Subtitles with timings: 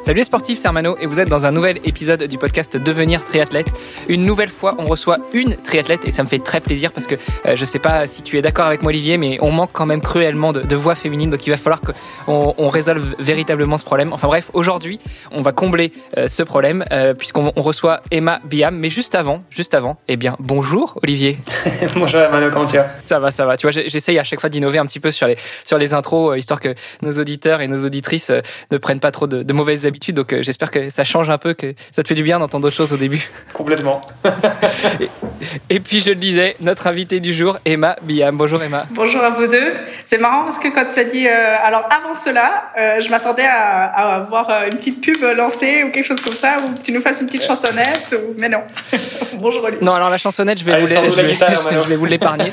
[0.00, 3.24] Salut les sportifs, c'est Armano et vous êtes dans un nouvel épisode du podcast Devenir
[3.24, 3.72] triathlète.
[4.08, 7.14] Une nouvelle fois, on reçoit une triathlète et ça me fait très plaisir parce que
[7.46, 9.86] euh, je sais pas si tu es d'accord avec moi Olivier, mais on manque quand
[9.86, 14.12] même cruellement de, voix féminines, donc il va falloir qu'on on résolve véritablement ce problème.
[14.12, 14.98] Enfin bref, aujourd'hui,
[15.30, 18.76] on va combler euh, ce problème euh, puisqu'on reçoit Emma Biam.
[18.76, 21.38] Mais juste avant, juste avant, eh bien bonjour Olivier.
[21.94, 22.86] bonjour Armano, comment tu vas?
[23.02, 23.56] Ça va, ça va.
[23.56, 26.36] Tu vois, j'essaye à chaque fois d'innover un petit peu sur les sur les intros,
[26.38, 28.32] histoire que nos auditeurs et nos auditrices
[28.70, 31.54] ne prennent pas trop de, de mauvaises donc euh, j'espère que ça change un peu,
[31.54, 33.28] que ça te fait du bien d'entendre d'autres choses au début.
[33.52, 34.00] Complètement.
[35.70, 38.36] et, puis je le disais, notre invitée du jour, Emma Biam.
[38.36, 38.82] Bonjour Emma.
[38.90, 39.72] Bonjour à vous deux.
[40.04, 43.46] C'est marrant parce que quand tu as dit, euh, alors avant cela, euh, je m'attendais
[43.46, 47.00] à, avoir une petite pub lancée ou quelque chose comme ça, ou que tu nous
[47.00, 48.34] fasses une petite chansonnette, ou...
[48.38, 48.62] mais non.
[49.34, 49.84] Bonjour Olivier.
[49.84, 50.94] Non, alors la chansonnette, je vais, vous, je
[51.88, 52.52] vais, vous l'épargner.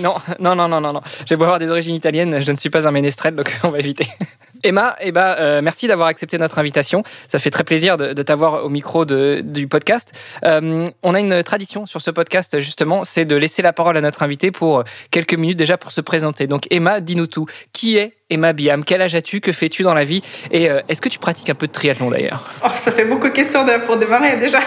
[0.00, 1.00] non, non, non, non, non, non.
[1.28, 3.78] Je vais avoir des origines italiennes, je ne suis pas un ménestrel, donc on va
[3.78, 4.06] éviter.
[4.62, 7.02] Emma, eh ben, merci d'avoir accepté notre invitation.
[7.28, 10.12] Ça fait très plaisir de, t'avoir au micro du podcast.
[10.44, 14.00] Euh, on a une tradition sur ce podcast, justement, c'est de laisser la parole à
[14.00, 16.46] notre invité pour quelques minutes déjà pour se présenter.
[16.46, 17.46] Donc Emma, dis-nous tout.
[17.72, 18.84] Qui est Emma Biam?
[18.84, 19.40] Quel âge as-tu?
[19.40, 20.22] Que fais-tu dans la vie?
[20.50, 22.50] Et euh, est-ce que tu pratiques un peu de triathlon d'ailleurs?
[22.64, 24.60] Oh, Ça fait beaucoup de questions pour démarrer déjà.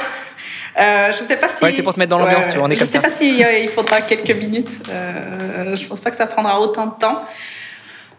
[0.80, 1.64] Euh, je sais pas si.
[1.64, 2.68] Ouais, c'est pour te mettre dans l'ambiance, tu vois.
[2.68, 4.80] On est je sais pas s'il il faudra quelques minutes.
[4.90, 7.24] Euh, je pense pas que ça prendra autant de temps.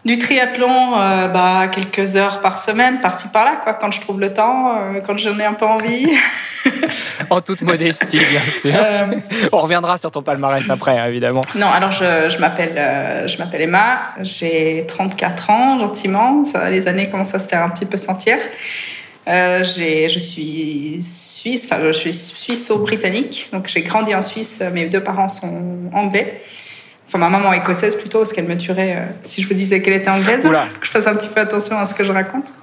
[0.05, 4.31] Du triathlon, euh, bah, quelques heures par semaine, par-ci par-là, quoi, quand je trouve le
[4.31, 6.07] temps, euh, quand j'en ai un peu envie.
[7.29, 8.73] en toute modestie, bien sûr.
[8.75, 9.07] Euh,
[9.51, 11.41] On reviendra sur ton palmarès après, hein, évidemment.
[11.55, 16.45] Non, alors je, je m'appelle je m'appelle Emma, j'ai 34 ans, gentiment.
[16.45, 18.37] Ça, les années commencent à se faire un petit peu sentir.
[19.27, 24.63] je suis suisse, enfin je suis suisse-britannique, donc j'ai grandi en Suisse.
[24.71, 26.41] Mes deux parents sont anglais.
[27.09, 29.95] Enfin, ma maman écossaise plutôt, parce qu'elle me tuerait euh, si je vous disais qu'elle
[29.95, 30.43] était anglaise.
[30.43, 32.53] Que je fasse un petit peu attention à ce que je raconte.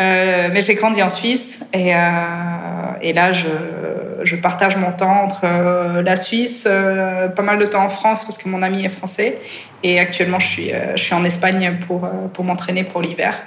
[0.00, 1.98] Euh, mais j'ai grandi en Suisse et, euh,
[3.02, 3.46] et là, je,
[4.24, 5.46] je, partage mon temps entre
[6.02, 9.38] la Suisse, pas mal de temps en France parce que mon ami est français.
[9.84, 13.40] Et actuellement, je suis, je suis en Espagne pour, pour m'entraîner pour l'hiver.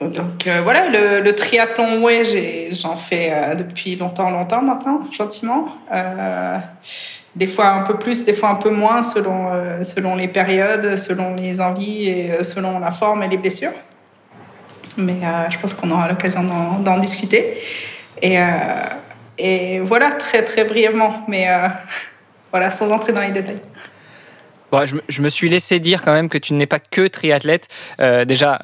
[0.00, 2.22] Donc voilà, le, le, triathlon, ouais,
[2.70, 5.68] j'en fais depuis longtemps, longtemps maintenant, gentiment
[7.34, 10.96] des fois un peu plus, des fois un peu moins selon, euh, selon les périodes,
[10.96, 13.72] selon les envies et euh, selon la forme et les blessures.
[14.98, 16.42] Mais euh, je pense qu'on aura l'occasion
[16.80, 17.62] d'en discuter.
[18.20, 18.38] Et,
[19.38, 21.48] et, voilà, très très brièvement, mais
[22.52, 23.60] voilà, sans entrer dans les détails
[25.08, 27.68] je, me suis laissé dire quand même que tu n'es pas que triathlète.
[28.00, 28.60] Euh, déjà,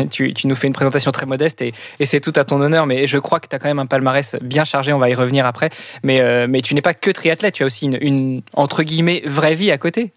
[0.00, 1.72] euh, tu, nous fais une présentation très modeste et,
[2.04, 4.36] c'est tout à ton honneur, mais je crois que tu as quand même un palmarès
[4.42, 5.70] bien chargé, on va y revenir après.
[6.02, 9.70] Mais, euh, tu n'es pas que triathlète, tu as aussi une, entre guillemets, vraie vie
[9.70, 10.12] à côté.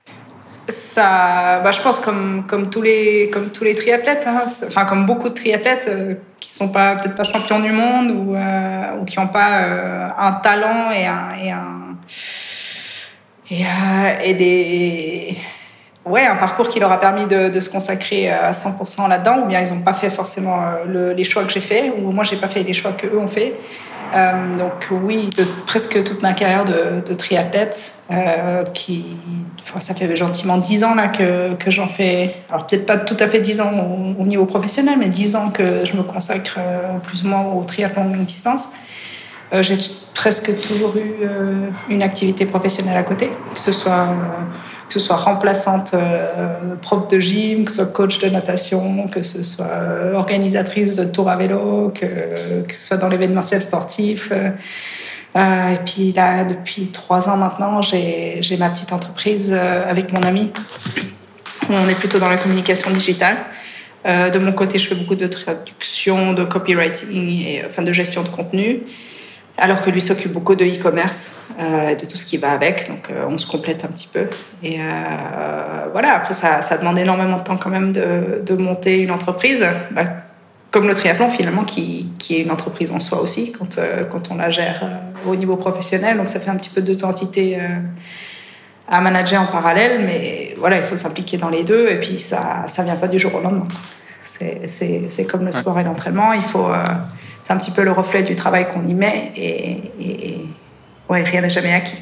[0.68, 3.30] Ça, bah, je pense comme, tous les,
[3.76, 5.90] triathlètes, hein, enfin comme beaucoup de triathlètes
[6.40, 9.66] qui sont pas peut-être pas champions du monde ou, qui n'ont pas
[10.18, 11.06] un talent et
[11.52, 11.98] un
[13.52, 15.38] et, euh, et des
[16.06, 19.62] ouais, un parcours qui leur a permis de, se consacrer à 100% là-dedans, ou bien
[19.62, 22.48] ils n'ont pas fait forcément euh, les choix que j'ai fait, ou moi j'ai pas
[22.48, 23.56] fait les choix qu'eux ont fait.
[24.14, 25.30] Euh, donc oui,
[25.66, 29.06] presque toute ma carrière de, triathlète, euh, qui,
[29.80, 33.28] ça fait gentiment 10 ans là que, que j'en fais, alors peut-être pas tout à
[33.28, 36.60] fait 10 ans au, au, niveau professionnel, mais 10 ans que je me consacre
[37.04, 38.74] plus ou moins au triathlon longue distance.
[39.54, 39.78] Euh, j'ai
[40.14, 44.14] presque toujours eu euh, une activité professionnelle à côté, que ce soit, euh,
[44.88, 45.94] que ce soit remplaçante
[46.82, 49.68] prof de gym, que ce soit coach de natation, que ce soit
[50.14, 54.32] organisatrice de tour à vélo, que, que ce soit dans l'événementiel sportif.
[55.36, 60.52] et puis là, depuis trois ans maintenant, j'ai ma petite entreprise avec mon ami.
[61.70, 63.38] On est plutôt dans la communication digitale.
[64.06, 68.30] de mon côté, je fais beaucoup de traduction, de copywriting et enfin de gestion de
[68.30, 68.82] contenu
[69.58, 72.88] alors que lui s'occupe beaucoup de e-commerce euh, et de tout ce qui va avec.
[72.88, 74.28] Donc, euh, on se complète un petit peu.
[74.64, 74.84] Et euh,
[75.92, 79.66] voilà, après, ça, ça, demande énormément de temps quand même de, de monter une entreprise.
[79.92, 80.04] Bah,
[80.72, 83.78] comme le triathlon, finalement, qui, qui, est une entreprise en soi aussi, quand,
[84.10, 84.90] quand on la gère
[85.28, 86.16] au niveau professionnel.
[86.16, 87.60] Donc, ça fait un petit peu deux entités
[88.88, 90.00] à manager en parallèle.
[90.06, 91.90] Mais voilà, il faut s'impliquer dans les deux.
[91.90, 93.68] Et puis, ça ne vient pas du jour au lendemain.
[94.66, 96.32] C'est comme le sport et l'entraînement.
[96.32, 96.70] Il faut
[97.52, 100.38] c'est un petit peu le reflet du travail qu'on y met et,
[101.10, 101.98] ouais, rien n'est jamais acquis.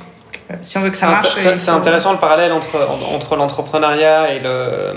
[0.61, 1.35] si on veut que ça marche.
[1.57, 4.89] C'est intéressant le parallèle entre, entre l'entrepreneuriat et le,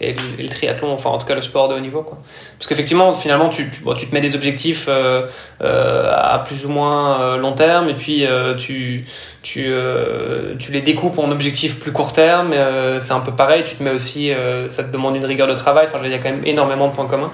[0.00, 2.02] et le, triathlon, enfin en tout cas le sport de haut niveau.
[2.02, 2.18] Quoi.
[2.56, 5.26] Parce qu'effectivement, finalement, tu, tu, tu, te mets des objectifs euh,
[5.60, 9.06] euh, à plus ou moins euh, long terme et puis euh, tu,
[9.42, 12.54] tu, euh, tu les découpes en objectifs plus court terme.
[13.00, 14.30] c'est un peu pareil, tu te mets aussi,
[14.68, 15.88] ça te demande une rigueur de travail.
[15.88, 17.32] Enfin, il y a quand même énormément de points communs.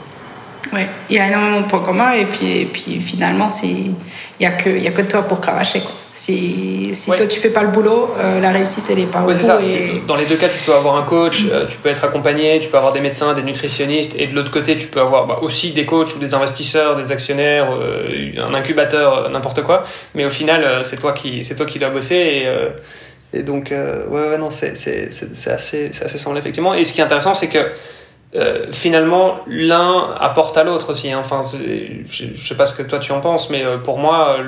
[0.72, 0.80] Oui,
[1.10, 3.94] il y a énormément de points communs et puis, et puis finalement, il
[4.40, 5.80] n'y a, que, y a que toi pour cravacher.
[5.80, 5.90] Quoi.
[6.14, 9.32] Si, si toi tu fais pas le boulot, euh, la réussite elle est pas au
[9.32, 9.58] ça.
[10.06, 12.68] Dans les deux cas, tu peux avoir un coach, euh, tu peux être accompagné, tu
[12.68, 15.72] peux avoir des médecins, des nutritionnistes, et de l'autre côté, tu peux avoir bah, aussi
[15.72, 19.84] des coachs ou des investisseurs, des actionnaires, euh, un incubateur, n'importe quoi.
[20.14, 24.28] Mais au final, c'est toi qui c'est toi qui dois bosser et, et donc ouais,
[24.28, 26.74] ouais non c'est c'est assez c'est assez semblable effectivement.
[26.74, 27.70] Et ce qui est intéressant, c'est que
[28.34, 31.10] euh, finalement, l'un apporte à l'autre aussi.
[31.12, 31.18] Hein.
[31.20, 34.38] Enfin, je, ne sais pas ce que toi tu en penses, mais euh, pour moi,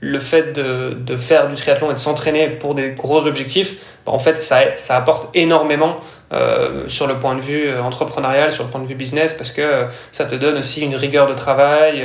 [0.00, 4.18] le fait de, faire du triathlon et de s'entraîner pour des gros objectifs, bah, en
[4.18, 6.00] fait, ça, apporte énormément
[6.32, 9.86] euh, sur le point de vue entrepreneurial, sur le point de vue business, parce que
[10.10, 12.04] ça te donne aussi une rigueur de travail,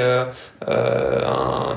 [0.68, 1.76] un,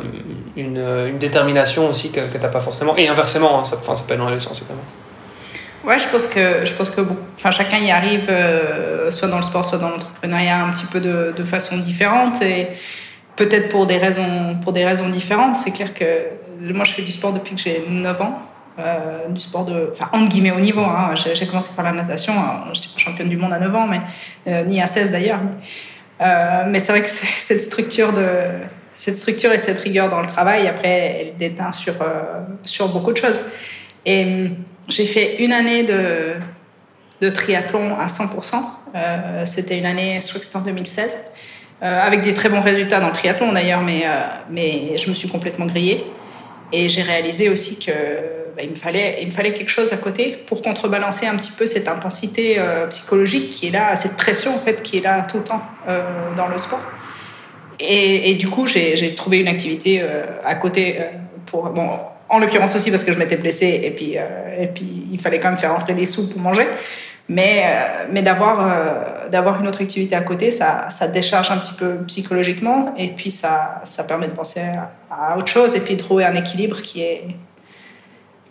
[0.54, 2.94] une, détermination aussi que, que tu n'as pas forcément.
[2.98, 4.82] Et inversement, hein, ça, ça peut aller dans les sens, évidemment.
[5.82, 7.00] Ouais, je pense que, je pense que
[7.36, 11.00] enfin, chacun y arrive, euh, soit dans le sport, soit dans l'entrepreneuriat, un petit peu
[11.00, 12.68] de, de façon différente et
[13.36, 15.56] peut-être pour des raisons, pour des raisons différentes.
[15.56, 16.04] C'est clair que
[16.60, 18.42] moi, je fais du sport depuis que j'ai 9 ans.
[18.78, 20.82] Euh, du sport de, enfin, entre guillemets, au niveau.
[20.82, 21.14] Hein.
[21.14, 22.34] J'ai commencé par la natation.
[22.72, 24.00] J'étais pas championne du monde à 9 ans, mais,
[24.48, 25.40] euh, ni à 16 d'ailleurs.
[26.20, 28.26] Mais c'est vrai que cette structure, de,
[28.92, 30.88] cette structure et cette rigueur dans le travail, après,
[31.20, 31.94] elle déteint sur,
[32.64, 33.40] sur beaucoup de choses.
[34.04, 34.50] Et
[34.90, 38.54] j'ai fait une année de, triathlon à 100%.
[38.94, 41.32] Euh, c'était une année, je en 2016,
[41.82, 45.14] euh, avec des très bons résultats dans le triathlon d'ailleurs, mais, euh, mais je me
[45.14, 46.04] suis complètement grillée.
[46.72, 47.92] Et j'ai réalisé aussi que
[48.56, 52.58] bah, il, me fallait, quelque chose à côté pour contrebalancer un petit peu cette intensité
[52.90, 55.62] psychologique qui est là, cette pression en fait qui est là tout le temps
[56.36, 56.82] dans le sport.
[57.80, 60.00] Et, du coup, j'ai trouvé une activité
[60.44, 61.00] à côté
[61.46, 61.72] pour
[62.30, 64.22] en l'occurrence aussi parce que je m'étais blessée et puis, euh,
[64.58, 66.66] et puis il fallait quand même faire rentrer des sous pour manger.
[67.28, 71.58] Mais, euh, mais d'avoir, euh, d'avoir une autre activité à côté, ça, ça décharge un
[71.58, 75.80] petit peu psychologiquement et puis ça, ça permet de penser à, à autre chose et
[75.80, 77.24] puis de trouver un équilibre qui est,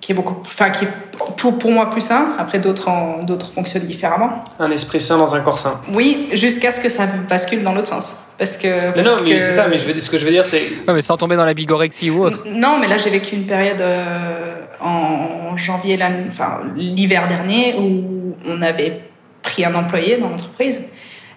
[0.01, 0.89] qui est beaucoup, enfin qui est
[1.37, 2.35] pour, pour moi plus sain.
[2.37, 2.89] Après d'autres
[3.23, 4.43] d'autres fonctionnent différemment.
[4.59, 5.81] Un esprit sain dans un corps sain.
[5.93, 8.15] Oui, jusqu'à ce que ça bascule dans l'autre sens.
[8.37, 8.91] Parce que.
[8.93, 9.67] Parce non, mais c'est ça.
[9.67, 10.63] Mais je veux, ce que je veux dire, c'est.
[10.87, 12.45] Non, mais sans tomber dans la bigorexie ou autre.
[12.47, 18.61] Non, mais là j'ai vécu une période euh, en janvier, enfin l'hiver dernier, où on
[18.61, 19.01] avait
[19.41, 20.89] pris un employé dans l'entreprise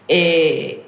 [0.08, 0.81] et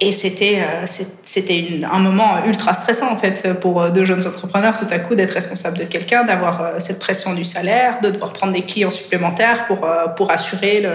[0.00, 4.86] et c'était euh, un moment ultra stressant en fait pour euh, deux jeunes entrepreneurs tout
[4.90, 8.52] à coup d'être responsable de quelqu'un, d'avoir euh, cette pression du salaire, de devoir prendre
[8.52, 9.86] des clients supplémentaires pour
[10.16, 10.86] pour assurer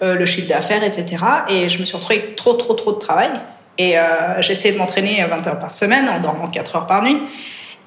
[0.00, 1.24] le, chiffre d'affaires, etc.
[1.48, 3.30] Et je me suis retrouvée trop trop trop de travail.
[3.78, 7.18] Et euh, essayé de m'entraîner 20 heures par semaine en dormant 4 heures par nuit.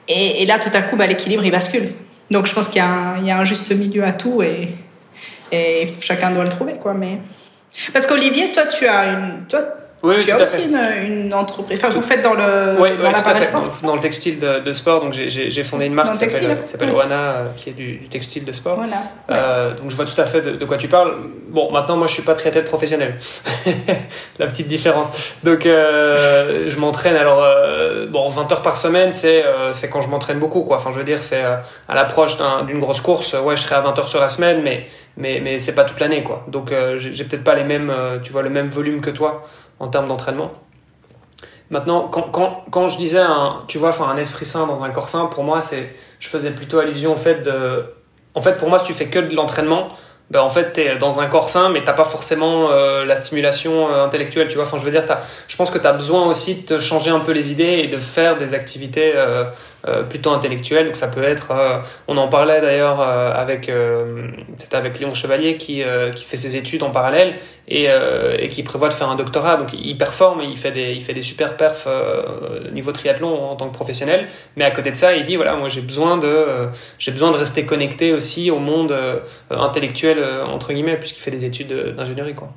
[0.10, 1.88] Et, et là tout à coup bah, l'équilibre il bascule.
[2.32, 4.76] Donc je pense qu'il y, y, a un juste milieu à tout et,
[5.54, 6.94] et chacun doit le trouver quoi.
[6.94, 7.20] Mais
[7.94, 9.62] parce qu'Olivier, toi tu as une toi
[10.04, 11.80] oui, tu as aussi une, une, entreprise.
[11.84, 15.02] Enfin, vous faites dans le oui, dans l'appareil sport dans, le textile de, de sport.
[15.02, 18.52] Donc, j'ai fondé une marque qui s'appelle Oana, euh, qui est du, du, textile de
[18.52, 18.76] sport.
[18.76, 18.98] Voilà.
[19.32, 21.16] Euh, donc, je vois tout à fait de, de, quoi tu parles.
[21.48, 23.18] Bon, maintenant, moi, je suis pas très tête professionnel.
[24.40, 25.08] La petite différence.
[25.44, 27.16] Donc, euh, je m'entraîne.
[27.16, 27.44] Alors,
[28.10, 30.78] bon, 20 heures par semaine, c'est c'est quand je m'entraîne beaucoup, quoi.
[30.78, 32.38] Enfin, je veux dire, c'est à l'approche
[32.68, 33.34] d'une grosse course.
[33.34, 34.86] Ouais, je serai à 20 heures sur la semaine, mais
[35.18, 36.46] mais mais c'est pas toute l'année, quoi.
[36.48, 37.92] Donc, j'ai peut-être pas les mêmes,
[38.24, 39.44] tu vois, le même volume que toi
[39.80, 40.52] en termes d'entraînement.
[41.70, 45.10] Maintenant, quand, quand, quand, je disais, un, tu vois, un esprit sain dans un corps
[45.10, 47.84] sain, pour moi, c'est, je faisais plutôt allusion au fait de,
[48.36, 49.90] en fait, pour moi, si tu fais que de l'entraînement,
[50.32, 53.16] ben, en fait, tu es dans un corps sain, mais t'as pas forcément euh, la
[53.16, 54.66] stimulation euh, intellectuelle, tu vois.
[54.66, 57.20] Enfin, je veux dire, as, je pense que tu as besoin aussi de changer un
[57.20, 59.46] peu les idées et de faire des activités euh
[60.10, 60.86] plutôt intellectuelles.
[60.86, 63.72] Donc, ça peut être, euh, on en parlait d'ailleurs euh, avec,
[64.58, 65.82] c'était avec Léon Chevalier qui,
[66.16, 67.36] qui fait ses études en parallèle
[67.68, 67.88] et,
[68.40, 69.58] et qui prévoit de faire un doctorat.
[69.58, 71.88] Donc, il performe, il fait des, il fait des super perfs
[72.72, 74.28] niveau triathlon en tant que professionnel.
[74.56, 77.38] Mais à côté de ça, il dit, voilà, moi, j'ai besoin de, j'ai besoin de
[77.38, 78.96] rester connecté aussi au monde
[79.50, 82.50] intellectuel, entre guillemets, puisqu'il fait des études d'ingénierie, quoi.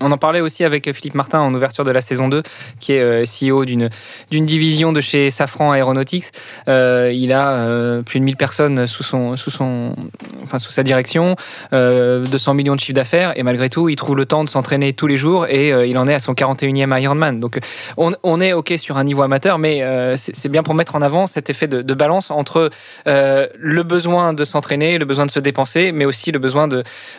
[0.00, 2.42] On en parlait aussi avec Philippe Martin en ouverture de la saison 2,
[2.80, 3.88] qui est euh, CEO d'une
[4.30, 6.32] division de chez Safran Aeronautics.
[6.68, 9.94] Euh, il a euh, plus de 1000 personnes sous, son, sous, son,
[10.42, 11.36] enfin, sous sa direction,
[11.72, 15.06] 200 millions de chiffres d'affaires, et malgré tout, il trouve le temps de s'entraîner tous
[15.06, 17.40] les jours et il en est à son 41e Ironman.
[17.40, 17.58] Donc
[17.96, 19.82] on, est OK sur un niveau amateur, mais
[20.16, 22.70] c'est bien pour mettre en avant cet effet de, balance entre
[23.06, 26.68] le besoin de s'entraîner, le besoin de se dépenser, mais aussi le besoin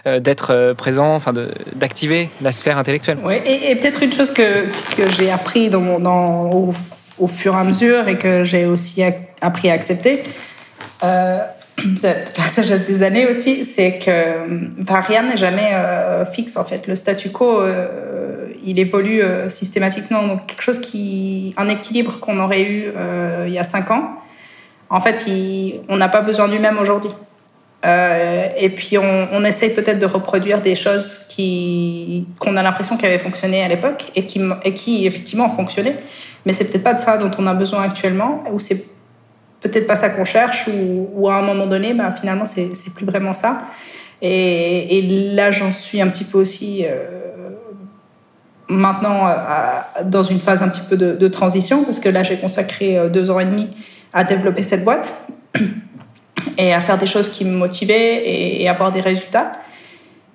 [0.06, 1.20] d'être présent,
[1.76, 3.18] d'activer la sphère intellectuelle.
[3.24, 8.18] Oui, et, peut-être une chose que, que j'ai appris au, fur et à mesure et
[8.18, 9.04] que j'ai aussi
[9.42, 10.24] appris à accepter,
[11.04, 11.40] euh,
[12.04, 16.88] la des années aussi, c'est que enfin, rien n'est jamais euh, fixe en fait.
[16.88, 20.24] Le statu quo, euh, il évolue euh, systématiquement.
[20.24, 22.92] Donc quelque chose qui, un équilibre qu'on aurait eu
[23.46, 24.16] il y a cinq ans,
[24.90, 25.26] en fait,
[25.90, 27.12] on n'a pas besoin du même aujourd'hui.
[27.88, 33.12] Euh, et puis on, essaye peut-être de reproduire des choses qui qu'on a l'impression qu'elles
[33.12, 35.96] avaient fonctionné à l'époque et qui, et qui effectivement ont fonctionné.
[36.46, 38.84] Mais c'est peut-être pas de ça dont on a besoin actuellement, ou c'est
[39.62, 43.06] peut-être pas ça qu'on cherche, ou, à un moment donné, bah, finalement c'est, c'est plus
[43.06, 43.62] vraiment ça.
[44.22, 45.02] Et,
[45.36, 47.52] là j'en suis un petit peu aussi euh,
[48.68, 49.30] maintenant
[50.04, 53.08] dans une phase un petit peu de, de transition, parce que là j'ai consacré euh,
[53.08, 53.70] deux ans et demi
[54.12, 55.14] à développer cette boîte
[56.58, 59.54] et à faire des choses qui me motivaient et, avoir des résultats.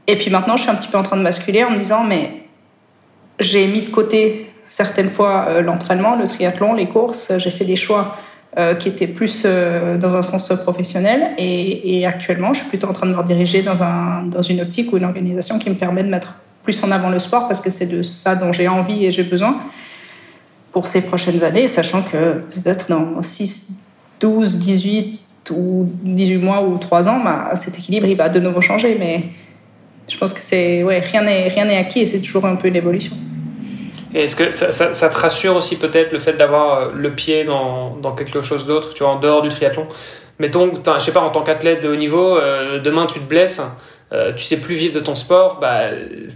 [0.07, 2.05] Et puis maintenant, je suis un petit peu en train de basculer en me disant,
[2.05, 2.45] mais
[3.39, 7.33] j'ai mis de côté certaines fois euh, l'entraînement, le triathlon, les courses.
[7.39, 8.17] J'ai fait des choix
[8.59, 11.33] euh, qui étaient plus euh, dans un sens professionnel.
[11.39, 14.93] Et, actuellement, je suis plutôt en train de me rediriger dans, un, dans une optique
[14.93, 17.71] ou une organisation qui me permet de mettre plus en avant le sport parce que
[17.71, 19.61] c'est de ça dont j'ai envie et j'ai besoin
[20.73, 23.85] pour ces prochaines années, sachant que peut-être dans 6,
[24.21, 28.61] 12, 18, ou 18 mois ou 3 ans, bah, cet équilibre, il va de nouveau
[28.61, 28.97] changer.
[28.99, 29.25] Mais
[30.09, 33.17] je pense que c'est, ouais, rien n'est acquis et c'est toujours un peu une évolution.
[34.15, 38.13] Est-ce que ça, te rassure aussi peut-être le fait d'avoir euh, le pied dans, dans
[38.13, 39.87] quelque chose d'autre, tu vois, en dehors du triathlon?
[40.39, 43.63] Mettons, je sais pas, en tant qu'athlète de haut niveau, euh, demain tu te blesses,
[44.13, 45.85] euh, tu sais plus vivre de ton sport, bah,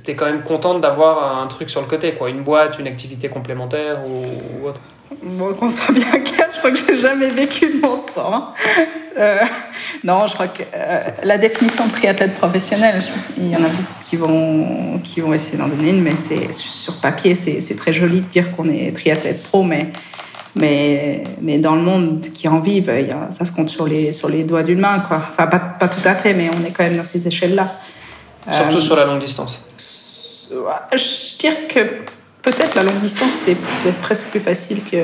[0.05, 2.87] tu es quand même contente d'avoir un truc sur le côté, quoi, une boîte, une
[2.87, 4.81] activité complémentaire ou autre.
[5.23, 8.35] Bon, qu'on soit bien clair, je crois que j'ai jamais vécu de mon sport.
[8.35, 8.55] Hein.
[9.19, 9.39] Euh,
[10.05, 13.01] non, je crois que euh, la définition de triathlète professionnel,
[13.39, 16.53] il y en a beaucoup qui vont, qui vont essayer d'en donner une, mais c'est,
[16.53, 19.93] sur papier, c'est, très joli de dire qu'on est triathlète pro, mais,
[20.55, 22.93] mais, mais dans le monde qui en vive,
[23.31, 24.99] ça se compte sur les, sur les doigts d'une main.
[25.01, 25.19] Quoi.
[25.19, 27.79] Enfin, pas, pas tout à fait, mais on est quand même dans ces échelles-là.
[28.53, 29.61] Surtout euh, sur la longue distance.
[30.51, 31.81] Je dirais que
[32.47, 33.57] Peut-être la longue distance, c'est
[34.03, 34.99] presque plus facile que.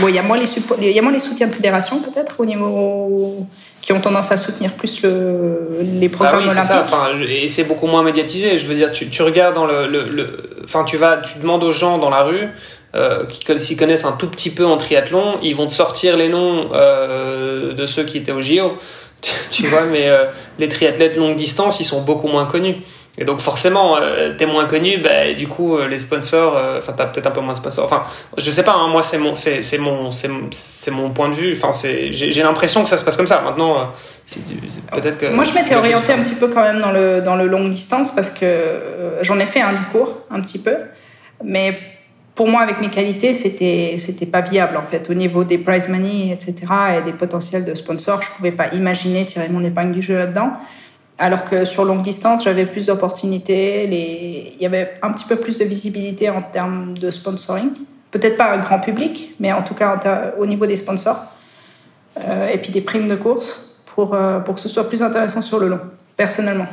[0.00, 0.46] Bon, il, y a moins les
[0.80, 3.46] il y a moins les soutiens de fédération, peut-être, au niveau.
[3.82, 5.80] qui ont tendance à soutenir plus le...
[5.82, 6.70] les bah programmes bah olympiques.
[6.82, 8.56] Enfin, et c'est beaucoup moins médiatisé.
[8.56, 11.72] Je veux dire, tu, tu regardes dans le, le, Enfin, tu vas, tu demandes aux
[11.72, 12.48] gens dans la rue.
[12.94, 16.28] Euh, qui s'y connaissent un tout petit peu en triathlon, ils vont te sortir les
[16.28, 18.78] noms euh, de ceux qui étaient au JO.
[19.50, 20.24] Tu, vois, mais euh,
[20.58, 22.76] les triathlètes longue distance, ils sont beaucoup moins connus.
[23.18, 26.94] Et donc forcément, euh, t'es moins connu, bah, du coup euh, les sponsors, euh, enfin
[26.96, 27.84] t'as peut-être un peu moins de sponsors.
[27.84, 28.04] Enfin,
[28.38, 31.34] je sais pas, hein, moi c'est mon, c'est, c'est mon, c'est, c'est mon point de
[31.34, 31.52] vue.
[31.52, 33.42] Enfin, c'est, j'ai, j'ai l'impression que ça se passe comme ça.
[33.42, 33.92] Maintenant,
[34.92, 35.26] peut-être que.
[35.26, 38.12] Moi, je m'étais orientée un petit peu quand même dans le dans le longue distance
[38.12, 38.46] parce que
[39.22, 40.76] j'en ai fait un du cours un petit peu,
[41.44, 41.78] mais
[42.36, 45.88] pour moi, avec mes qualités, c'était c'était pas viable en fait au niveau des prize
[45.88, 46.54] money, etc.
[46.96, 48.22] et des potentiels de sponsors.
[48.22, 50.52] Je pouvais pas imaginer tirer mon épingle du jeu là-dedans.
[51.22, 55.58] Alors que sur longue distance, j'avais plus d'opportunités, il y avait un petit peu plus
[55.58, 57.72] de visibilité en termes de sponsoring.
[58.10, 61.20] Peut-être pas un grand public, mais en tout cas au niveau des sponsors.
[62.18, 65.42] Euh, et puis des primes de course pour, euh, pour que ce soit plus intéressant
[65.42, 65.80] sur le long,
[66.16, 66.66] personnellement.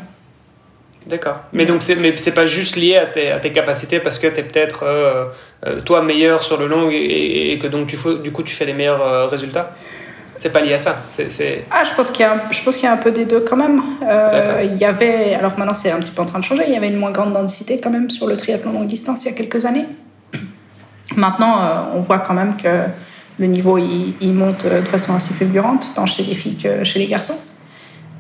[1.06, 1.40] D'accord.
[1.54, 4.44] Mais donc, c'est, mais c'est pas juste lié à tes, capacités parce que tu es
[4.44, 5.26] peut-être, euh,
[5.86, 9.72] toi, meilleur sur le long et, que donc, du coup, tu fais les meilleurs résultats?
[10.40, 10.96] C'est pas lié à ça.
[11.72, 13.40] Ah, je pense qu'il y a, je pense qu'il y a un peu des deux
[13.40, 13.82] quand même.
[14.04, 16.64] Euh, il y avait, alors maintenant c'est un petit peu en train de changer.
[16.68, 19.30] Il y avait une moins grande densité quand même sur le triathlon longue distance il
[19.30, 19.86] y a quelques années.
[21.16, 22.84] Maintenant, euh, on voit quand même que
[23.40, 27.08] le niveau il, monte de façon assez fulgurante, tant chez les filles que chez les
[27.08, 27.38] garçons.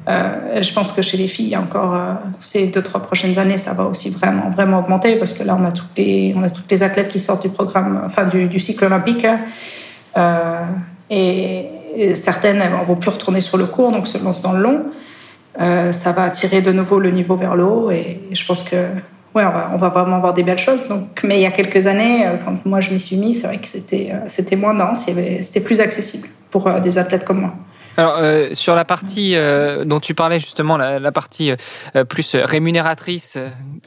[0.08, 2.00] Euh, je pense que chez les filles, encore
[2.40, 5.66] ces deux trois prochaines années, ça va aussi vraiment vraiment augmenter parce que là, on
[5.66, 8.58] a toutes les, on a toutes les athlètes qui sortent du programme, enfin du, du
[8.58, 9.28] cycle olympique.
[11.10, 11.66] et
[12.16, 14.82] certaines ne vont plus retourner sur le court, donc se lancent dans le long.
[15.60, 18.76] Euh, ça va attirer de nouveau le niveau vers le haut et je pense que
[19.34, 20.88] ouais, on va, vraiment avoir des belles choses.
[20.88, 23.48] Donc, mais il y a quelques années, euh, quand moi je m'y suis mis, c'est
[23.48, 25.06] vrai que c'était, euh, c'était moins dense,
[25.42, 27.54] c'était plus accessible pour des athlètes comme moi.
[27.98, 31.52] Alors, euh, sur la partie euh, dont tu parlais justement, la, partie
[31.96, 33.38] euh, plus rémunératrice,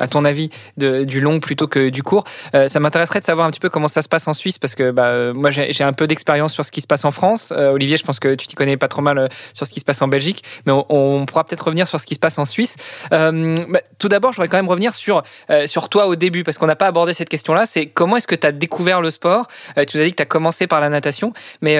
[0.00, 3.50] à ton avis, de, du long plutôt que du court, ça m'intéresserait de savoir un
[3.50, 6.06] petit peu comment ça se passe en Suisse, parce que bah, moi j'ai un peu
[6.06, 7.52] d'expérience sur ce qui se passe en France.
[7.52, 10.02] Olivier, je pense que tu t'y connais pas trop mal sur ce qui se passe
[10.02, 12.76] en Belgique, mais on, pourra peut-être revenir sur ce qui se passe en Suisse.
[13.10, 15.22] Bah, tout d'abord, je voudrais quand même revenir sur,
[15.66, 18.34] sur toi au début, parce qu'on n'a pas abordé cette question-là, c'est comment est-ce que
[18.34, 19.46] tu as découvert le sport?
[19.86, 21.78] Tu nous as dit que tu as commencé par la natation, mais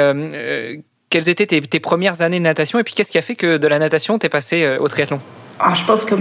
[1.11, 3.69] quelles étaient tes, premières années de natation et puis qu'est-ce qui a fait que de
[3.69, 5.21] la natation, t'es passé euh, au triathlon?
[5.59, 6.15] Ah, Je pense que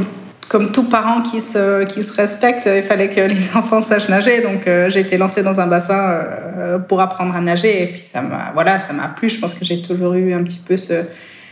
[0.49, 4.41] comme tout parent qui se, qui se respecte, il fallait que les enfants sachent nager.
[4.41, 6.09] Donc, euh, j'ai été lancée dans un bassin
[6.57, 7.83] euh, pour apprendre à nager.
[7.83, 8.79] Et puis, ça m'a voilà,
[9.15, 9.29] plu.
[9.29, 11.03] Je pense que j'ai toujours eu un petit peu ce,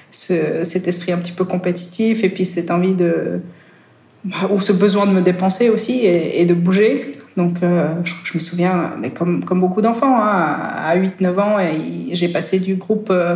[0.10, 3.40] cet esprit un petit peu compétitif et puis cette envie de.
[4.50, 7.12] ou ce besoin de me dépenser aussi et de bouger.
[7.38, 11.58] Donc, euh, je, me souviens, mais comme, beaucoup d'enfants, hein, à 8-9 ans,
[12.12, 13.36] j'ai passé du groupe euh,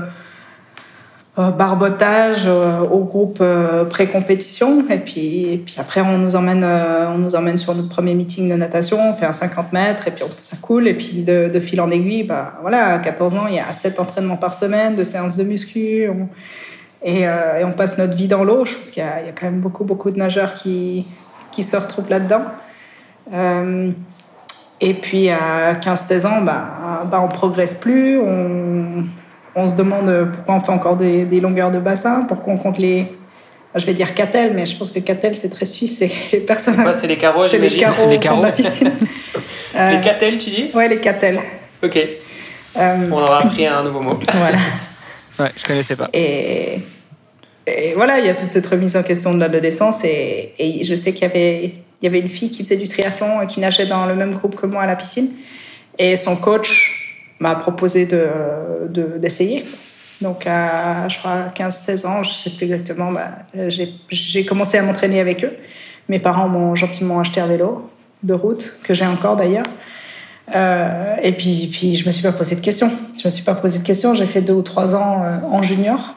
[1.38, 3.44] euh, barbotage au groupe
[3.92, 4.90] pré-compétition.
[4.90, 8.50] Et puis, et puis après, on nous, emmène, on nous emmène sur notre premier meeting
[8.50, 10.88] de natation, on fait un 50 mètres, et puis on trouve ça cool.
[10.88, 14.00] Et puis, de, fil en aiguille, bah, voilà, à 14 ans, il y a 7
[14.00, 16.10] entraînements par semaine, de séances de muscu.
[17.06, 17.26] et,
[17.64, 18.66] on passe notre vie dans l'eau.
[18.66, 21.06] Je pense qu'il y, y, a quand même beaucoup, beaucoup de nageurs qui,
[21.52, 22.42] qui se retrouvent là-dedans.
[23.34, 23.92] Euh,
[24.80, 29.06] et puis à 15-16 ans, bah, bah, on progresse plus, on,
[29.56, 32.80] on, se demande pourquoi on fait encore des, des, longueurs de bassin, pourquoi on compte
[32.80, 33.08] les...
[33.74, 36.76] Je vais dire catel, mais je pense que catel c'est très suisse et personne.
[36.94, 38.42] c'est les carreaux, C'est les carreaux, les carreaux.
[38.42, 38.92] de la piscine.
[39.76, 40.72] euh, les catels, tu dis?
[40.74, 41.40] Ouais, les catels.
[41.82, 41.98] Ok.
[41.98, 44.20] Euh, on aura appris un nouveau mot.
[44.34, 44.58] Voilà.
[45.40, 46.10] ouais, je connaissais pas.
[46.12, 46.80] Et,
[47.66, 50.96] et voilà, il y a toute cette remise en question de l'adolescence et, et je
[50.96, 53.60] sais qu'il y avait il y avait une fille qui faisait du triathlon et qui
[53.60, 55.30] nageait dans le même groupe que moi à la piscine.
[56.00, 58.90] Et son coach m'a proposé d'essayer.
[58.90, 59.66] De, d'essayer.
[60.22, 63.30] Donc, à, je crois, 15-16 ans, je ne sais plus exactement, bah,
[64.10, 65.54] j'ai commencé à m'entraîner avec eux.
[66.10, 67.90] Mes parents m'ont gentiment acheté un vélo
[68.22, 69.66] de route, que j'ai encore d'ailleurs.
[70.56, 72.92] Euh, et puis, puis, je ne me suis pas posé de questions.
[73.20, 74.14] Je me suis pas posé de questions.
[74.14, 76.16] J'ai fait deux ou trois ans euh, en junior.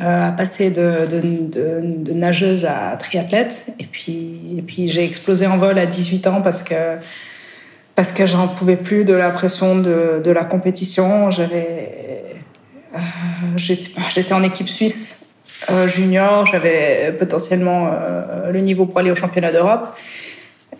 [0.00, 3.72] Euh, à passer de, nageuse à triathlète.
[3.80, 6.74] Et puis, et puis j'ai explosé en vol à 18 ans parce que,
[7.96, 11.32] parce que j'en pouvais plus de la pression de, la compétition.
[11.32, 12.22] J'avais,
[12.94, 12.98] euh,
[13.56, 15.34] j'étais, en équipe suisse
[15.68, 17.90] euh, junior, j'avais potentiellement
[18.52, 19.98] le niveau pour aller au championnat d'Europe.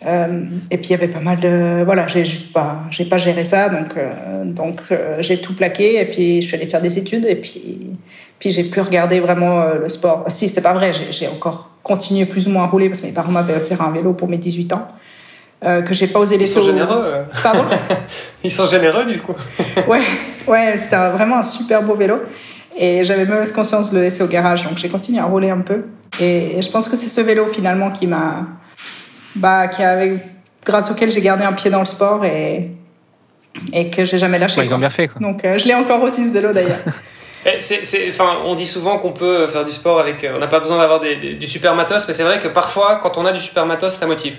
[0.02, 3.42] Et puis il y avait pas mal de voilà j'ai juste pas j'ai pas géré
[3.42, 3.96] ça donc
[4.44, 4.80] donc
[5.20, 7.96] j'ai tout plaqué et puis je suis allée faire des études et puis
[8.38, 10.24] puis j'ai pu regarder vraiment euh, le sport.
[10.28, 13.12] Si, c'est pas vrai, j'ai encore continué plus ou moins à rouler parce que mes
[13.12, 14.88] parents m'avaient offert un vélo pour mes 18 ans.
[15.64, 16.60] Euh, que j'ai pas osé laisser.
[16.60, 17.02] Ils sont généreux.
[17.02, 17.24] Euh.
[17.42, 17.64] Pardon?
[18.44, 19.34] Ils sont généreux du coup.
[19.88, 20.02] ouais,
[20.46, 22.20] ouais, c'était vraiment un super beau vélo.
[22.78, 25.58] Et j'avais mauvaise conscience de le laisser au garage, donc j'ai continué à rouler un
[25.58, 25.82] peu.
[26.20, 28.46] Et, je pense que c'est ce vélo finalement qui m'a,
[29.38, 30.18] bah, qui avait,
[30.64, 32.70] grâce auquel j'ai gardé un pied dans le sport et
[33.72, 34.62] et que j'ai jamais lâché.
[34.62, 35.08] ils ont bien fait.
[35.08, 35.20] Quoi.
[35.20, 36.78] Donc je l'ai encore aussi ce vélo d'ailleurs.
[37.46, 37.58] Eh,
[38.44, 40.24] on dit souvent qu'on peut faire du sport avec.
[40.24, 43.16] Euh, on n'a pas besoin d'avoir du super matos, mais c'est vrai que parfois, quand
[43.16, 44.36] on a du super matos, ça motive.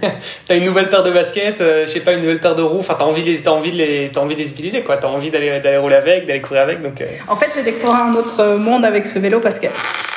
[0.46, 2.78] t'as une nouvelle paire de baskets, euh, je sais pas, une nouvelle paire de roues.
[2.78, 4.96] Enfin, t'as envie de les, les, envie de les utiliser, quoi.
[4.96, 6.82] T'as envie d'aller, d'aller rouler avec, d'aller courir avec.
[6.82, 7.00] Donc.
[7.00, 7.06] Euh.
[7.26, 9.66] En fait, j'ai découvert un autre monde avec ce vélo parce que,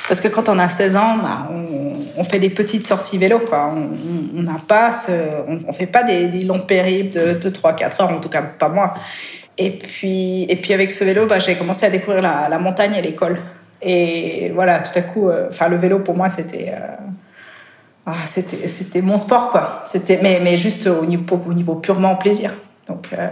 [0.08, 1.50] parce que quand on a 16 ans, bah,
[2.18, 3.74] on, fait des petites sorties vélo, quoi.
[3.74, 4.92] On n'a pas,
[5.48, 8.94] on, fait pas des, longs périples de, de 3-4 heures, en tout cas pas moi.
[9.58, 13.02] Et puis, et puis avec ce vélo, bah, j'ai commencé à découvrir la, montagne et
[13.02, 13.42] l'école.
[13.82, 16.96] Et voilà, tout à coup, euh, enfin le vélo pour moi, c'était euh,
[18.06, 19.84] ah, c'était c'était mon sport quoi.
[19.86, 22.54] C'était mais, mais juste au niveau au niveau purement plaisir.
[22.88, 23.28] Donc euh,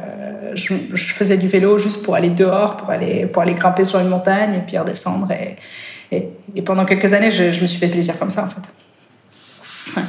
[0.56, 4.10] je, faisais du vélo juste pour aller dehors, pour aller pour aller grimper sur une
[4.10, 5.28] montagne et puis redescendre.
[6.12, 10.02] Et, pendant quelques années, je, me suis fait plaisir comme ça en fait.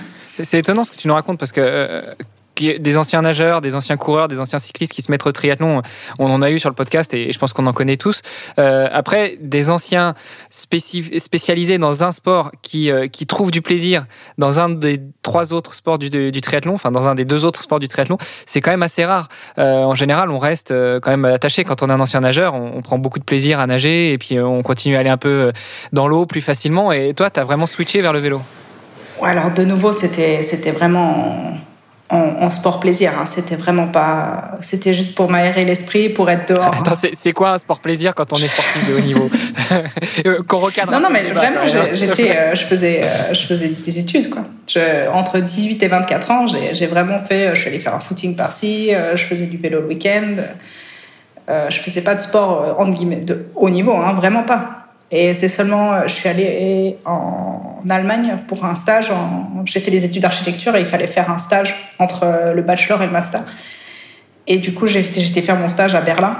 [0.42, 2.14] C'est étonnant ce que tu nous racontes parce que
[2.60, 5.82] des anciens nageurs, des anciens coureurs, des anciens cyclistes qui se mettent au triathlon,
[6.18, 8.22] on en a eu sur le podcast et je pense qu'on en connaît tous.
[8.58, 10.14] Euh, après, des anciens
[10.50, 14.06] spécialisés dans un sport qui, euh, qui trouvent du plaisir
[14.38, 17.80] dans un des trois autres sports du, triathlon, enfin dans un des deux autres sports
[17.80, 19.28] du triathlon, c'est quand même assez rare.
[19.58, 22.72] Euh, en général, on reste quand même attaché quand on est un ancien nageur, on,
[22.76, 25.52] on, prend beaucoup de plaisir à nager et puis on continue à aller un peu
[25.92, 26.92] dans l'eau plus facilement.
[26.92, 28.40] Et toi, tu as vraiment switché vers le vélo?
[29.22, 31.54] Alors de nouveau, c'était vraiment
[32.10, 33.12] en, sport plaisir.
[33.18, 33.26] Hein.
[33.26, 34.52] C'était vraiment pas.
[34.60, 36.74] C'était juste pour m'aérer l'esprit, pour être dehors.
[36.74, 39.30] Attends, c'est quoi un sport plaisir quand on est sportif de haut niveau
[40.26, 40.92] euh, Qu'on recadre.
[40.92, 44.42] Non, non, mais vraiment, j'étais, euh, je faisais, euh, je faisais des études quoi.
[44.66, 47.54] Je, entre 18 et 24 ans, j'ai vraiment fait.
[47.54, 48.90] Je suis allée faire un footing par-ci.
[49.14, 50.36] Je faisais du vélo le week-end.
[51.48, 54.79] Je faisais pas de sport, entre guillemets, de haut niveau, hein, vraiment pas.
[55.12, 59.10] Et c'est seulement, euh, je suis allée en Allemagne pour un stage.
[59.64, 63.02] J'ai fait des études d'architecture et il fallait faire un stage entre euh, le bachelor
[63.02, 63.42] et le master.
[64.46, 66.38] Et du coup, j'étais faire mon stage à Berlin.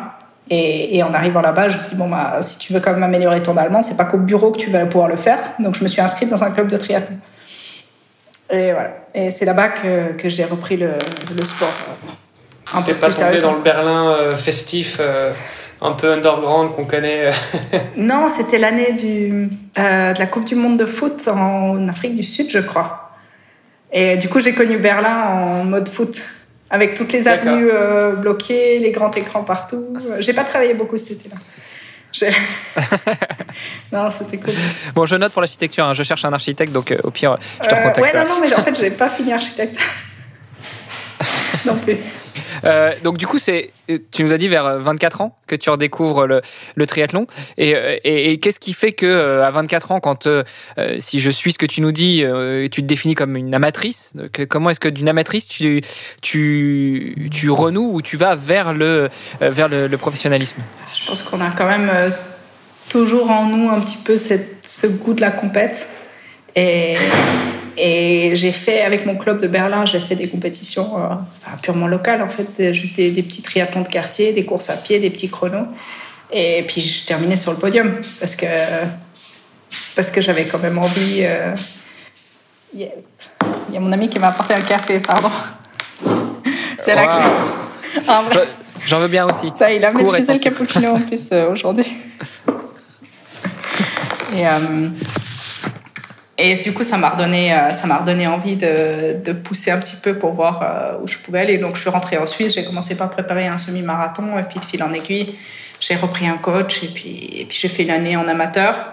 [0.48, 2.92] Et, et en arrivant là-bas, je me suis dit, bon, bah, si tu veux quand
[2.92, 5.38] même améliorer ton allemand, c'est pas qu'au bureau que tu vas pouvoir le faire.
[5.60, 7.16] Donc, je me suis inscrite dans un club de triathlon.
[8.50, 8.90] Et voilà.
[9.14, 10.94] Et c'est là-bas que, que j'ai repris le,
[11.36, 11.68] le sport.
[11.88, 15.32] euh, Un peu pas plus tombé dans le Berlin euh, festif, euh,
[15.82, 17.30] un peu underground qu'on connaît.
[17.96, 22.22] Non, c'était l'année du, euh, de la Coupe du Monde de foot en Afrique du
[22.22, 23.10] Sud, je crois.
[23.92, 26.20] Et du coup, j'ai connu Berlin en mode foot,
[26.70, 29.86] avec toutes les avenues euh, bloquées, les grands écrans partout.
[30.20, 31.36] J'ai pas travaillé beaucoup cet été-là.
[33.92, 34.52] Non, c'était cool.
[34.94, 37.68] Bon, je note pour l'architecture, hein, je cherche un architecte, donc euh, au pire, je
[37.68, 38.18] te Euh, recontacterai.
[38.18, 39.78] ouais, non, non, mais en fait, j'ai pas fini architecte.
[41.66, 41.96] non plus.
[42.64, 43.70] Euh, donc du coup, c'est,
[44.10, 47.26] tu nous as dit vers euh, 24 ans que tu redécouvres le, triathlon.
[47.58, 50.42] Et, euh, et, qu'est-ce qui fait que euh, à 24 ans, quand euh,
[50.78, 53.54] euh, si je suis ce que tu nous dis, euh, tu te définis comme une
[53.54, 54.12] amatrice,
[54.48, 55.82] comment est-ce que d'une amatrice tu,
[56.22, 59.10] tu, renoues ou tu vas vers le,
[59.42, 60.60] euh, vers le, professionnalisme?
[60.94, 62.10] Je pense qu'on a quand même euh,
[62.88, 65.88] toujours en nous un petit peu ce goût de la compète.
[66.56, 66.96] Et,
[67.76, 71.06] et j'ai fait, avec mon club de Berlin, j'ai fait des compétitions euh,
[71.44, 74.76] enfin, purement locales, en fait, juste des, des petits triathlons de quartier, des courses à
[74.76, 75.66] pied, des petits chronos.
[76.32, 78.46] Et puis je terminais sur le podium parce que,
[79.96, 81.20] parce que j'avais quand même envie.
[81.22, 81.54] euh,
[82.72, 83.28] Yes.
[83.68, 85.30] Il y a mon ami qui m'a apporté un café, pardon.
[86.78, 87.08] C'est la Wow.
[87.08, 87.52] classe.
[88.06, 88.22] Ah,
[88.86, 89.50] J'en veux bien aussi.
[89.50, 91.92] Putain, il a Court et maîtrisé le cappuccino en plus euh, aujourd'hui.
[94.36, 94.88] Et, euh,
[96.42, 99.96] et du coup, ça m'a redonné, euh, ça m'a redonné envie de, pousser un petit
[99.96, 101.58] peu pour voir euh, où je pouvais aller.
[101.58, 104.64] Donc, je suis rentrée en Suisse, j'ai commencé par préparer un semi-marathon, et puis de
[104.64, 105.34] fil en aiguille,
[105.80, 108.92] j'ai repris un coach, et puis, j'ai fait une année en amateur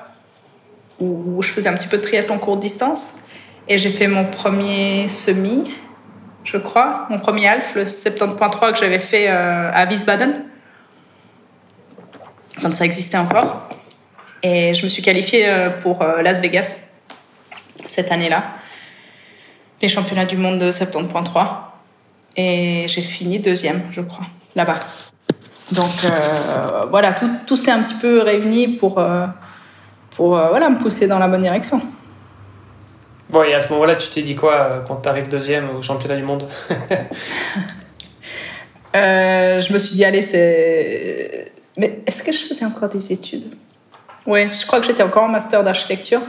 [0.99, 3.19] où je faisais un petit peu de triathlon courte distance.
[3.67, 5.71] Et j'ai fait mon premier semi,
[6.43, 10.45] je crois, mon premier half, le 70.3 que j'avais fait euh, à Wiesbaden,
[12.61, 13.69] quand ça existait encore.
[14.41, 15.47] Et je me suis qualifiée
[15.81, 16.86] pour Las Vegas
[17.85, 18.43] cette année-là,
[19.81, 21.47] les championnats du monde de 70.3.
[22.35, 24.79] Et j'ai fini deuxième, je crois, là-bas.
[25.71, 29.25] Donc euh, voilà, tout, tout s'est un petit peu réuni pour, euh,
[30.15, 31.81] pour euh, voilà, me pousser dans la bonne direction.
[33.29, 36.15] Bon, et à ce moment-là, tu t'es dit quoi quand tu arrives deuxième au championnat
[36.15, 36.49] du monde?
[38.93, 41.51] Je me suis dit, allez, c'est.
[41.77, 43.53] Mais est-ce que je faisais encore des études?
[44.25, 46.21] Oui, je crois que j'étais encore en master d'architecture.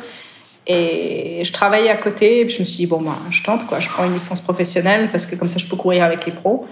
[0.68, 2.40] Et je travaillais à côté.
[2.40, 3.80] Et puis je me suis dit, bon, ben, je tente, quoi.
[3.80, 6.66] Je prends une licence professionnelle parce que comme ça, je peux courir avec les pros.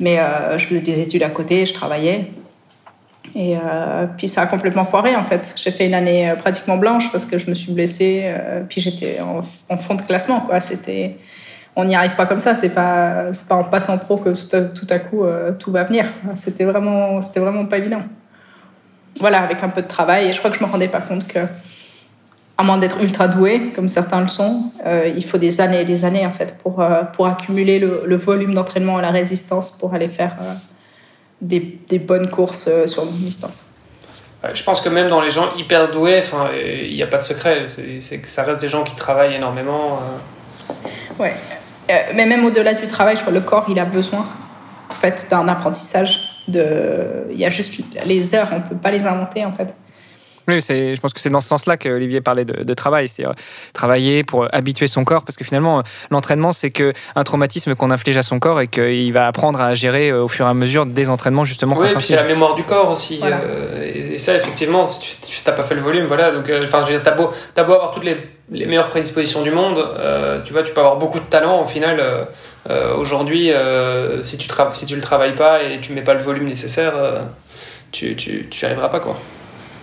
[0.00, 2.30] Mais euh, je faisais des études à côté, je travaillais.
[3.34, 5.54] Et euh, puis ça a complètement foiré, en fait.
[5.56, 8.34] J'ai fait une année euh, pratiquement blanche parce que je me suis blessée.
[8.68, 10.58] puis j'étais en, fond de classement, quoi.
[11.74, 12.54] On n'y arrive pas comme ça.
[12.54, 15.24] C'est pas, pas en passant pro que tout à, tout à coup
[15.58, 16.06] tout va venir.
[16.36, 18.02] C'était vraiment, vraiment pas évident.
[19.20, 20.28] Voilà, avec un peu de travail.
[20.28, 21.40] Et je crois que je me rendais pas compte que,
[22.58, 25.84] à moins d'être ultra doué, comme certains le sont, euh, il faut des années et
[25.84, 29.70] des années en fait pour euh, pour accumuler le, le volume d'entraînement et la résistance
[29.70, 30.52] pour aller faire euh,
[31.40, 33.64] des, des bonnes courses sur longue distance.
[34.54, 36.20] Je pense que même dans les gens hyper doués,
[36.52, 37.66] il n'y a pas de secret.
[38.00, 40.00] C'est que ça reste des gens qui travaillent énormément.
[41.18, 41.32] Ouais.
[41.88, 44.26] Mais même au-delà du travail, je crois que le corps, il a besoin
[44.90, 46.42] en fait d'un apprentissage.
[46.48, 47.28] De...
[47.30, 47.72] Il y a juste
[48.04, 49.72] les heures, on ne peut pas les inventer en fait.
[50.48, 53.08] Oui, je pense que c'est dans ce sens-là que Olivier parlait de, de travail.
[53.08, 53.32] C'est euh,
[53.72, 57.90] travailler pour habituer son corps, parce que finalement, euh, l'entraînement, c'est que un traumatisme qu'on
[57.90, 60.54] inflige à son corps et qu'il va apprendre à gérer euh, au fur et à
[60.54, 61.76] mesure des entraînements justement.
[61.78, 63.18] Oui, puis c'est la mémoire du corps aussi.
[63.18, 63.36] Voilà.
[63.36, 66.32] euh, et, et ça, effectivement, si tu n'as pas fait le volume, voilà.
[66.32, 68.16] Donc, euh, enfin, t'as beau, t'as beau avoir toutes les,
[68.50, 71.62] les meilleures prédispositions du monde, euh, tu vois, tu peux avoir beaucoup de talent.
[71.62, 72.24] Au final, euh,
[72.70, 76.20] euh, aujourd'hui, euh, si tu si tu le travailles pas et tu mets pas le
[76.20, 77.20] volume nécessaire, euh,
[77.92, 79.16] tu, tu, tu arriveras pas, quoi.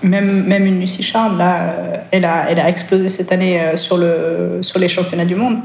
[0.01, 3.75] Même, même une Lucie Charles, là, euh, elle a, elle a explosé cette année euh,
[3.75, 5.57] sur, le, sur les championnats du monde.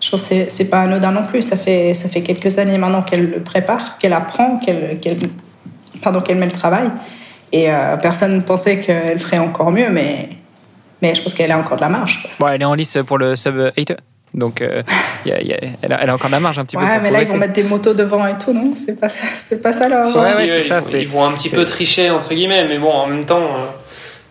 [0.00, 1.42] Je pense que c'est- pas anodin non plus.
[1.42, 6.46] Ça fait, ça fait quelques années maintenant qu'elle le prépare, qu'elle apprend, qu'elle qu'elle met
[6.46, 6.90] le travail.
[7.52, 10.28] Et euh, personne ne pensait qu'elle ferait encore mieux, mais,
[11.00, 12.26] mais je pense qu'elle a encore de la marge.
[12.40, 13.92] Bon, elle est en lice pour le sub 8
[14.34, 14.82] donc euh,
[15.24, 16.64] il y a- il y a- elle, a, elle a encore de la marge un
[16.64, 16.84] petit peu.
[16.84, 18.72] Ouais, mais là, ils vont mettre des motos devant et tout, non?
[18.76, 20.06] C'est pas ça, c'est pas ça leur.
[20.06, 22.78] Ouais, si, ouais, c'est ils, ça, ils vont un petit peu tricher, entre guillemets, mais
[22.78, 23.40] bon, en même temps.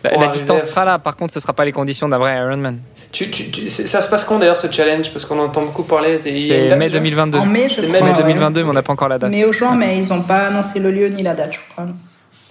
[0.06, 2.36] euh, La, distance à- sera là, par contre, ce sera pas les conditions d'un vrai
[2.36, 2.80] Ironman.
[3.12, 5.12] Tu, tu, tu- c'est- ça se passe quand d'ailleurs ce challenge?
[5.12, 6.18] Parce qu'on entend beaucoup parler.
[6.18, 7.38] C'est mai déjà 2022.
[7.38, 7.92] En mai, je C'est crois.
[7.92, 8.18] mai mai ouais.
[8.18, 9.30] 2022, mais on n'a pas encore la date.
[9.30, 11.86] Mai ou juin, mais ils n'ont pas annoncé le lieu ni la date, je crois.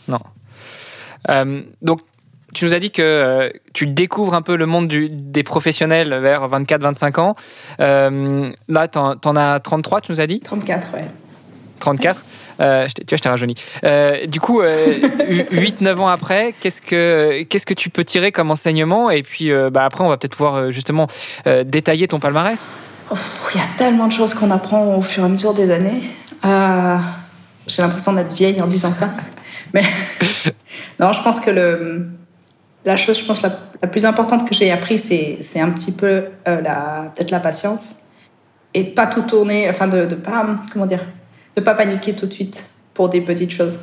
[0.06, 0.18] Non.
[1.82, 2.00] donc,
[2.54, 6.46] tu nous as dit que tu découvres un peu le monde du, des professionnels vers
[6.48, 7.34] 24-25 ans.
[7.78, 10.40] là, tu en, as 33, tu nous as dit?
[10.40, 11.04] 34, ouais.
[11.80, 12.24] 34
[12.60, 13.54] euh, Tu vois, je t'ai rajeuni.
[13.84, 18.50] Euh, du coup, 8-9 euh, ans après, qu'est-ce que, qu'est-ce que tu peux tirer comme
[18.50, 19.10] enseignement?
[19.10, 21.08] Et puis bah, après, on va peut-être pouvoir justement
[21.64, 22.60] détailler ton palmarès.
[23.10, 26.02] Il y a tellement de choses qu'on apprend au fur et à mesure des années.
[27.66, 29.10] j'ai l'impression d'être vieille en disant ça.
[29.74, 29.82] Mais
[31.00, 32.08] non, je pense que le,
[32.84, 33.50] la chose, je pense, la,
[33.88, 38.10] plus importante que j'ai appris, c'est, un petit peu la, peut-être la patience
[38.74, 41.04] et de pas tout tourner, enfin de, de pas, comment dire,
[41.56, 43.80] ne pas paniquer tout de suite pour des petites choses.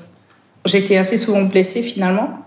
[0.65, 2.39] J'ai été assez souvent blessée finalement.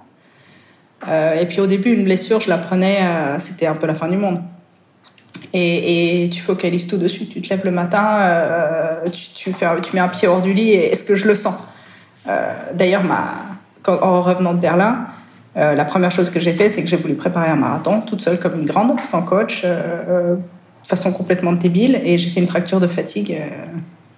[1.08, 3.94] Euh, et puis au début, une blessure, je la prenais, euh, c'était un peu la
[3.94, 4.40] fin du monde.
[5.52, 7.26] Et, tu focalises tout dessus.
[7.26, 10.92] Tu te lèves le matin, euh, tu, tu mets un pied hors du lit et
[10.92, 11.72] est-ce que je le sens?
[12.74, 13.02] D'ailleurs,
[13.88, 15.06] en revenant de Berlin,
[15.56, 18.38] la première chose que j'ai fait, c'est que j'ai voulu préparer un marathon toute seule
[18.38, 20.38] comme une grande, sans coach, de
[20.86, 22.00] façon complètement débile.
[22.04, 23.36] Et j'ai fait une fracture de fatigue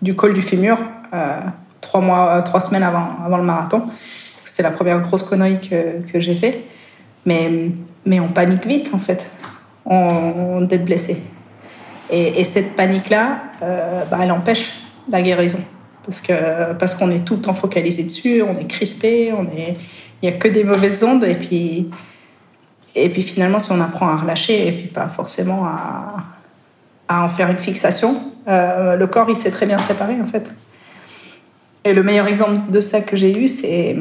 [0.03, 0.79] du col du fémur
[1.15, 1.41] euh,
[1.81, 3.85] trois, mois, trois semaines avant, le marathon.
[4.45, 6.65] C'est la première grosse connerie que, j'ai fait.
[7.25, 7.71] Mais,
[8.05, 9.31] mais on panique vite, en fait,
[9.87, 11.23] on, d'être blessé.
[12.11, 14.73] Et, et, cette panique-là, euh, bah, elle empêche
[15.09, 15.61] la guérison.
[16.05, 16.21] Parce
[16.79, 19.77] parce qu'on est tout le temps focalisé dessus, on est crispé, on est,
[20.23, 21.25] il n'y a que des mauvaises ondes.
[21.25, 21.91] Et puis,
[22.95, 26.25] et puis finalement, si on apprend à relâcher, et puis pas forcément à,
[27.09, 28.17] à en faire une fixation,
[28.49, 30.51] euh, le corps, il sait très bien se en fait.
[31.85, 33.97] Et le meilleur exemple de ça que j'ai eu, c'est,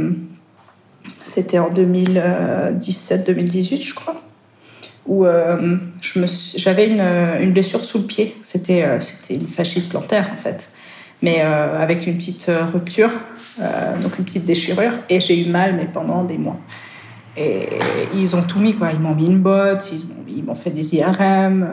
[1.23, 4.21] c'était en 2017-2018, je crois,
[5.07, 5.77] où euh,
[6.55, 8.37] j'avais une, une, blessure sous le pied.
[8.43, 10.69] C'était, euh, c'était une fascite plantaire, en fait,
[11.21, 13.11] mais avec une petite rupture,
[14.01, 16.57] donc une petite déchirure, et j'ai eu mal, mais pendant des mois.
[17.37, 17.67] Et
[18.15, 18.91] ils ont tout mis, quoi.
[18.91, 19.93] Ils m'ont mis une botte,
[20.27, 21.67] ils m'ont fait des IRM.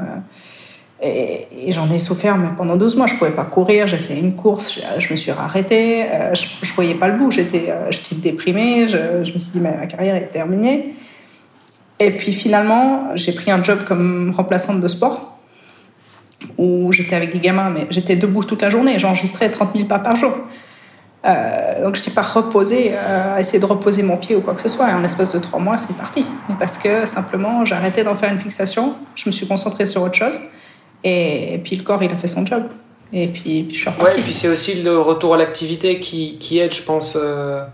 [1.01, 3.07] Et, j'en ai souffert mais pendant 12 mois.
[3.07, 6.47] Je ne pouvais pas courir, j'ai fait une course, je, me suis arrêtée, euh, je
[6.69, 10.17] ne voyais pas le bout, j'étais euh, déprimée, je, je, me suis dit ma carrière
[10.17, 10.95] est terminée.
[12.01, 15.38] Et puis finalement, j'ai pris un job comme remplaçante de sport,
[16.57, 19.99] où j'étais avec des gamins, mais j'étais debout toute la journée, j'enregistrais 30 000 pas
[19.99, 20.33] par jour.
[21.27, 24.63] Euh, donc je n'étais pas reposée, à essayer de reposer mon pied ou quoi que
[24.63, 24.89] ce soit.
[24.89, 26.25] Et en l'espace de trois mois, c'est parti.
[26.49, 30.15] Mais parce que simplement, j'arrêtais d'en faire une fixation, je me suis concentrée sur autre
[30.15, 30.39] chose.
[31.05, 32.65] Et, puis le corps, il a fait son job.
[33.13, 34.17] Et puis, je suis reparti.
[34.17, 37.17] Ouais, et puis c'est aussi le retour à l'activité qui, aide, je pense.
[37.21, 37.65] Euh,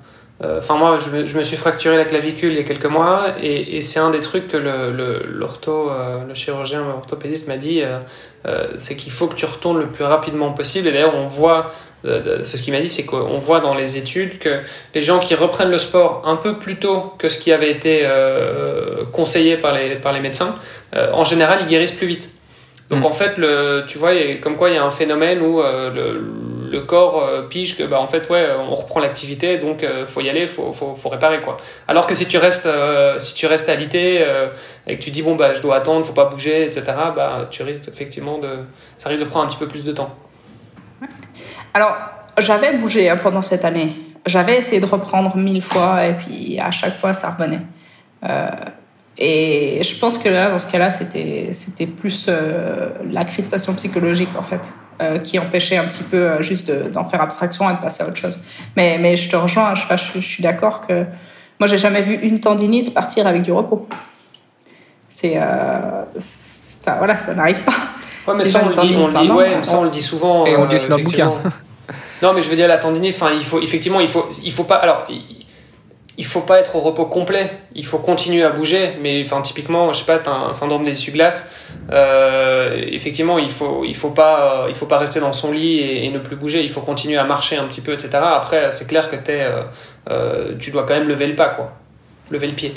[0.43, 3.81] euh, enfin, moi, je me, suis fracturé la clavicule il y a quelques mois, et,
[3.81, 5.23] c'est un des trucs que le, le,
[5.69, 7.83] euh, le chirurgien orthopédiste m'a dit,
[8.77, 10.89] c'est qu'il faut que tu retournes le plus rapidement possible.
[10.89, 11.73] Et d'ailleurs, on voit,
[12.05, 14.61] c'est ce qu'il m'a dit, c'est qu'on voit dans les études que
[14.95, 18.07] les gens qui reprennent le sport un peu plus tôt que ce qui avait été
[19.13, 20.57] conseillé par les, par les médecins,
[20.95, 22.35] en général, ils guérissent plus vite.
[22.91, 23.07] Donc mm.
[23.07, 26.23] en fait, le, tu vois, comme quoi il y a un phénomène où euh, le,
[26.75, 30.21] le, corps euh, pige que bah en fait ouais, on reprend l'activité, donc euh, faut
[30.21, 31.57] y aller, faut, faut, faut, réparer quoi.
[31.89, 32.69] Alors que si tu restes
[33.19, 34.25] si tu restes alité
[34.87, 36.83] et que tu dis bon bah je dois attendre, faut pas bouger, etc.
[37.15, 38.51] Bah tu risques effectivement de
[38.97, 40.15] ça risque de prendre un petit peu plus de temps.
[41.73, 41.97] Alors
[42.39, 43.95] j'avais bougé hein, pendant cette année.
[44.27, 47.61] J'avais essayé de reprendre mille fois et puis à chaque fois ça revenait.
[49.17, 54.31] Et je pense que là, dans ce cas-là, c'était, c'était plus euh, la crispation psychologique,
[54.37, 57.79] en fait, euh, qui empêchait un petit peu euh, juste d'en faire abstraction et de
[57.79, 58.41] passer à autre chose.
[58.77, 61.05] Mais, mais je te rejoins, je, je, suis d'accord que
[61.61, 63.87] moi, j'ai jamais vu une tendinite partir avec du repos.
[65.09, 65.39] C'est.
[65.39, 67.73] Enfin, voilà, ça n'arrive pas.
[68.27, 70.45] Ouais, mais ça, on, le dit, on, le dit, ouais, ça, on le dit souvent.
[70.45, 71.31] Et on le dit dans le bouquin.
[72.23, 74.65] non, mais je veux dire, la tendinite, enfin, il faut, effectivement, il faut, il faut
[74.65, 74.77] pas.
[74.77, 75.44] Alors, il
[76.23, 79.99] faut pas être au repos complet, il faut continuer à bouger, mais enfin typiquement, je
[79.99, 81.51] sais pas, as un syndrome des essuie-glaces,
[81.91, 86.09] euh, effectivement, il faut il faut pas il faut pas rester dans son lit et,
[86.11, 88.11] ne plus bouger, il faut continuer à marcher un petit peu, etc.
[88.13, 89.63] Après, c'est clair que es, euh,
[90.11, 91.73] euh, tu dois quand même lever le pas, quoi,
[92.31, 92.75] lever le pied.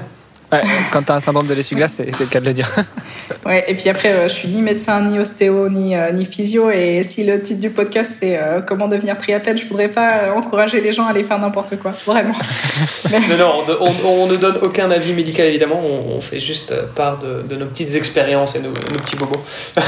[0.90, 2.70] quand tu as un syndrome de l'essuie-glace, c'est le cas de le dire.
[3.46, 6.70] ouais, et puis après, euh, je suis ni médecin, ni ostéo, ni, euh, ni physio.
[6.70, 10.80] Et si le titre du podcast, c'est euh, Comment devenir triathlète, je voudrais pas encourager
[10.80, 11.92] les gens à aller faire n'importe quoi.
[12.06, 12.34] Vraiment.
[13.10, 13.64] non, non,
[14.04, 15.80] on, ne donne aucun avis médical, évidemment.
[15.80, 19.42] On, fait juste part de, de, nos petites expériences et nos, nos petits bobos.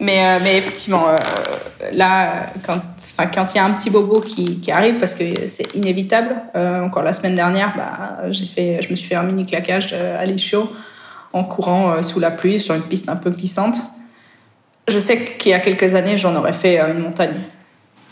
[0.00, 1.16] Mais, euh, mais effectivement, euh,
[1.92, 6.34] là, quand il y a un petit bobo qui, qui arrive, parce que c'est inévitable,
[6.56, 8.18] euh, encore la semaine dernière, bah,
[8.54, 10.68] fait, je me suis fait un mini claquage à l'Ischio
[11.34, 13.76] en courant sous la pluie sur une piste un peu glissante.
[14.88, 17.40] Je sais qu'il y a quelques années, j'en aurais fait une montagne.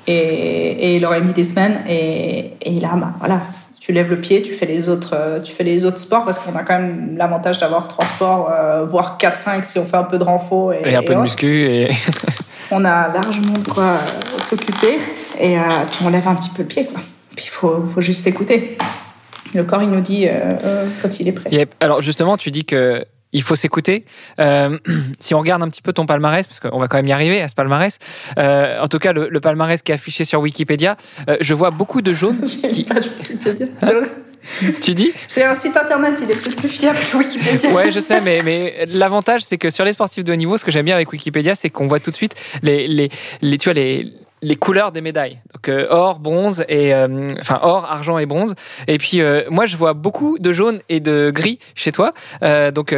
[0.07, 1.83] Et, il aurait mis des semaines.
[1.89, 3.41] Et, et là, bah, voilà,
[3.85, 6.39] tu lèves le pied, tu fais les autres, euh, tu fais les autres sports parce
[6.39, 10.05] qu'on a quand même l'avantage d'avoir trois sports, euh, voire 4-5 si on fait un
[10.05, 10.73] peu de renfort.
[10.73, 11.67] Et, un peu de muscu.
[11.67, 11.91] Et...
[12.71, 15.01] on a largement de quoi euh, s'occuper
[15.41, 15.57] et
[15.91, 16.85] puis on lève un petit peu le pied.
[16.85, 17.01] Quoi.
[17.35, 18.79] Puis il faut, faut juste s'écouter.
[19.53, 20.29] Le corps, il nous dit
[21.03, 21.69] quand il est prêt.
[21.81, 24.05] Alors justement, tu dis que il faut s'écouter.
[24.39, 24.79] Euh,
[25.21, 27.41] si on regarde un petit peu ton palmarès, parce qu'on va quand même y arriver
[27.41, 27.99] à ce palmarès,
[28.39, 30.97] euh, en tout cas le, palmarès qui est affiché sur Wikipédia,
[31.29, 32.45] euh, je vois beaucoup de jaunes.
[32.45, 32.85] qui...
[32.85, 34.11] page Wikipédia, c'est vrai.
[34.83, 37.71] tu dis J'ai un site internet, il est peut-être plus fiable que Wikipédia.
[37.71, 40.65] Ouais, je sais, mais, mais l'avantage, c'est que sur les sportifs de haut niveau, ce
[40.65, 43.09] que j'aime bien avec Wikipédia, c'est qu'on voit tout de suite les, les,
[43.41, 44.13] les, tu vois, les,
[44.43, 45.41] les couleurs des médailles.
[45.55, 48.55] Donc euh, or, bronze et euh, enfin or, argent et bronze.
[48.89, 52.13] Et puis euh, moi je vois beaucoup de jaune et de gris chez toi.
[52.75, 52.95] donc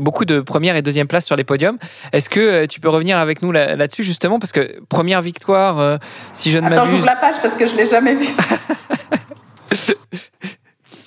[0.00, 1.78] beaucoup de première et deuxième place sur les podiums.
[2.12, 4.38] Est-ce que tu peux revenir avec nous là-dessus justement?
[4.38, 6.00] Parce que première victoire
[6.32, 6.78] si je ne m'abuse.
[6.78, 8.26] Attends, j'ouvre la page parce que je l'ai jamais vue.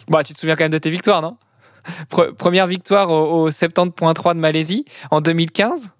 [0.07, 1.37] bah tu te souviens quand même de tes victoires, non?
[2.37, 5.91] Première victoire au, au 70.3 de Malaisie en 2015.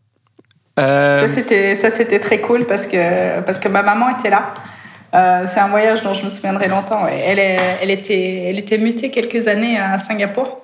[0.80, 4.54] Euh, ça, c'était, très cool parce que, parce que ma maman était là.
[5.14, 7.06] Euh, c'est un voyage dont je me souviendrai longtemps.
[7.08, 10.62] Elle, était, elle était mutée quelques années à Singapour.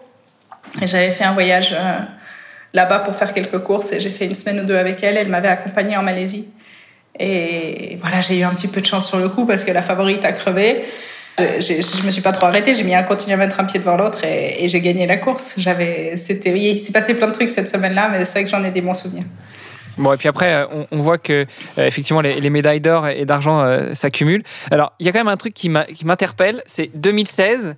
[0.81, 1.99] Et j'avais fait un voyage euh,
[2.73, 3.91] là-bas pour faire quelques courses.
[3.91, 5.17] Et j'ai fait une semaine ou deux avec elle.
[5.17, 6.49] Elle m'avait accompagnée en Malaisie.
[7.19, 9.81] Et voilà, j'ai eu un petit peu de chance sur le coup parce que la
[9.81, 10.85] favorite a crevé.
[11.37, 13.79] Je, ne me suis pas trop arrêtée, j'ai mis à continuer à mettre un pied
[13.79, 15.55] devant l'autre et, et j'ai gagné la course.
[15.55, 18.81] Il s'est passé plein de trucs cette semaine-là, mais c'est vrai que j'en ai des
[18.81, 19.23] bons souvenirs.
[19.99, 21.45] Bon, et puis après, euh, on, voit que
[21.77, 24.43] euh, effectivement les, médailles d'or et d'argent euh, s'accumulent.
[24.71, 27.75] Alors, il y a quand même un truc qui m'interpelle, c'est 2016.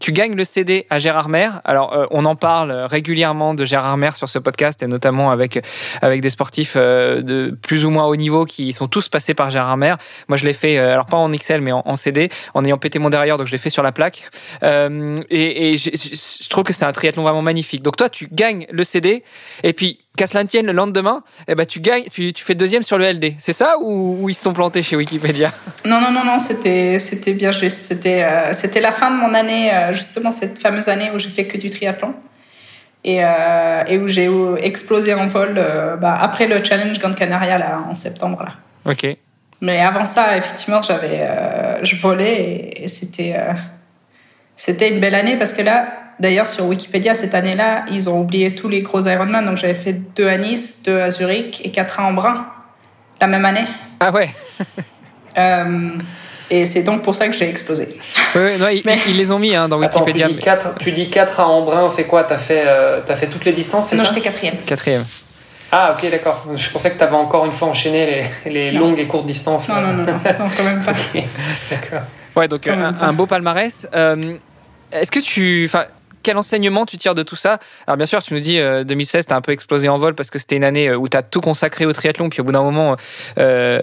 [0.00, 1.60] Tu gagnes le CD à Gérard Maire.
[1.64, 5.58] Alors, on en parle régulièrement de Gérard Maire sur ce podcast, et notamment avec,
[6.02, 9.76] avec des sportifs de plus ou moins haut niveau qui sont tous passés par Gérard
[9.76, 9.98] Maire.
[10.28, 13.10] Moi, je l'ai fait, alors pas en XL, mais en, CD, en ayant pété mon
[13.10, 14.30] derrière, donc je l'ai fait sur la plaque.
[14.62, 17.82] et je trouve que c'est un triathlon vraiment magnifique.
[17.82, 19.24] Donc, toi, tu gagnes le CD,
[19.64, 22.82] et puis qu'à cela tienne, le lendemain, eh ben, tu gagnes, tu, tu fais deuxième
[22.82, 23.34] sur le LD.
[23.38, 25.52] C'est ça ou, ils se sont plantés chez Wikipédia?
[25.84, 27.84] Non, non, non, non, c'était, c'était bien juste.
[27.84, 31.30] C'était, euh, c'était la fin de mon année, euh, justement cette fameuse année où j'ai
[31.30, 32.14] fait que du triathlon.
[33.04, 34.28] Et, euh, et où j'ai
[34.60, 35.54] explosé en vol
[36.00, 38.44] bah, après le challenge Grande Canaria là, en septembre.
[38.44, 38.90] Là.
[38.90, 39.16] Ok.
[39.60, 41.26] Mais avant ça, effectivement, j'avais,
[41.82, 43.36] je volais et, c'était,
[44.56, 45.86] c'était une belle année parce que là,
[46.20, 49.44] D'ailleurs, sur Wikipédia, cette année-là, ils ont oublié tous les gros Ironman.
[49.44, 52.46] Donc, j'avais fait deux à Nice, deux à Zurich et quatre à Embrun
[53.20, 53.64] la même année.
[54.00, 54.30] Ah ouais
[55.38, 55.88] euh,
[56.50, 57.98] Et c'est donc pour ça que j'ai explosé.
[58.34, 60.28] Oui, ils, les ont mis hein, dans Wikipédia.
[60.78, 62.24] tu, dis 4, à Embrun, c'est quoi?
[62.24, 64.56] Tu as, fait, euh, as fait toutes les distances Non, je fais quatrième.
[64.66, 65.04] Quatrième.
[65.70, 66.46] Ah, ok, d'accord.
[66.56, 69.68] Je pensais que tu avais encore une fois enchaîné les, les longues et courtes distances.
[69.68, 70.92] Non, non, non, non, quand même pas.
[71.70, 72.02] d'accord.
[72.34, 73.86] Ouais, donc un, un, beau palmarès.
[73.94, 74.34] Euh,
[74.92, 75.68] est-ce que tu
[76.22, 79.32] quel enseignement tu tires de tout ça Alors bien sûr, tu nous dis 2016, tu
[79.32, 81.22] as un peu explosé en vol parce que c'était une année euh, où tu as
[81.22, 82.96] tout consacré au triathlon, puis au bout d'un moment,
[83.38, 83.80] euh,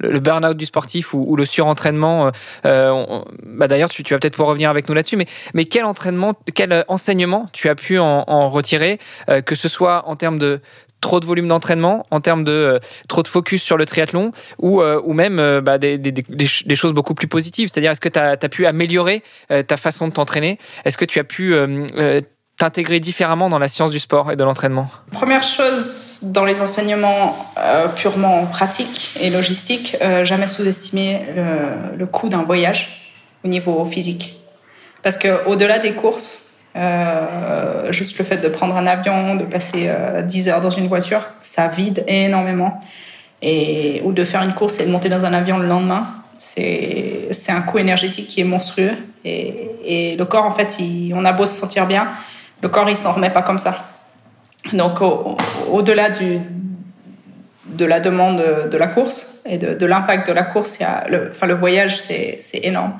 [0.00, 2.30] le burn-out du sportif ou, le surentraînement.
[2.66, 5.16] Euh, bah D'ailleurs, tu, vas peut-être pouvoir revenir avec nous là-dessus,
[5.54, 8.98] mais, quel entraînement, quel enseignement tu as pu en retirer,
[9.46, 10.60] que ce soit en termes de
[11.00, 14.80] trop de volume d'entraînement, en termes de euh, trop de focus sur le triathlon, ou,
[14.80, 15.96] euh, ou même euh, bah, des,
[16.74, 17.68] choses beaucoup plus positives.
[17.68, 19.22] C'est-à-dire, est-ce que tu as, pu améliorer
[19.66, 20.58] ta façon de t'entraîner?
[20.84, 21.54] Est-ce que tu as pu
[22.56, 24.88] t'intégrer différemment dans la science du sport et de l'entraînement?
[25.12, 27.52] Première chose, dans les enseignements
[27.96, 33.12] purement pratiques et logistiques, jamais sous-estimer le, le coût d'un voyage
[33.44, 34.40] au niveau physique.
[35.02, 39.90] Parce qu'au-delà des courses, euh, juste le fait de prendre un avion, de passer
[40.22, 42.80] 10 euh, heures dans une voiture, ça vide énormément.
[43.42, 46.06] Et, ou de faire une course et de monter dans un avion le lendemain,
[46.36, 48.92] c'est un coût énergétique qui est monstrueux.
[49.24, 50.78] Et, et le corps, en fait,
[51.14, 52.10] on a beau se sentir bien,
[52.62, 53.76] le corps, il s'en remet pas comme ça.
[54.72, 55.00] Donc,
[55.70, 56.40] au-delà du
[57.66, 60.78] de la demande de la course et de, de l'impact de la course,
[61.08, 62.94] le, enfin, le voyage, c'est énorme.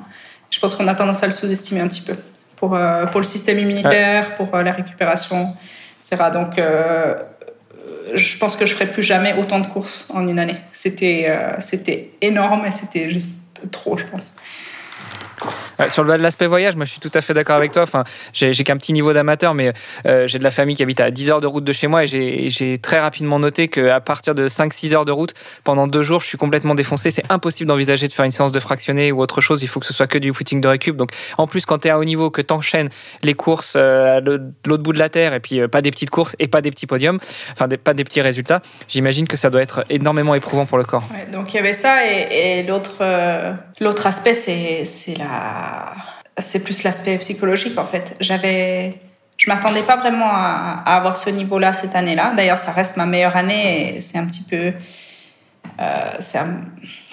[0.49, 2.15] Je pense qu'on a tendance à le sous-estimer un petit peu
[2.61, 5.55] pour, euh, pour le système immunitaire, pour euh, la récupération,
[5.99, 6.29] etc.
[6.31, 7.15] Donc, euh,
[8.13, 10.57] je pense que je ferai plus jamais autant de courses en une année.
[10.71, 13.37] C'était c'était énorme et c'était juste
[13.71, 14.35] trop, je pense.
[15.89, 17.83] Sur l'aspect voyage, moi je suis tout à fait d'accord avec toi.
[17.83, 19.73] Enfin, j'ai qu'un petit niveau d'amateur, mais
[20.05, 22.03] euh, j'ai de la famille qui habite à 10 heures de route de chez moi
[22.03, 26.21] et j'ai très rapidement noté qu'à partir de 5-6 heures de route, pendant deux jours,
[26.21, 27.11] je suis complètement défoncé.
[27.11, 29.63] C'est impossible d'envisager de faire une séance de fractionné ou autre chose.
[29.63, 30.95] Il faut que ce soit que du footing de récup.
[30.95, 32.89] Donc en plus, quand tu es à haut niveau, que tu enchaînes
[33.23, 36.35] les courses euh, à l'autre bout de la terre et puis pas des petites courses
[36.39, 37.19] et pas des petits podiums,
[37.51, 41.03] enfin pas des petits résultats, j'imagine que ça doit être énormément éprouvant pour le corps.
[41.31, 45.17] donc il y avait ça et, et l'autre aspect c'est c'est
[46.37, 48.15] c'est plus l'aspect psychologique en fait.
[48.19, 48.99] J'avais,
[49.37, 52.33] je m'attendais pas vraiment à, avoir ce niveau-là cette année-là.
[52.35, 54.73] D'ailleurs, ça reste ma meilleure année et c'est un petit peu,
[55.79, 56.61] euh, c'est un,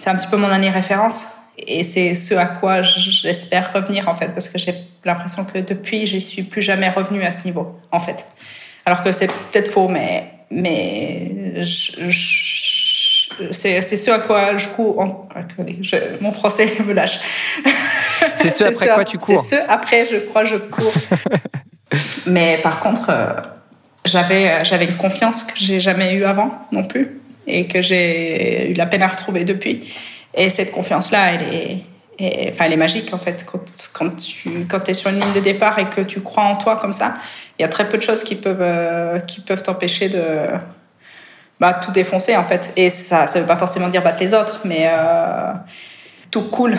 [0.06, 1.26] un, petit peu mon année référence.
[1.66, 6.06] Et c'est ce à quoi j'espère revenir en fait, parce que j'ai l'impression que depuis,
[6.06, 8.26] je suis plus jamais revenue à ce niveau en fait.
[8.86, 12.77] Alors que c'est peut-être faux, mais mais je
[13.50, 14.98] c'est ce à quoi je cours.
[15.00, 15.28] En...
[16.20, 17.20] mon français me lâche.
[18.36, 19.42] C'est ce après quoi tu cours.
[19.42, 20.92] C'est ce après, je crois, je cours.
[22.26, 23.32] Mais par contre, euh,
[24.04, 28.70] j'avais euh, j'avais une confiance que j'ai jamais eue avant non plus et que j'ai
[28.70, 29.92] eu la peine à retrouver depuis.
[30.34, 33.44] Et cette confiance-là, elle est, enfin, elle est magique en fait.
[33.46, 33.62] Quand,
[33.92, 36.76] quand tu quand es sur une ligne de départ et que tu crois en toi
[36.76, 37.16] comme ça,
[37.58, 40.20] il y a très peu de choses qui peuvent, euh, qui peuvent t'empêcher de,
[41.60, 42.72] bah, tout défoncer en fait.
[42.76, 45.52] Et ça ne veut pas forcément dire battre les autres, mais euh,
[46.30, 46.78] tout cool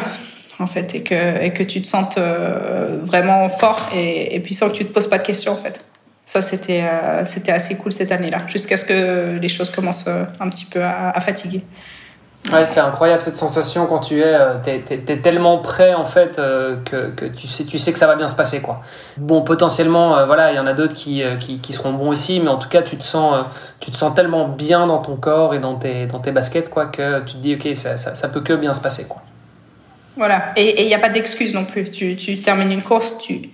[0.59, 4.67] en fait, et que, et que tu te sentes euh, vraiment fort et, et, puissant,
[4.69, 5.85] que tu te poses pas de questions en fait.
[6.23, 10.49] Ça, c'était euh, c'était assez cool cette année-là, jusqu'à ce que les choses commencent un
[10.49, 11.63] petit peu à fatiguer.
[12.45, 16.77] Ouais, c'est incroyable cette sensation quand tu es, euh, es, tellement prêt en fait euh,
[16.83, 18.81] que, tu, sais, tu sais que ça va bien se passer quoi.
[19.17, 22.47] Bon, potentiellement, euh, voilà, il y en a d'autres qui, qui, seront bons aussi, mais
[22.47, 23.45] en tout cas, tu te sens,
[23.81, 26.87] tu te sens tellement bien dans ton corps et dans tes, dans tes baskets quoi
[26.87, 29.21] que tu te dis ok, ça, ça, ça peut que bien se passer quoi.
[30.15, 31.83] Voilà, et il n'y a pas d'excuse non plus.
[31.91, 33.49] Tu, tu termines une course, tu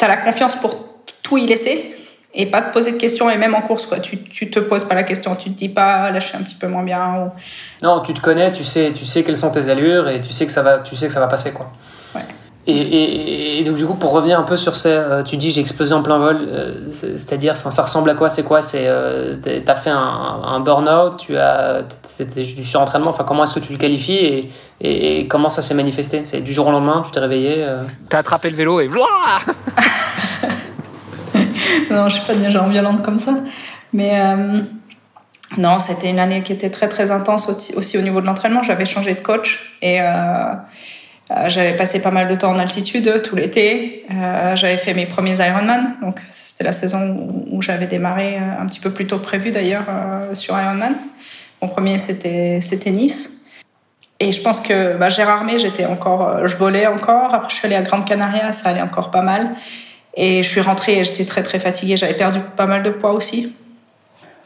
[0.00, 0.74] as la confiance pour
[1.22, 1.94] tout y laisser
[2.38, 3.98] et pas te poser de questions et même en course quoi.
[3.98, 6.42] Tu tu te poses pas la question tu te dis pas là je suis un
[6.42, 7.84] petit peu moins bien ou...
[7.84, 10.46] non tu te connais tu sais tu sais quelles sont tes allures et tu sais
[10.46, 11.72] que ça va tu sais que ça va passer quoi.
[12.14, 12.22] Ouais.
[12.66, 15.60] et, et, donc du coup pour revenir un peu sur ces euh, tu dis j'ai
[15.60, 19.34] explosé en plein vol euh, c'est-à-dire ça, ça, ressemble à quoi c'est quoi c'est euh,
[19.64, 23.72] t'as fait un, un burn-out tu as c'était du surentraînement enfin comment est-ce que tu
[23.72, 24.48] le qualifies et,
[24.80, 26.20] et, comment ça s'est manifesté?
[26.24, 27.66] C'est du jour au lendemain tu t'es réveillé
[28.08, 28.88] t'as attrapé le vélo et
[31.90, 33.34] non, je suis pas déjà genre violente comme ça.
[33.92, 34.60] Mais euh,
[35.56, 38.62] non, c'était une année qui était très très intense aussi, au niveau de l'entraînement.
[38.62, 40.04] J'avais changé de coach et euh,
[41.30, 44.06] euh, j'avais passé pas mal de temps en altitude tout l'été.
[44.54, 48.90] j'avais fait mes premiers Ironman, donc c'était la saison où, j'avais démarré un petit peu
[48.90, 49.84] plus tôt que prévu d'ailleurs
[50.32, 50.94] sur Ironman.
[51.60, 52.60] Mon premier c'était
[52.90, 53.34] Nice.
[54.20, 57.32] Et je pense que bah, Gérard j'étais encore, je volais encore.
[57.34, 59.50] Après, je suis allée à Grande Canaria, ça allait encore pas mal.
[60.20, 61.96] Et je suis rentrée et j'étais très très fatiguée.
[61.96, 63.54] J'avais perdu pas mal de poids aussi.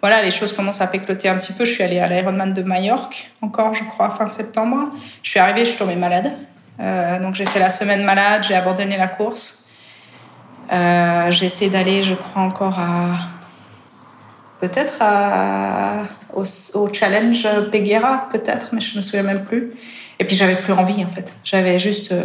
[0.03, 1.65] Voilà, les choses commencent à pécloter un petit peu.
[1.65, 4.91] Je suis allée à l'Ironman de Majorque, encore, je crois, fin septembre.
[5.23, 6.31] Je suis arrivée, je suis tombée malade.
[6.79, 9.67] Euh, donc j'ai fait la semaine malade, j'ai abandonné la course.
[10.71, 13.17] Euh, j'ai essayé d'aller, je crois, encore à.
[14.61, 14.99] Peut-être
[16.35, 19.73] au, challenge Peguera, peut-être, mais je ne me souviens même plus.
[20.19, 21.33] Et puis j'avais plus envie, en fait.
[21.45, 22.13] J'avais juste.
[22.13, 22.25] Euh,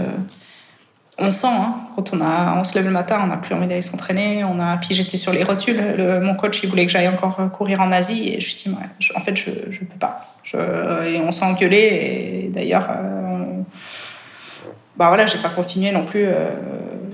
[1.19, 3.67] on sent hein, quand on a on se lève le matin on n'a plus envie
[3.67, 5.81] d'aller s'entraîner on a puis j'étais sur les rotules
[6.21, 8.75] mon coach il voulait que j'aille encore courir en Asie et je dis
[9.15, 10.33] en fait je je peux pas.
[11.05, 13.43] Et on s'est engueulé et d'ailleurs euh,
[14.95, 16.51] bah voilà j'ai pas continué non plus euh,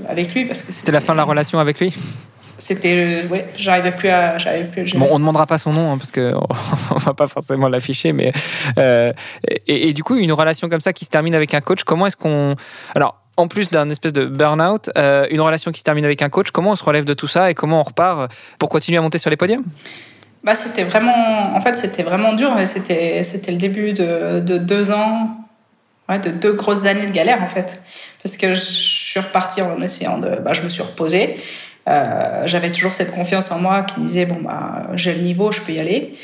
[0.07, 1.95] avec lui parce que c'était la fin de la relation avec lui?
[2.59, 6.11] C'était ouais j'arrivais plus à j'arrivais plus bon on demandera pas son nom hein, parce
[6.11, 6.33] que
[6.91, 8.31] on va pas forcément l'afficher mais
[8.77, 9.11] euh,
[9.47, 12.05] et, et, du coup une relation comme ça qui se termine avec un coach comment
[12.05, 12.55] est-ce qu'on
[12.93, 16.29] alors en plus d'un espèce de burn-out, euh, une relation qui se termine avec un
[16.29, 19.01] coach, comment on se relève de tout ça et comment on repart pour continuer à
[19.01, 19.63] monter sur les podiums?
[20.43, 22.51] Bah, C'était vraiment, en fait, c'était vraiment dur.
[22.65, 25.37] C'était, c'était le début de, de deux ans,
[26.09, 27.81] de deux grosses années de galère, en fait.
[28.21, 30.29] Parce que je suis repartie en essayant de.
[30.43, 31.37] Bah, je me suis reposée.
[31.87, 35.51] Euh, j'avais toujours cette confiance en moi qui me disait bon, bah, j'ai le niveau,
[35.51, 36.15] je peux y aller.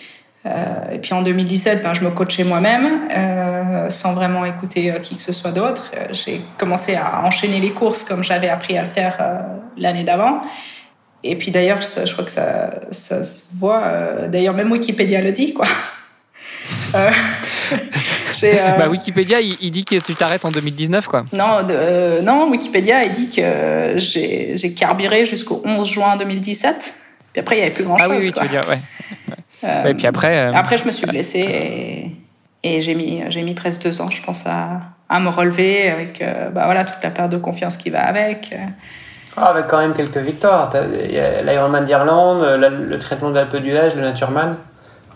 [0.46, 5.00] Euh, et puis en 2017, ben, je me coachais moi-même, euh, sans vraiment écouter euh,
[5.00, 5.92] qui que ce soit d'autre.
[6.12, 9.18] J'ai commencé à enchaîner les courses comme j'avais appris à le faire
[9.78, 10.42] l'année d'avant.
[11.24, 14.28] Et puis d'ailleurs, je crois que ça, ça se voit.
[14.30, 15.68] D'ailleurs, même Wikipédia le dit, quoi.
[16.94, 21.26] bah, Wikipédia, il, dit que tu t'arrêtes en 2019, quoi.
[21.34, 21.68] Non,
[22.24, 26.94] non, Wikipédia, il dit que j'ai carburé jusqu'au 11 juin 2017.
[27.34, 28.08] Puis après, il n'y avait plus grand-chose.
[28.10, 28.44] Ah oui, oui quoi.
[28.44, 28.80] tu veux dire, ouais.
[29.64, 30.50] Et puis après.
[30.50, 32.12] Euh, après, je me suis blessée
[32.64, 35.90] et, et j'ai mis, j'ai mis presque deux ans, je pense, à, à me relever
[35.90, 38.56] avec bah, voilà, toute la perte de confiance qui va avec.
[39.38, 40.72] Ah, avec quand même quelques victoires.
[41.44, 44.58] L'Ironman d'Irlande, le traitement d'Alpe d'Huez, le Natureman.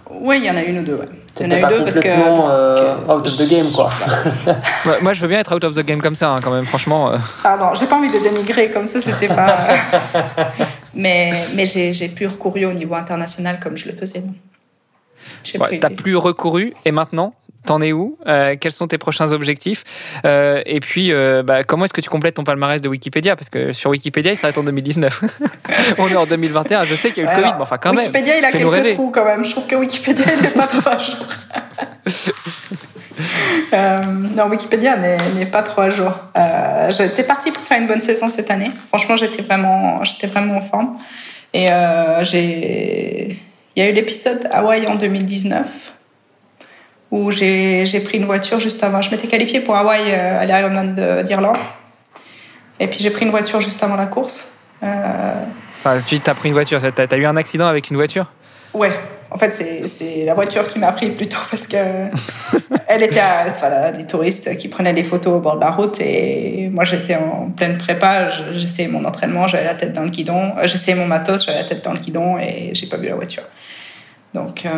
[0.09, 0.95] Oui, il y en a une ou deux.
[0.95, 1.05] Ouais.
[1.39, 2.07] Il y en a eu deux parce que.
[2.07, 3.89] Euh, out of the game, quoi.
[5.01, 7.11] moi, je veux bien être out of the game comme ça, hein, quand même, franchement.
[7.11, 7.17] Euh.
[7.41, 9.57] Pardon, j'ai pas envie de dénigrer comme ça, c'était pas.
[10.95, 14.21] mais mais j'ai plus recouru au niveau international comme je le faisais.
[14.21, 14.33] Non.
[15.59, 17.33] Ouais, T'as plus recouru et maintenant
[17.65, 18.17] T'en es où?
[18.27, 19.83] Euh, Quels sont tes prochains objectifs?
[20.25, 23.37] Euh, Et puis, euh, bah, comment est-ce que tu complètes ton palmarès de Wikipédia?
[23.37, 25.23] Parce que sur Wikipédia, il s'arrête en 2019.
[25.97, 26.83] On est en 2021.
[26.83, 27.99] Je sais qu'il y a eu le Covid, mais enfin, quand même.
[27.99, 29.45] Wikipédia, il a quelques trous quand même.
[29.45, 31.25] Je trouve que Wikipédia, il n'est pas trop à jour.
[33.71, 36.11] Non, Wikipédia n'est pas trop à jour.
[36.89, 38.71] j'étais partie pour faire une bonne saison cette année.
[38.89, 40.97] Franchement, j'étais vraiment, j'étais vraiment en forme.
[41.53, 41.67] Et
[42.21, 43.37] j'ai,
[43.75, 45.93] il y a eu l'épisode Hawaï en 2019
[47.13, 49.01] où j'ai pris une voiture juste avant.
[49.01, 51.57] Je m'étais qualifiée pour Hawaï euh, à l'Ironman d'Irlande.
[52.79, 54.51] Et puis j'ai pris une voiture juste avant la course.
[54.81, 55.45] Euh...
[55.77, 58.25] Enfin, tu as pris une voiture, tu as, eu un accident avec une voiture?
[58.73, 58.91] Ouais,
[59.33, 59.51] en fait
[59.85, 61.77] c'est la voiture qui m'a pris plutôt parce que
[62.87, 65.99] elle était à, voilà, des touristes qui prenaient des photos au bord de la route
[65.99, 70.53] et moi j'étais en pleine prépa, j'essayais mon entraînement, j'avais la tête dans le guidon,
[70.57, 73.15] euh, j'essayais mon matos, j'avais la tête dans le guidon et j'ai pas vu la
[73.15, 73.43] voiture.
[74.33, 74.69] Donc euh,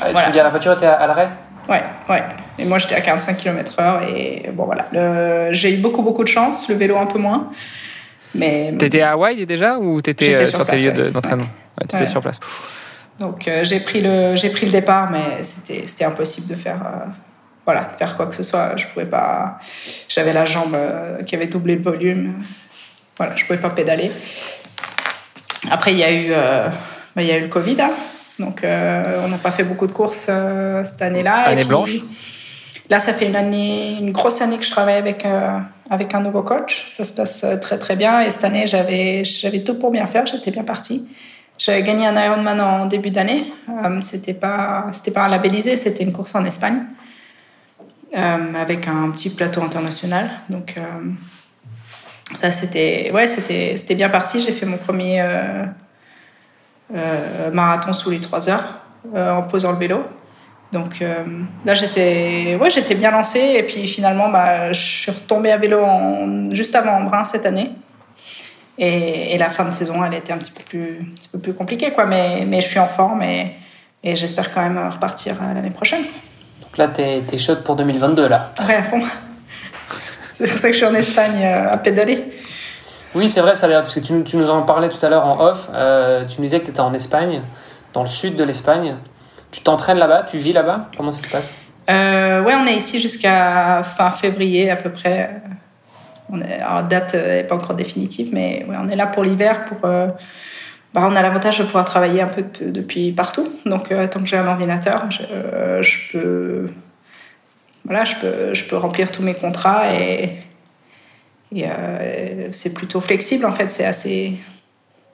[0.00, 0.26] ah, voilà.
[0.26, 1.28] Tu dis la voiture était à, l'arrêt?
[1.68, 2.22] Ouais, ouais.
[2.58, 4.08] Et moi, j'étais à 45 km/h.
[4.14, 5.52] Et bon, voilà.
[5.52, 6.68] J'ai eu beaucoup, beaucoup de chance.
[6.68, 7.50] Le vélo, un peu moins.
[8.34, 8.74] Mais.
[8.78, 11.46] T'étais à Hawaï déjà ou t'étais euh, sur, sur tes lieux d'entraînement?
[11.80, 11.86] Ouais.
[11.86, 12.40] T'étais sur place.
[13.18, 16.80] Donc, euh, j'ai pris, le, pris le départ, mais c'était impossible de faire.
[16.84, 17.10] Euh,
[17.64, 18.76] voilà, de faire quoi que ce soit.
[18.76, 19.58] Je pouvais pas.
[20.08, 20.76] J'avais la jambe
[21.26, 22.44] qui avait doublé le volume.
[23.16, 24.10] Voilà, je pouvais pas pédaler.
[25.70, 27.80] Après, il y a eu, bah, il y a eu le Covid.
[27.80, 27.92] Hein.
[28.38, 31.44] Donc, euh, on n'a pas fait beaucoup de courses euh, cette année-là.
[31.44, 31.92] Année blanche?
[32.90, 35.58] Là, ça fait une année, une grosse année que je travaille avec, euh,
[35.88, 36.88] avec un nouveau coach.
[36.90, 38.20] Ça se passe très, très bien.
[38.20, 40.26] Et cette année, j'avais, j'avais tout pour bien faire.
[40.26, 41.06] J'étais bien partie.
[41.58, 43.52] J'avais gagné un Ironman en début d'année.
[44.02, 46.82] c'était pas, c'était pas labellisé, c'était une course en Espagne.
[48.12, 50.30] avec un petit plateau international.
[50.50, 50.76] Donc,
[52.34, 54.40] ça, c'était, ouais, c'était, c'était bien parti.
[54.40, 55.22] J'ai fait mon premier
[56.92, 58.80] euh, marathon sous les 3 heures
[59.14, 60.04] euh, en posant le vélo.
[60.70, 61.24] Donc euh,
[61.64, 63.54] là, j'étais ouais, j'étais bien lancée.
[63.56, 65.82] Et puis finalement, bah, je suis retombée à vélo
[66.50, 67.70] juste avant Embrun cette année.
[68.78, 71.54] Et, la fin de saison, elle était un petit peu plus, un petit peu plus
[71.54, 71.92] compliquée.
[71.92, 72.06] Quoi.
[72.06, 73.52] Mais, mais je suis en forme et,
[74.02, 76.02] et j'espère quand même repartir l'année prochaine.
[76.60, 79.00] Donc là, tu es, chaude pour 2022, là Ouais, à fond.
[80.34, 82.24] C'est pour ça que je suis en Espagne à pédaler.
[83.14, 85.08] Oui, c'est vrai, ça a l'air, parce que tu, tu, nous en parlais tout à
[85.08, 85.70] l'heure en off.
[85.72, 87.42] Euh, tu nous disais que tu étais en Espagne,
[87.92, 88.96] dans le sud de l'Espagne.
[89.52, 90.90] Tu t'entraînes là-bas, tu vis là-bas?
[90.96, 91.54] Comment ça se passe?
[91.88, 95.30] Euh, Ouais, on est ici jusqu'à fin février à peu près.
[96.34, 99.64] On est, alors, date n'est pas encore définitive, mais ouais, on est là pour l'hiver.
[99.64, 100.08] Pour, euh,
[100.92, 103.52] bah, on a l'avantage de pouvoir travailler un peu depuis partout.
[103.66, 106.70] Donc, euh, tant que j'ai un ordinateur, je, euh, je, peux,
[107.84, 110.44] voilà, je, peux, je peux remplir tous mes contrats et
[111.54, 113.70] et euh, c'est plutôt flexible, en fait.
[113.70, 114.34] C'est assez.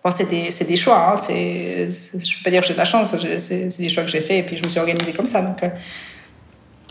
[0.03, 1.11] Bon, c'est des, des, choix.
[1.11, 1.17] Hein.
[1.17, 3.15] C'est, je ne peux pas dire que j'ai de la chance.
[3.39, 5.43] C'est, des choix que j'ai faits et puis je me suis organisée comme ça.
[5.43, 5.69] Donc, euh,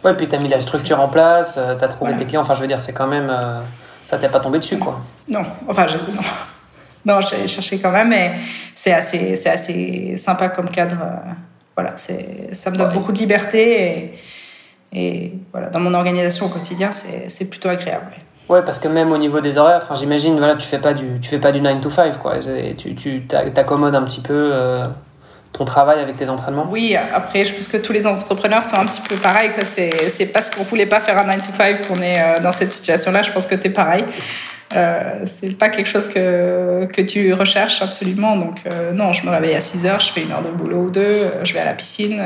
[0.04, 2.42] ouais, puis tu as mis la structure en place, euh, tu as trouvé tes clients.
[2.42, 3.36] Enfin, je veux dire, c'est quand même.
[4.10, 5.00] Ça t'est pas tombé dessus, quoi.
[5.28, 6.22] Non, enfin, je, non.
[7.06, 8.34] non j'ai cherché quand même, mais
[8.74, 10.98] c'est assez, c'est assez sympa comme cadre.
[11.76, 14.16] voilà, c'est, ça me donne beaucoup de liberté
[14.92, 18.14] et, et, voilà, dans mon organisation au quotidien, c'est, plutôt agréable.
[18.50, 21.20] Ouais, parce que même au niveau des horaires, enfin, j'imagine, voilà, tu fais pas du,
[21.22, 22.40] tu fais pas du 9 to 5, quoi.
[22.76, 24.88] Tu, tu t'accommodes un petit peu euh,
[25.54, 26.68] ton travail avec tes entraînements?
[26.70, 29.66] Oui, après, je pense que tous les entrepreneurs sont un petit peu pareils, quoi.
[29.66, 32.52] C'est, c'est parce qu'on voulait pas faire un 9 to 5 qu'on est euh, dans
[32.52, 33.22] cette situation-là.
[33.22, 34.06] Je pense que tu es pareil.
[34.76, 38.36] Euh, c'est pas quelque chose que, que tu recherches absolument.
[38.38, 40.84] Donc, euh, non, je me réveille à 6 heures, je fais une heure de boulot
[40.84, 42.22] ou deux, je vais à la piscine.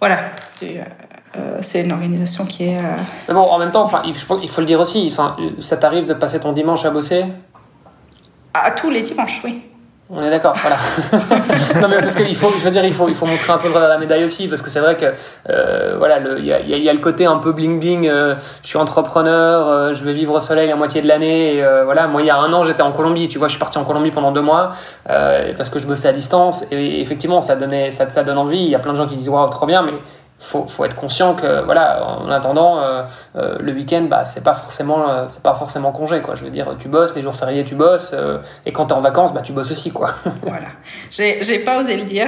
[0.00, 0.18] voilà.
[1.36, 2.78] Euh, c'est une organisation qui est.
[2.78, 2.96] Euh,
[3.28, 4.10] mais bon, en même temps, enfin, il,
[4.42, 5.08] il faut le dire aussi.
[5.10, 7.24] Enfin, ça t'arrive de passer ton dimanche à bosser?
[8.52, 9.62] À tous les dimanches, oui.
[10.14, 10.76] On est d'accord, voilà.
[11.80, 13.68] non mais parce qu'il faut, je veux dire, il faut, il faut montrer un peu
[13.68, 15.06] le de la médaille aussi, parce que c'est vrai que,
[15.48, 18.04] euh, voilà, il y a, y a, le côté un peu bling bling.
[18.04, 21.54] je suis entrepreneur, je vais vivre au soleil la moitié de l'année.
[21.54, 23.58] Et, voilà, moi il y a un an j'étais en Colombie, tu vois, je suis
[23.58, 24.72] parti en Colombie pendant deux mois
[25.06, 26.66] parce que je bossais à distance.
[26.70, 28.58] Et effectivement, ça donnait, ça, ça donne envie.
[28.58, 29.94] Il y a plein de gens qui disent waouh, trop bien, mais
[30.42, 33.02] faut, faut être conscient que voilà en attendant euh,
[33.36, 36.34] euh, le week-end bah c'est pas forcément euh, c'est pas forcément congé quoi.
[36.34, 38.14] Je veux dire tu bosses les jours fériés tu bosses
[38.66, 40.10] et quand tu es en vacances bah tu bosses aussi quoi.
[40.42, 40.68] Voilà.
[41.10, 42.26] J'ai j'ai pas osé le dire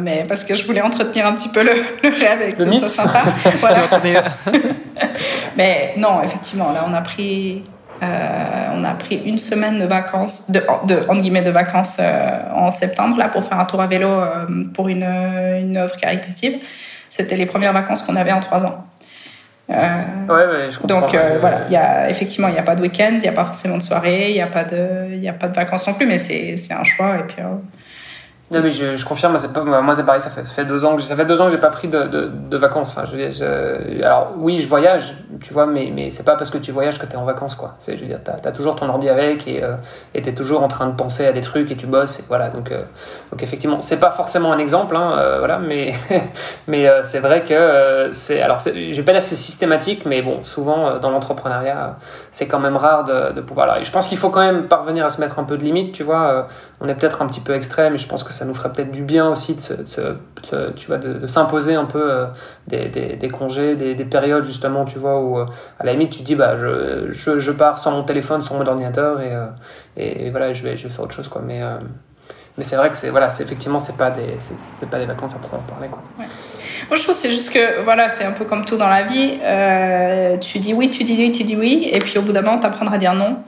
[0.00, 2.78] mais parce que je voulais entretenir un petit peu le, le rêve et que ce
[2.78, 3.22] soit sympa.
[3.60, 3.80] Voilà.
[5.56, 7.64] mais non effectivement là on a pris
[8.02, 11.98] on a pris une semaine de vacances, de, de, entre guillemets de vacances
[12.54, 14.10] en septembre là pour faire un tour à vélo
[14.74, 16.58] pour une, une œuvre caritative.
[17.08, 18.84] C'était les premières vacances qu'on avait en trois ans.
[19.68, 19.74] Euh,
[20.28, 23.14] ouais, je donc euh, voilà, il y a, effectivement, il n'y a pas de week-end,
[23.14, 25.54] il n'y a pas forcément de soirée, il n'y a, pas de, a pas de
[25.56, 27.16] vacances non plus, mais c'est un choix.
[27.18, 27.56] Et puis, euh,
[28.48, 29.36] non, mais je, confirme,
[29.82, 31.70] moi c'est pareil, ça fait, deux ans que ça fait deux ans que j'ai pas
[31.70, 32.90] pris de, de, vacances.
[32.90, 33.02] Enfin,
[34.04, 37.06] alors oui, je voyage, tu vois, mais mais c'est pas parce que tu voyages que
[37.06, 37.74] tu es en vacances, quoi.
[37.78, 39.74] C'est, je veux dire, t'as as toujours ton ordi avec et euh,
[40.14, 42.48] t'es toujours en train de penser à des trucs et tu bosses et voilà.
[42.48, 42.82] Donc euh,
[43.32, 45.92] donc effectivement, c'est pas forcément un exemple, hein, euh, voilà, mais
[46.68, 50.44] mais euh, c'est vrai que c'est, alors je vais pas dire c'est systématique, mais bon,
[50.44, 51.96] souvent dans l'entrepreneuriat,
[52.30, 53.82] c'est quand même rare de, pouvoir.
[53.82, 56.04] Je pense qu'il faut quand même parvenir à se mettre un peu de limite, tu
[56.04, 56.46] vois.
[56.80, 58.92] on est peut-être un petit peu extrême, mais je pense que ça nous ferait peut-être
[58.92, 62.26] du bien aussi de, tu vois, de, s'imposer un peu euh,
[62.68, 65.46] des, congés, des, des, périodes justement, tu vois, où euh,
[65.80, 69.20] à la limite tu dis, bah, je, je, pars sans mon téléphone, sans mon ordinateur
[69.22, 69.46] et, euh,
[69.96, 71.42] et, voilà, je vais, je vais faire autre chose, quoi.
[71.44, 71.62] Mais,
[72.58, 75.38] mais c'est vrai que c'est, voilà, effectivement, c'est pas des, c'est, pas des vacances à
[75.38, 76.02] prendre parler, quoi.
[76.18, 79.38] Moi, je trouve c'est juste que, voilà, c'est un peu comme tout dans la vie.
[80.40, 82.58] tu dis oui, tu dis oui, tu dis oui, et puis au bout d'un moment,
[82.58, 83.38] tu apprendras à dire non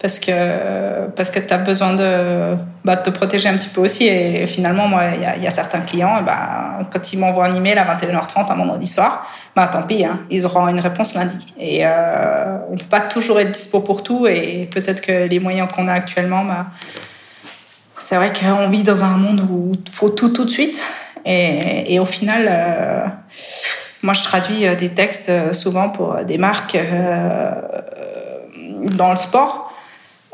[0.00, 4.06] parce que, parce que tu as besoin de, bah, te protéger un petit peu aussi.
[4.06, 5.02] Et finalement, moi,
[5.36, 8.86] il y a, certains clients, bah, quand ils m'envoient un email à 21h30 un vendredi
[8.86, 11.54] soir, bah, tant pis, hein, ils auront une réponse lundi.
[11.58, 14.26] Et euh, on ne peut pas toujours être dispo pour tout.
[14.26, 16.68] Et peut-être que les moyens qu'on a actuellement, bah,
[17.98, 20.82] c'est vrai qu'on vit dans un monde où il faut tout tout de suite.
[21.26, 23.04] Et, et au final, euh,
[24.02, 27.50] moi, je traduis des textes souvent pour des marques euh,
[28.96, 29.69] dans le sport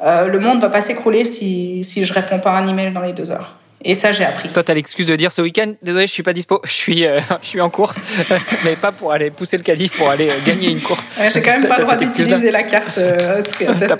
[0.04, 3.00] euh, le monde va pas s'écrouler si, si je réponds pas à un email dans
[3.00, 3.56] les deux heures.
[3.84, 4.48] Et ça, j'ai appris.
[4.48, 7.06] Toi, tu as l'excuse de dire ce week-end, désolé, je suis pas dispo, je suis,
[7.06, 7.96] euh, je suis en course,
[8.64, 11.06] mais pas pour aller pousser le caddie, pour aller euh, gagner une course.
[11.18, 13.42] Ouais, j'ai quand même pas le droit d'utiliser la carte euh.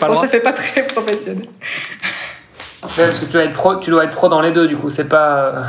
[0.00, 1.46] Bon, ça fait pas très professionnel.
[2.80, 4.90] parce que tu dois, être pro, tu dois être pro dans les deux, du coup,
[4.90, 5.64] c'est pas.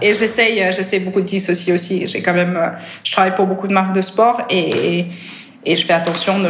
[0.00, 2.06] et j'essaye, j'essaie beaucoup de dissocier aussi.
[2.06, 2.72] J'ai quand même,
[3.04, 5.06] je travaille pour beaucoup de marques de sport et,
[5.68, 6.48] et je fais attention de,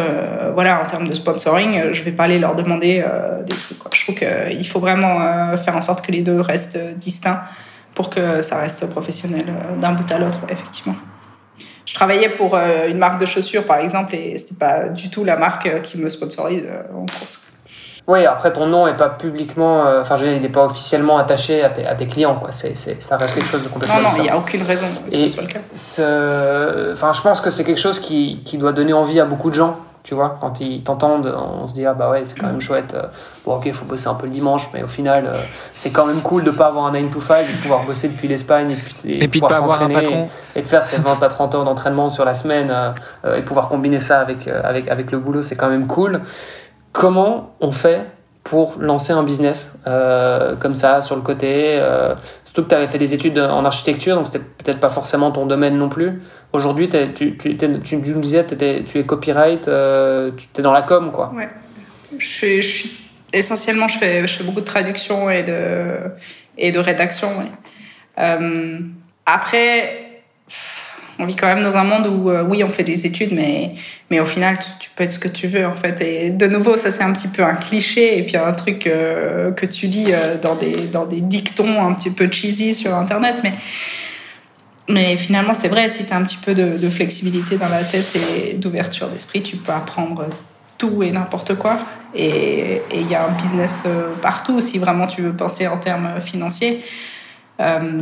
[0.54, 3.78] voilà, en termes de sponsoring, je vais pas aller leur demander euh, des trucs.
[3.92, 7.42] Je trouve qu'il faut vraiment euh, faire en sorte que les deux restent distincts
[7.94, 10.94] pour que ça reste professionnel euh, d'un bout à l'autre, effectivement.
[11.84, 15.36] Je travaillais pour une marque de chaussures, par exemple, et c'était pas du tout la
[15.38, 16.64] marque qui me sponsorise
[16.94, 17.40] en course.
[18.08, 21.68] Oui, après ton nom est pas publiquement, euh, enfin, il n'est pas officiellement attaché à
[21.68, 22.50] tes, à tes clients, quoi.
[22.50, 24.00] C'est, c'est, ça reste quelque chose de complètement.
[24.00, 26.92] Non, non, il n'y a aucune raison que ce soit le cas.
[26.92, 29.54] Enfin, je pense que c'est quelque chose qui, qui doit donner envie à beaucoup de
[29.54, 29.76] gens.
[30.04, 32.94] Tu vois, quand ils t'entendent, on se dit ah bah ouais, c'est quand même chouette.
[32.94, 33.08] Euh,
[33.44, 35.36] bon, ok, il faut bosser un peu le dimanche, mais au final, euh,
[35.74, 38.08] c'est quand même cool de pas avoir un 9 to 5 et de pouvoir bosser
[38.08, 40.26] depuis l'Espagne et, puis, et, puis de pas avoir un patron.
[40.56, 42.74] Et, de faire ses 20 à 30 heures d'entraînement sur la semaine
[43.36, 46.22] et pouvoir combiner ça avec, avec, avec le boulot, c'est quand même cool.
[46.98, 48.00] Comment on fait
[48.42, 52.88] pour lancer un business euh, comme ça sur le côté euh, Surtout que tu avais
[52.88, 56.20] fait des études en architecture, donc c'était peut-être pas forcément ton domaine non plus.
[56.52, 61.12] Aujourd'hui, tu, tu, tu, nous disais, tu es copyright, euh, tu es dans la com,
[61.12, 61.32] quoi.
[61.36, 61.48] Ouais.
[62.18, 62.88] Je,
[63.32, 65.98] essentiellement, je fais, je fais beaucoup de traduction et de,
[66.56, 67.28] et de rédaction.
[68.18, 68.80] Euh,
[69.24, 70.07] après,
[71.18, 73.74] on vit quand même dans un monde où, euh, oui, on fait des études, mais,
[74.10, 76.00] mais au final, tu, peux être ce que tu veux, en fait.
[76.00, 79.50] Et de nouveau, ça, c'est un petit peu un cliché et puis un truc euh,
[79.50, 83.40] que tu lis euh, dans, des, dans des dictons un petit peu cheesy sur Internet.
[83.42, 83.54] Mais,
[84.88, 88.16] mais finalement, c'est vrai, si tu as un petit peu de, flexibilité dans la tête
[88.16, 90.26] et d'ouverture d'esprit, tu peux apprendre
[90.78, 91.78] tout et n'importe quoi.
[92.14, 93.82] Et il y a un business
[94.22, 96.80] partout si vraiment tu veux penser en termes financiers.
[97.60, 98.00] Euh,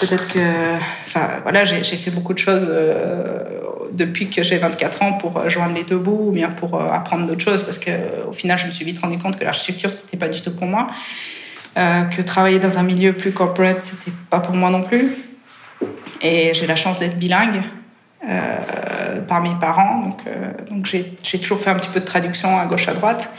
[0.00, 3.44] peut-être que, enfin voilà, j'ai fait beaucoup de choses euh,
[3.92, 7.26] depuis que j'ai 24 ans pour joindre les deux bouts ou bien pour euh, apprendre
[7.26, 7.92] d'autres choses parce que
[8.28, 10.66] au final, je me suis vite rendu compte que l'architecture c'était pas du tout pour
[10.66, 10.88] moi,
[11.76, 15.12] que travailler dans un milieu plus corporate c'était pas pour moi non plus.
[16.22, 17.62] Et j'ai la chance d'être bilingue.
[19.28, 20.24] par mes parents, donc,
[20.68, 23.30] donc j'ai toujours fait un petit peu de traduction à gauche à droite.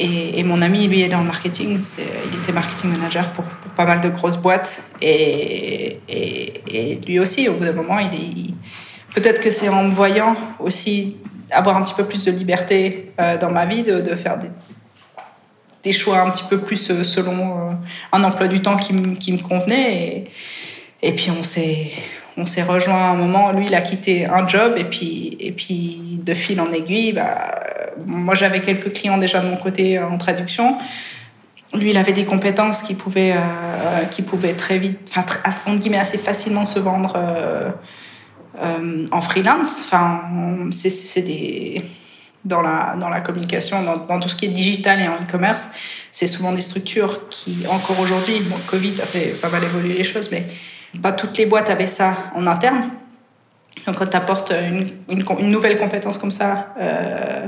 [0.00, 1.78] Et, mon ami, lui, est dans le marketing.
[1.98, 3.44] il était marketing manager pour,
[3.76, 4.90] pas mal de grosses boîtes.
[5.00, 8.54] Et, et, lui aussi, au bout d'un moment, il est.
[9.14, 11.16] Peut-être que c'est en me voyant aussi
[11.52, 14.48] avoir un petit peu plus de liberté euh, dans ma vie, de, de faire des,
[15.84, 17.72] des, choix un petit peu plus euh, selon euh,
[18.12, 20.24] un emploi du temps qui, qui me convenait.
[21.02, 21.92] Et, puis on s'est
[22.36, 23.52] on s'est rejoint à un moment.
[23.52, 27.62] Lui, il a quitté un job et puis, et puis de fil en aiguille, bah,
[28.06, 30.76] moi j'avais quelques clients déjà de mon côté en traduction.
[31.74, 35.24] Lui, il avait des compétences qui pouvaient, euh, qui pouvaient très vite, enfin,
[35.66, 37.70] entre guillemets, assez facilement se vendre euh,
[38.62, 39.82] euh, en freelance.
[39.84, 40.22] Enfin,
[40.70, 41.84] c'est des
[42.44, 45.68] dans la, dans la communication, dans, tout ce qui est digital et en e-commerce,
[46.10, 48.34] c'est souvent des structures qui, encore aujourd'hui,
[48.66, 50.44] Covid a fait pas mal évoluer les choses, mais
[51.00, 52.90] pas toutes les boîtes avaient ça en interne.
[53.86, 57.46] Donc, quand tu apportes une, nouvelle compétence comme ça, euh,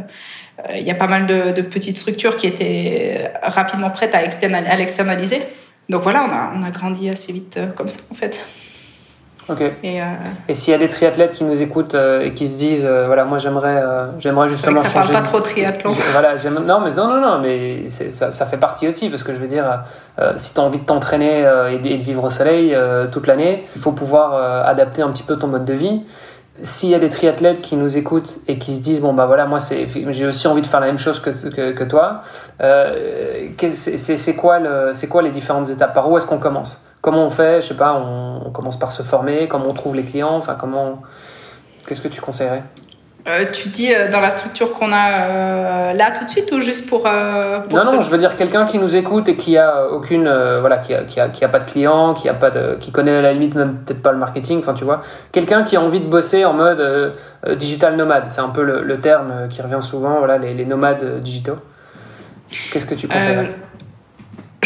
[0.74, 5.40] il y a pas mal de, petites structures qui étaient rapidement prêtes à, à l'externaliser.
[5.88, 8.44] Donc voilà, on a, on a grandi assez vite euh, comme ça, en fait.
[9.48, 9.60] Ok.
[9.84, 10.06] Et, euh...
[10.48, 13.06] et s'il y a des triathlètes qui nous écoutent euh, et qui se disent, euh,
[13.06, 13.80] voilà, moi j'aimerais,
[14.18, 15.12] j'aimerais justement ça changer.
[15.12, 15.92] parle pas trop triathlon.
[16.12, 19.38] Voilà, non, mais non, non, non, mais ça, ça, fait partie aussi parce que je
[19.38, 19.82] veux dire,
[20.36, 22.76] si tu as envie de t'entraîner et, de vivre au soleil
[23.12, 26.02] toute l'année, il faut pouvoir adapter un petit peu ton mode de vie.
[26.62, 29.44] S'il y a des triathlètes qui nous écoutent et qui se disent bon bah voilà
[29.44, 32.22] moi c'est j'ai aussi envie de faire la même chose que, que, que toi,
[33.68, 35.92] c'est quoi le c'est quoi les différentes étapes?
[35.94, 36.82] Par où est-ce qu'on commence?
[37.06, 40.02] Comment on fait Je sais pas, on, commence par se former, comment on trouve les
[40.02, 41.02] clients, enfin comment
[41.86, 42.64] Qu'est-ce que tu conseillerais?
[43.28, 46.60] Euh, tu dis euh, dans la structure qu'on a euh, là tout de suite ou
[46.60, 49.88] juste pour, pour non non je veux dire quelqu'un qui nous écoute et qui a
[49.88, 50.28] aucune
[50.60, 52.92] voilà qui a, qui a, qui a pas de clients qui a pas de qui
[52.92, 55.00] connaît à la limite même peut-être pas le marketing enfin tu vois.
[55.32, 57.14] Quelqu'un qui a envie de bosser en mode
[57.56, 61.20] digital nomade c'est un peu le, le, terme qui revient souvent voilà les, les nomades
[61.20, 61.58] digitaux.
[62.70, 63.54] Qu'est-ce que tu conseillerais?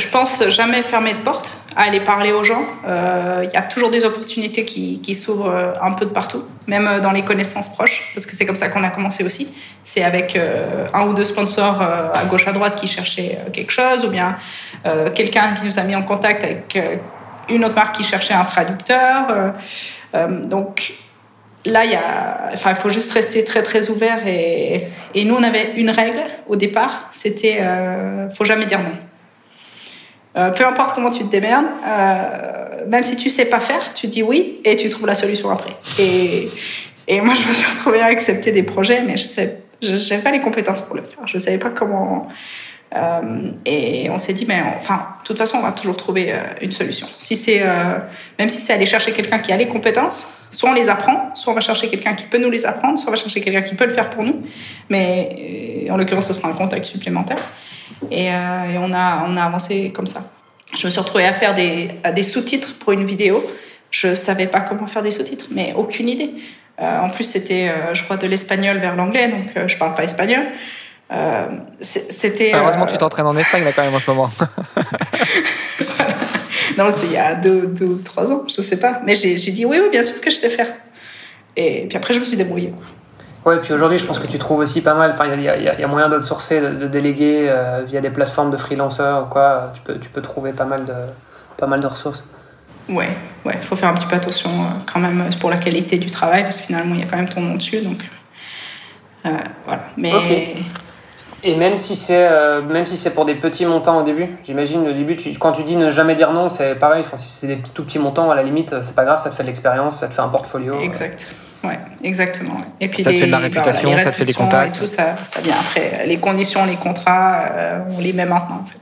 [0.00, 2.64] Je pense jamais fermer de porte aller parler aux gens.
[2.84, 6.86] Il euh, y a toujours des opportunités qui, s'ouvrent euh, un peu de partout, même
[6.86, 9.54] euh, dans les connaissances proches, parce que c'est comme ça qu'on a commencé aussi.
[9.84, 10.38] C'est avec
[10.92, 14.36] un ou deux sponsors à gauche à droite qui cherchaient quelque chose, ou bien
[15.14, 16.78] quelqu'un qui nous a mis en contact avec
[17.48, 19.26] une autre marque qui cherchait un traducteur.
[20.44, 20.92] donc
[21.64, 24.18] là, il faut juste rester très très ouvert.
[24.26, 24.84] Et,
[25.24, 27.62] nous, on avait une règle au départ, c'était
[28.34, 29.09] faut jamais dire non.
[30.36, 34.06] Euh, peu importe comment tu te démerdes, euh, même si tu sais pas faire, tu
[34.06, 35.76] dis oui et tu trouves la solution après.
[35.98, 40.38] Et, moi, je me suis retrouvée à accepter des projets, mais je n'avais pas les
[40.38, 41.26] compétences pour le faire.
[41.26, 42.28] Je savais pas comment.
[42.94, 46.70] Euh, et on s'est dit, mais enfin, de toute façon, on va toujours trouver une
[46.70, 47.08] solution.
[47.18, 47.64] Si c'est,
[48.38, 51.52] même si c'est aller chercher quelqu'un qui a les compétences, soit on les apprend, soit
[51.52, 53.74] on va chercher quelqu'un qui peut nous les apprendre, soit on va chercher quelqu'un qui
[53.74, 54.40] peut le faire pour nous.
[54.88, 57.38] Mais en l'occurrence, ce sera un contact supplémentaire.
[58.10, 60.22] Et, euh, et, on, a, on a avancé comme ça.
[60.74, 63.44] Je me suis retrouvée à faire des, des sous-titres pour une vidéo.
[63.90, 66.32] Je ne savais pas comment faire des sous-titres, mais aucune idée.
[66.80, 69.78] Euh, en plus, c'était, euh, je crois, de l'espagnol vers l'anglais, donc euh, je ne
[69.78, 70.46] parle pas espagnol.
[71.80, 72.52] C'était.
[72.54, 74.30] Heureusement que tu t'entraînes en Espagne là quand même en ce moment.
[76.78, 79.00] non, c'était il y a deux, deux ou trois ans, je ne sais pas.
[79.04, 80.68] Mais j'ai dit oui, oui, bien sûr que je sais faire.
[81.56, 82.70] Et puis après, je me suis débrouillée.
[82.70, 82.86] Quoi.
[83.44, 85.10] Ouais, puis aujourd'hui, je pense que tu trouves aussi pas mal.
[85.10, 88.50] Enfin, il y, y, y a, moyen d'outsourcer, de, de déléguer euh, via des plateformes
[88.50, 89.72] de freelancers ou quoi.
[89.74, 90.94] Tu peux, tu peux trouver pas mal de,
[91.56, 92.24] pas mal de ressources.
[92.88, 95.96] Ouais, ouais, il faut faire un petit peu attention euh, quand même pour la qualité
[95.96, 97.80] du travail parce que finalement, il y a quand même ton nom dessus.
[97.80, 98.10] Donc,
[99.24, 99.30] euh,
[99.64, 99.82] voilà.
[99.96, 100.12] Mais.
[100.12, 100.56] Okay.
[101.42, 104.86] Et même si c'est euh, même si c'est pour des petits montants au début, j'imagine
[104.86, 107.00] au début tu, quand tu dis ne jamais dire non, c'est pareil.
[107.00, 109.34] Enfin, si c'est des tout petits montants, à la limite, c'est pas grave, ça te
[109.34, 110.80] fait de l'expérience, ça te fait un portfolio.
[110.80, 111.34] Exact.
[111.64, 112.60] Ouais, exactement.
[112.80, 114.76] Et puis ça les, te fait de la réputation, bah, ça te fait des contacts.
[114.76, 116.06] Et tout ça, ça vient après.
[116.06, 118.78] Les conditions, les contrats, euh, on les met maintenant en fait.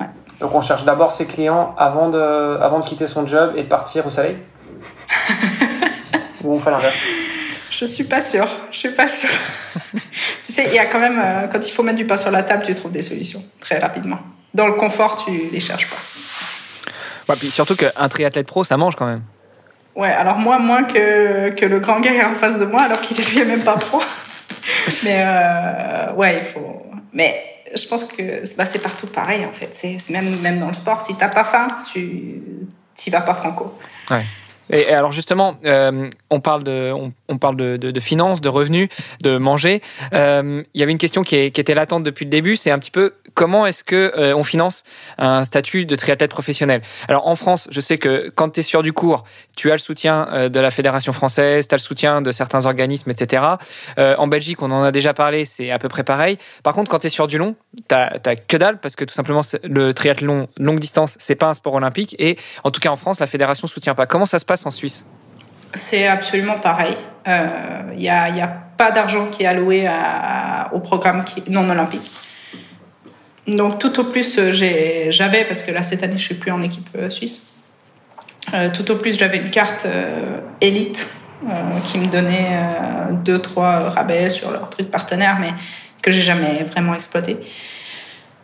[0.00, 0.10] Ouais.
[0.40, 3.68] Donc on cherche d'abord ses clients avant de, avant de quitter son job et de
[3.68, 4.38] partir au soleil?
[6.44, 6.94] Ou on fait l'inverse?
[7.78, 8.48] Je suis pas sûre.
[8.70, 9.28] Je suis pas sûre.
[9.92, 10.00] tu
[10.52, 12.42] sais, il y a quand même, euh, quand il faut mettre du pain sur la
[12.42, 14.18] table, tu trouves des solutions très rapidement.
[14.54, 15.96] Dans le confort, tu les cherches pas.
[17.28, 19.22] Ouais, puis surtout qu'un triathlète pro, ça mange quand même.
[19.94, 23.20] Ouais, alors moi, moins que, que le grand gars en face de moi, alors qu'il
[23.20, 24.00] est même pas pro.
[25.04, 26.82] Mais euh, ouais, il faut.
[27.12, 29.68] Mais je pense que bah, c'est partout pareil, en fait.
[29.72, 31.02] C'est même, même dans le sport.
[31.02, 33.78] Si t'as pas faim, tu n'y vas pas franco.
[34.10, 34.24] Ouais.
[34.70, 38.88] Et alors justement, euh, on parle de, finances, de revenus,
[39.22, 39.82] de manger.
[40.12, 42.90] Euh, il y avait une question qui, était latente depuis le début, c'est un petit
[42.90, 44.84] peu comment est-ce que euh, on finance
[45.18, 46.82] un statut de triathlète professionnel?
[47.08, 49.24] Alors en France, je sais que quand tu es sur du cours,
[49.56, 53.10] tu as le soutien de la fédération française, tu as le soutien de certains organismes,
[53.10, 53.42] etc.
[53.96, 56.38] En Belgique, on en a déjà parlé, c'est à peu près pareil.
[56.62, 57.56] Par contre, quand tu es sur du long,
[57.88, 61.54] tu as, que dalle parce que tout simplement le triathlon longue distance, c'est pas un
[61.54, 64.06] sport olympique et en tout cas en France, la fédération soutient pas.
[64.06, 65.04] Comment ça se passe en Suisse
[65.76, 66.96] c'est absolument pareil.
[67.26, 69.88] Il euh, n'y a, y a, pas d'argent qui est alloué
[70.70, 72.10] au programme non olympique.
[73.46, 76.86] Donc tout au plus, j'avais, parce que là cette année je suis plus en équipe
[77.08, 77.54] suisse,
[78.74, 79.86] tout au plus, j'avais une carte
[80.60, 81.08] élite
[81.86, 82.50] qui me donnait
[83.24, 85.54] deux, trois rabais sur leurs trucs partenaires, mais
[86.02, 87.38] que j'ai jamais vraiment exploité.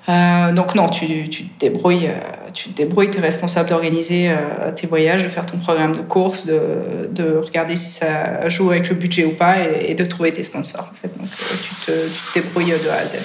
[0.09, 4.73] Euh, donc non, tu, tu, te débrouilles, euh, tu te débrouilles, es responsable d'organiser euh,
[4.75, 8.89] tes voyages, de faire ton programme de course, de, de, regarder si ça joue avec
[8.89, 10.89] le budget ou pas et, de trouver tes sponsors.
[10.91, 11.17] En fait.
[11.17, 13.17] Donc tu te, tu te débrouilles de A à Z.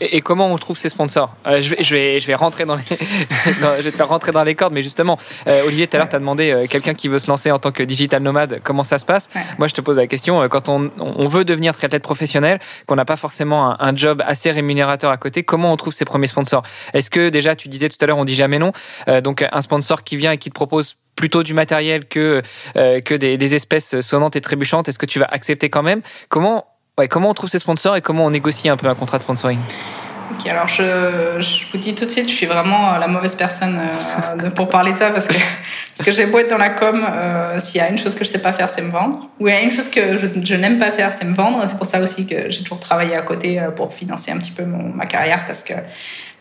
[0.00, 2.76] Et, comment on trouve ces sponsors euh, je, vais, je, vais, je vais rentrer dans
[2.76, 2.82] les,
[3.46, 6.08] je vais te faire rentrer dans les cordes, mais justement, euh, Olivier, tout à l'heure,
[6.08, 8.84] tu as demandé euh, quelqu'un qui veut se lancer en tant que digital nomade, comment
[8.84, 9.28] ça se passe
[9.58, 13.04] Moi, je te pose la question, quand on, on veut devenir triathlète professionnel, qu'on n'a
[13.04, 16.64] pas forcément un, job assez rémunérateur à côté, comment on trouve ses premiers sponsors
[16.94, 18.72] Est-ce que déjà, tu disais tout à l'heure, on dit jamais non,
[19.22, 22.42] donc un sponsor qui vient et qui te propose plutôt du matériel que,
[22.74, 26.66] que des, des espèces sonnantes et trébuchantes, est-ce que tu vas accepter quand même Comment
[26.96, 29.24] Ouais, comment on trouve ces sponsors et comment on négocie un peu un contrat de
[29.24, 29.58] sponsoring
[30.30, 33.80] Ok, alors je, je, vous dis tout de suite, je suis vraiment la mauvaise personne
[33.80, 35.34] euh, pour parler de ça parce que,
[35.96, 38.24] parce que j'ai beau être dans la com, euh, s'il y a une chose que
[38.24, 39.28] je sais pas faire, c'est me vendre.
[39.40, 41.66] Ou il y a une chose que je, je n'aime pas faire, c'est me vendre.
[41.66, 44.52] C'est pour ça aussi que j'ai toujours travaillé à côté euh, pour financer un petit
[44.52, 45.74] peu mon, ma carrière parce que,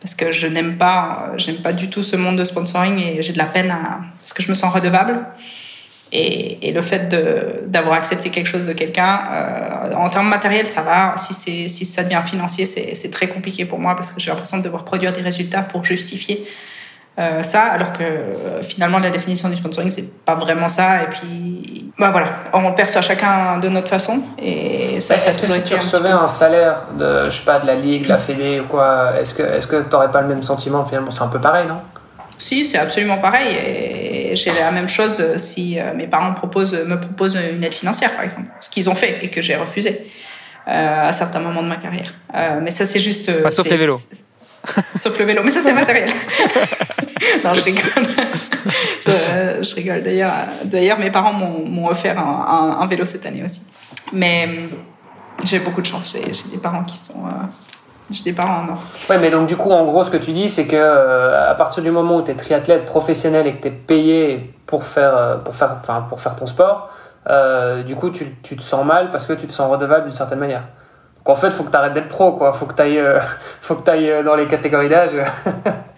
[0.02, 1.32] parce que je n'aime pas,
[1.64, 4.44] pas du tout ce monde de sponsoring et j'ai de la peine à, parce que
[4.44, 5.26] je me sens redevable.
[6.16, 7.08] Et, le fait
[7.68, 11.16] d'avoir accepté quelque chose de quelqu'un, euh, en termes matériels, ça va.
[11.18, 14.64] Si, si ça devient financier, c'est très compliqué pour moi parce que j'ai l'impression de
[14.64, 16.46] devoir produire des résultats pour justifier
[17.20, 21.04] euh, ça, alors que euh, finalement la définition du sponsoring c'est pas vraiment ça.
[21.04, 24.20] Et puis, bah voilà, on le perçoit chacun de notre façon.
[24.40, 27.68] Et ça, ça est-ce que si tu recevais un, salaire de, je sais pas, de
[27.68, 30.42] la ligue, de la fédé ou quoi, est-ce que, est-ce que t'aurais pas le même
[30.42, 31.12] sentiment finalement?
[31.12, 31.82] C'est un peu pareil, non?
[32.38, 33.56] Si, c'est absolument pareil.
[33.56, 38.14] Et j'ai la même chose si euh, mes parents proposent, me proposent une aide financière,
[38.14, 38.48] par exemple.
[38.60, 40.06] Ce qu'ils ont fait et que j'ai refusé
[40.68, 42.14] euh, à certains moments de ma carrière.
[42.36, 43.32] Euh, mais ça, c'est juste.
[43.50, 44.00] sauf les vélos.
[44.98, 45.42] Sauf le vélo.
[45.44, 46.10] Mais ça, c'est matériel.
[47.44, 47.84] non, je rigole.
[49.06, 50.04] je rigole.
[50.04, 50.32] D'ailleurs,
[50.64, 53.64] d'ailleurs, mes parents m'ont offert un, un, vélo cette année aussi.
[54.14, 54.48] Mais
[55.44, 56.16] j'ai beaucoup de chance.
[56.16, 57.26] J'ai des parents qui sont
[58.24, 59.12] des parents en.
[59.12, 61.56] Ouais, mais donc du coup, en gros, ce que tu dis, c'est que euh, à
[61.56, 65.18] partir du moment où tu es triathlète professionnel et que tu es payé pour faire,
[65.18, 66.90] euh, pour faire, pour faire ton sport,
[67.30, 70.14] euh, du coup, tu, tu, te sens mal parce que tu te sens redevable d'une
[70.14, 70.64] certaine manière.
[71.18, 72.52] Donc en fait, faut que tu arrêtes d'être pro, quoi.
[72.54, 75.16] Faut que tu ailles dans les catégories d'âge.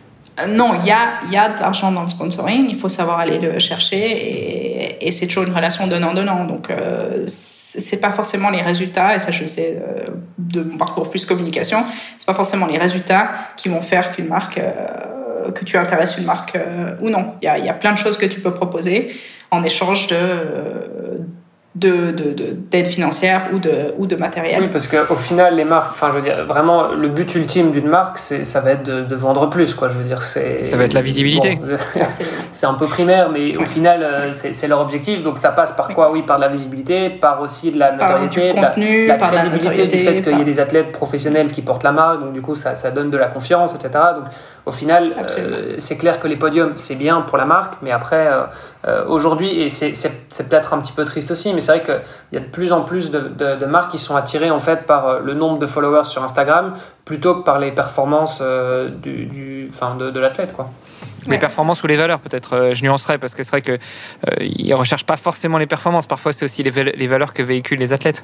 [0.47, 3.39] non, il y a, y a de l'argent dans le sponsoring, il faut savoir aller
[3.39, 6.45] le chercher et, et c'est toujours une relation donnant-donnant.
[6.45, 6.69] Donc,
[7.77, 10.05] c'est pas forcément les résultats, et ça je sais euh,
[10.38, 11.86] de mon parcours plus communication,
[12.17, 16.25] c'est pas forcément les résultats qui vont faire qu'une marque, euh, que tu intéresses une
[16.25, 17.36] marque euh, ou non.
[17.41, 19.15] Il y a, y a, plein de choses que tu peux proposer
[19.51, 20.15] en échange de
[21.76, 24.61] d'aide de, de, financière ou de, ou de matériel.
[24.61, 27.88] Oui, parce qu'au final, les marques, enfin, je veux dire, vraiment, le but ultime d'une
[27.88, 29.89] marque, ça va être de, vendre plus, quoi.
[29.89, 30.63] Je veux dire, c'est.
[30.63, 31.59] Ça va être la visibilité.
[32.51, 35.21] c'est un peu primaire, mais au final, euh, c'est leur objectif.
[35.21, 36.11] Donc, ça passe par quoi?
[36.11, 39.97] Oui, par la visibilité, par aussi de la notoriété, par contenu, la, par crédibilité du
[39.97, 42.21] fait qu'il y ait des athlètes professionnels qui portent la marque.
[42.21, 43.91] Donc, du coup, ça, ça donne de la confiance, etc.
[44.15, 44.26] Donc,
[44.66, 48.30] au final, euh, c'est clair que les podiums, c'est bien pour la marque, mais après,
[48.88, 49.91] euh, aujourd'hui, et c'est
[50.49, 52.01] peut-être un petit peu triste aussi, mais c'est vrai qu'il
[52.34, 55.20] y a de plus en plus de, marques qui sont attirées en fait par euh,
[55.20, 60.09] le nombre de followers sur Instagram plutôt que par les performances euh, du, du de,
[60.09, 60.53] de l'athlète.
[60.53, 60.70] quoi.
[61.28, 64.76] Les performances ou les valeurs, peut-être, euh, je nuancerais, parce que c'est vrai qu'ils ne
[64.76, 68.24] recherchent pas forcément les performances, parfois c'est aussi les, valeurs que véhiculent les athlètes.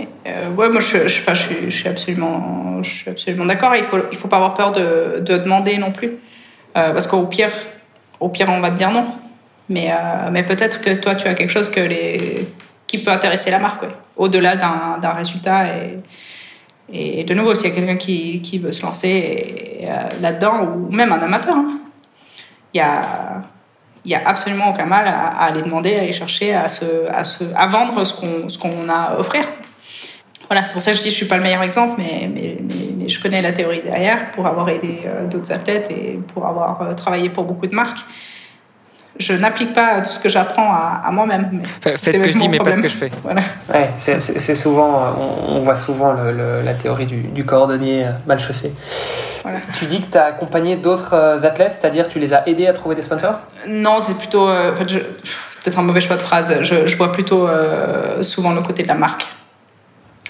[0.00, 0.54] Mm-hmm.
[0.56, 3.74] ouais, moi je, je, je, suis absolument, je suis absolument d'accord.
[3.76, 6.12] Il faut, il faut pas avoir peur de, de demander non plus.
[6.74, 7.52] parce qu'au pire,
[8.20, 9.06] au pire, on va te dire non.
[9.70, 13.84] Mais, euh, mais peut-être que toi, tu as quelque chose qui peut intéresser la marque,
[14.16, 15.64] au-delà d'un résultat.
[16.92, 21.12] Et, de nouveau, s'il y a quelqu'un qui, veut se lancer euh, là-dedans, ou même
[21.12, 21.78] un amateur, hein,
[22.74, 23.42] il y a
[24.02, 27.22] il n'y a absolument aucun mal à, aller demander, à aller chercher, à, se, à,
[27.22, 29.44] se, à vendre ce qu'on qu'on a à offrir.
[30.50, 31.94] Voilà, c'est pour ça que je dis que je ne suis pas le meilleur exemple,
[31.96, 32.58] mais, mais,
[32.98, 36.94] mais, je connais la théorie derrière pour avoir aidé euh, d'autres athlètes et pour avoir
[36.96, 38.00] travaillé pour beaucoup de marques
[39.20, 41.62] je n'applique pas tout ce que j'apprends à, moi-même.
[41.80, 43.10] Faites ce que je dis, mais pas ce que je fais.
[43.22, 43.42] Voilà.
[43.72, 45.14] Ouais, c'est souvent,
[45.48, 48.72] on, voit souvent la théorie du, cordonnier euh, mal chaussé.
[49.42, 49.60] Voilà.
[49.78, 52.72] Tu dis que tu as accompagné d'autres euh, athlètes, c'est-à-dire tu les as aidés à
[52.72, 53.40] trouver des sponsors?
[53.68, 56.62] Non, c'est plutôt, euh, en fait, peut-être un mauvais choix de phrase.
[56.62, 57.48] Je, vois plutôt
[58.22, 59.26] souvent le côté de la marque.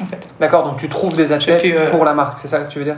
[0.01, 0.27] En fait.
[0.41, 2.97] D'accord, donc tu trouves des athlètes pour la marque, c'est ça que tu veux dire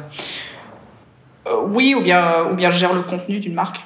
[1.69, 3.83] Oui, ou bien, ou bien je gère le contenu d'une marque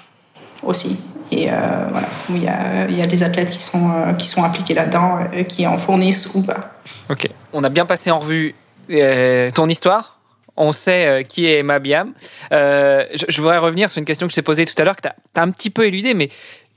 [0.63, 0.99] aussi.
[1.33, 1.55] Et euh,
[1.91, 4.75] voilà, il y, a, il y, a, des athlètes qui sont, euh, qui sont impliqués
[4.75, 6.75] là-dedans, euh, qui en fournissent ou pas.
[7.11, 8.55] Ok, on a bien passé en revue
[8.89, 10.21] ton histoire.
[10.57, 12.13] on sait qui est Emma Biam.
[12.53, 15.09] je, voudrais revenir sur une question que je t'ai posée tout à l'heure, que tu
[15.09, 16.29] as, un petit peu éludée, mais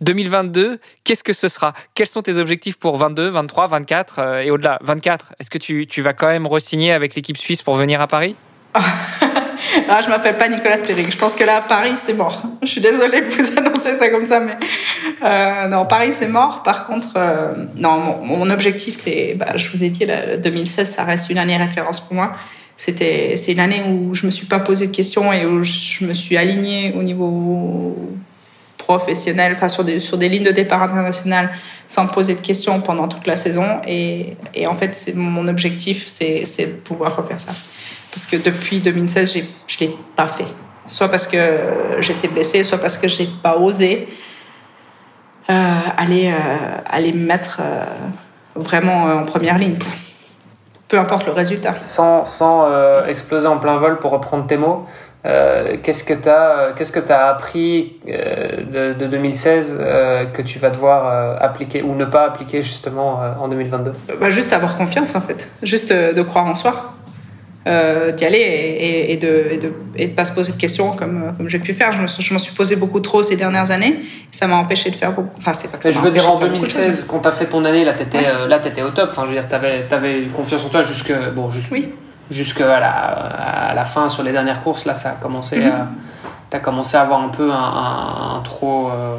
[0.02, 1.74] 2022, qu'est-ce que ce sera?
[1.94, 4.80] Quels sont tes objectifs pour 22, 23, 24 et au-delà?
[4.82, 8.08] 24, est-ce que tu, tu vas quand même re-signer avec l'équipe suisse pour venir à
[8.08, 8.36] Paris?
[9.88, 11.12] Ah, je m'appelle pas Nicolas Périg.
[11.12, 12.42] Je pense que là, Paris, c'est mort.
[12.62, 14.58] Je suis désolée de vous annoncer ça comme ça, mais
[15.24, 16.64] euh, non, Paris, c'est mort.
[16.64, 20.06] Par contre, euh, non, mon, objectif, c'est, bah, je vous ai dit,
[20.42, 22.34] 2016, ça reste une année référence pour moi.
[22.76, 26.06] C'était, c'est une année où je me suis pas posé de questions et où je
[26.06, 27.96] me suis alignée au niveau
[28.90, 31.52] professionnel, enfin sur des, sur des lignes de départ internationales,
[31.88, 33.82] sans me poser de questions pendant toute la saison.
[33.86, 37.52] Et, et en fait, c'est mon objectif, c'est, c'est de pouvoir refaire ça.
[38.12, 39.32] Parce que depuis 2016,
[39.68, 40.48] je ne l'ai pas fait.
[40.88, 41.38] Soit parce que
[42.00, 44.08] j'étais blessée, soit parce que je n'ai pas osé
[45.52, 45.54] euh,
[45.96, 47.84] aller, euh, aller me mettre euh,
[48.56, 49.78] vraiment en première ligne.
[50.88, 51.76] Peu importe le résultat.
[51.82, 52.68] Sans, sans
[53.06, 54.88] exploser en plein vol, pour reprendre tes mots,
[55.24, 59.78] qu'est-ce que tu as, qu'est-ce que as appris de, de, 2016
[60.34, 64.78] que tu vas devoir appliquer ou ne pas appliquer justement en 2022 bah, Juste avoir
[64.78, 66.94] confiance en fait, juste de croire en soi.
[67.68, 69.44] Euh, d'y aller et, de,
[69.98, 71.92] et, de, pas se poser de questions comme, comme j'ai pu faire.
[71.92, 72.02] Je,
[72.34, 74.00] m'en suis posé beaucoup trop ces dernières années.
[74.32, 75.38] ça m'a empêché de faire beaucoup.
[75.38, 77.66] Enfin, c'est pas que ça Je veux dire, en 2016, quand tu as fait ton
[77.66, 78.24] année, là, tu étais,
[78.66, 79.10] étais, au top.
[79.12, 81.90] Enfin, je veux dire, tu avais, avais, confiance en toi jusque, bon, jusque, oui.
[82.30, 84.86] Jusqu'à la, à la fin sur les dernières courses.
[84.86, 85.72] Là, ça a commencé mm-hmm.
[85.72, 85.88] à.
[86.50, 88.90] Tu as commencé à avoir un peu un, un, trop.
[88.90, 89.18] Euh,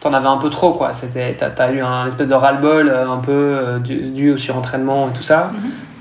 [0.00, 3.10] t'en avais un peu trop quoi c'était t'as as eu un espèce de ras-le-bol euh,
[3.10, 5.50] un peu dû, au surentraînement et tout ça.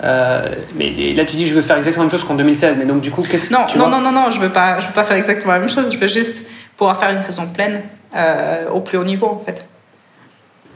[0.04, 2.76] Euh, mais là, tu dis, je veux faire exactement la même chose qu'en 2016.
[2.78, 4.88] Mais donc, du coup, qu'est-ce non, que non, non, non, non, je veux pas, je
[4.88, 5.92] veux pas faire exactement la même chose.
[5.92, 6.44] Je veux juste
[6.76, 7.82] pouvoir faire une saison pleine
[8.16, 9.68] euh, au plus haut niveau, en fait.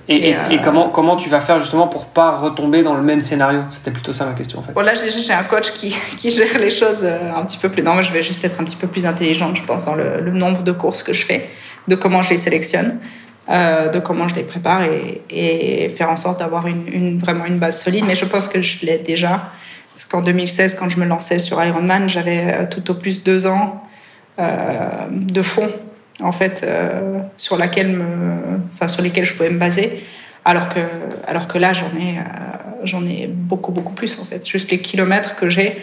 [0.08, 3.22] Et, et, euh, comment, comment tu vas faire justement pour pas retomber dans le même
[3.22, 3.62] scénario?
[3.70, 4.74] C'était plutôt ça ma question en fait.
[4.74, 7.84] Bon, là, j'ai un coach qui, qui, gère les choses un petit peu plus.
[7.84, 10.20] Non, mais je vais juste être un petit peu plus intelligente, je pense, dans le,
[10.22, 11.50] le nombre de courses que je fais,
[11.88, 13.00] de comment je les sélectionne.
[13.50, 17.84] Euh, de comment je les prépare et, faire en sorte d'avoir une, vraiment une base
[17.84, 18.06] solide.
[18.08, 19.50] Mais je pense que je l'ai déjà.
[19.94, 23.48] Parce qu'en 2016, quand je me lançais sur Ironman, j'avais euh, tout au plus deux
[23.48, 23.84] ans
[24.40, 25.70] euh, de fond,
[26.24, 26.66] en fait,
[27.38, 28.02] sur, laquelle
[28.74, 30.04] enfin, sur lesquels je pouvais me baser.
[30.44, 30.80] Alors que,
[31.28, 32.18] alors que là, j'en ai,
[32.84, 34.48] j'en ai beaucoup, beaucoup plus, en fait.
[34.48, 35.82] Juste les kilomètres que j'ai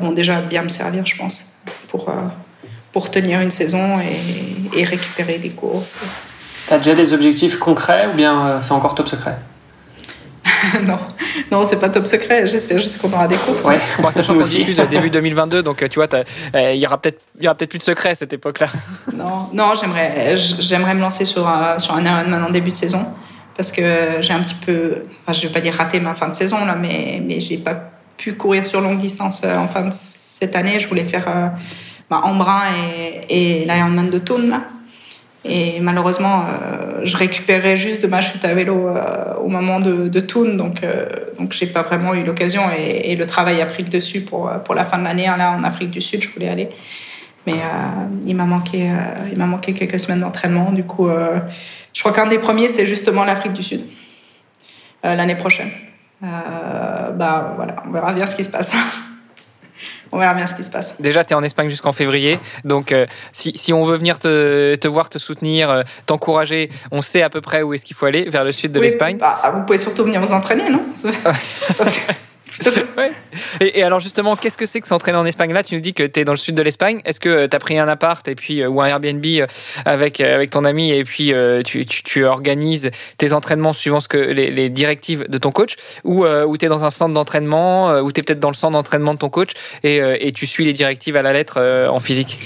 [0.00, 1.54] vont déjà bien me servir, je pense,
[1.88, 2.12] pour,
[2.92, 5.98] pour tenir une saison et, et récupérer des courses.
[6.66, 9.36] T'as déjà des objectifs concrets ou bien euh, c'est encore top secret?
[10.82, 10.98] non,
[11.50, 12.46] non, c'est pas top secret.
[12.46, 13.64] J'espère juste qu'on aura des courses.
[13.64, 13.78] Ouais.
[14.00, 17.20] Bon, sachant qu'on diffuse début 2022, donc euh, tu vois, euh, il y aura peut-être,
[17.38, 18.68] il y aura peut-être plus de secret à cette époque-là.
[19.14, 23.06] Non, non, j'aimerais, j'aimerais me lancer sur un, sur un Ironman en début de saison
[23.56, 26.34] parce que j'ai un petit peu, enfin, je vais pas dire raté ma fin de
[26.34, 30.56] saison là, mais mais j'ai pas pu courir sur longue distance en fin de cette
[30.56, 30.78] année.
[30.78, 31.52] Je voulais faire
[32.10, 32.62] bah, Embrun
[33.28, 34.62] et, et l'Ironman de Thun là.
[35.44, 40.08] Et malheureusement, euh, je récupérais juste de ma chute à vélo euh, au moment de,
[40.08, 40.20] de
[40.56, 41.06] donc euh,
[41.38, 44.74] donc j'ai pas vraiment eu l'occasion et, le travail a pris le dessus pour pour
[44.74, 45.24] la fin de l'année.
[45.24, 46.70] Là, en Afrique du Sud, je voulais aller,
[47.46, 47.54] mais
[48.26, 48.90] il m'a manqué
[49.30, 50.72] il m'a manqué quelques semaines d'entraînement.
[50.72, 51.08] Du coup,
[51.92, 53.84] je crois qu'un des premiers, c'est justement l'Afrique du Sud
[55.02, 55.70] l'année prochaine.
[56.22, 58.72] bah voilà, on verra bien ce qui se passe.
[60.14, 61.00] on verra bien ce qui se passe.
[61.00, 62.38] Déjà, tu es en Espagne jusqu'en février.
[62.64, 67.02] Donc, euh, si, si, on veut venir te, te voir, te soutenir, euh, t'encourager, on
[67.02, 69.18] sait à peu près où est-ce qu'il faut aller, vers le sud de l'Espagne.
[69.18, 70.82] Bah, vous pouvez surtout venir vous entraîner, non?
[73.60, 75.52] et, alors justement, qu'est-ce que c'est que s'entraîner en Espagne?
[75.52, 77.00] Là, tu nous dis que tu es dans le sud de l'Espagne.
[77.04, 79.46] Est-ce que euh, tu as pris un appart et puis, euh, ou un Airbnb euh,
[79.84, 81.32] avec, avec ton ami et puis
[81.64, 85.76] tu, tu, organises tes entraînements suivant ce que, les, directives de ton coach?
[86.04, 86.24] Ou,
[86.56, 89.18] tu es dans un centre d'entraînement ou tu es peut-être dans le centre d'entraînement de
[89.18, 89.50] ton coach
[89.82, 92.38] et, et, tu suis les directives à la lettre en physique?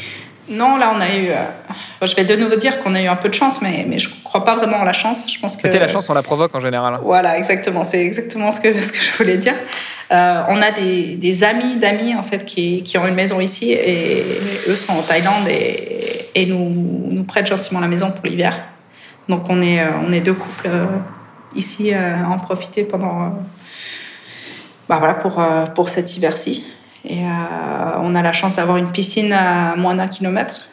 [0.48, 1.30] Non, là, on a eu.
[2.02, 4.08] je vais de nouveau dire qu'on a eu un peu de chance, mais, mais je
[4.08, 5.30] ne crois pas vraiment en la chance.
[5.30, 5.68] Je pense que.
[5.70, 6.98] C'est la chance, on la provoque en général.
[7.02, 7.84] Voilà, exactement.
[7.84, 9.54] C'est exactement ce que, ce que je voulais dire.
[10.10, 14.24] Euh, on a des, amis d'amis en fait qui, ont une maison ici et
[14.68, 18.60] eux sont en Thaïlande et, nous, nous prêtent gentiment la maison pour l'hiver.
[19.28, 20.86] Donc on est, euh, on est deux couples euh,
[21.54, 23.34] ici à en profiter pendant
[24.88, 25.42] bah voilà, pour,
[25.74, 26.64] pour cet hiver-ci.
[27.04, 27.20] Et
[28.00, 30.66] on a la chance d'avoir une piscine à moins d'un kilomètre.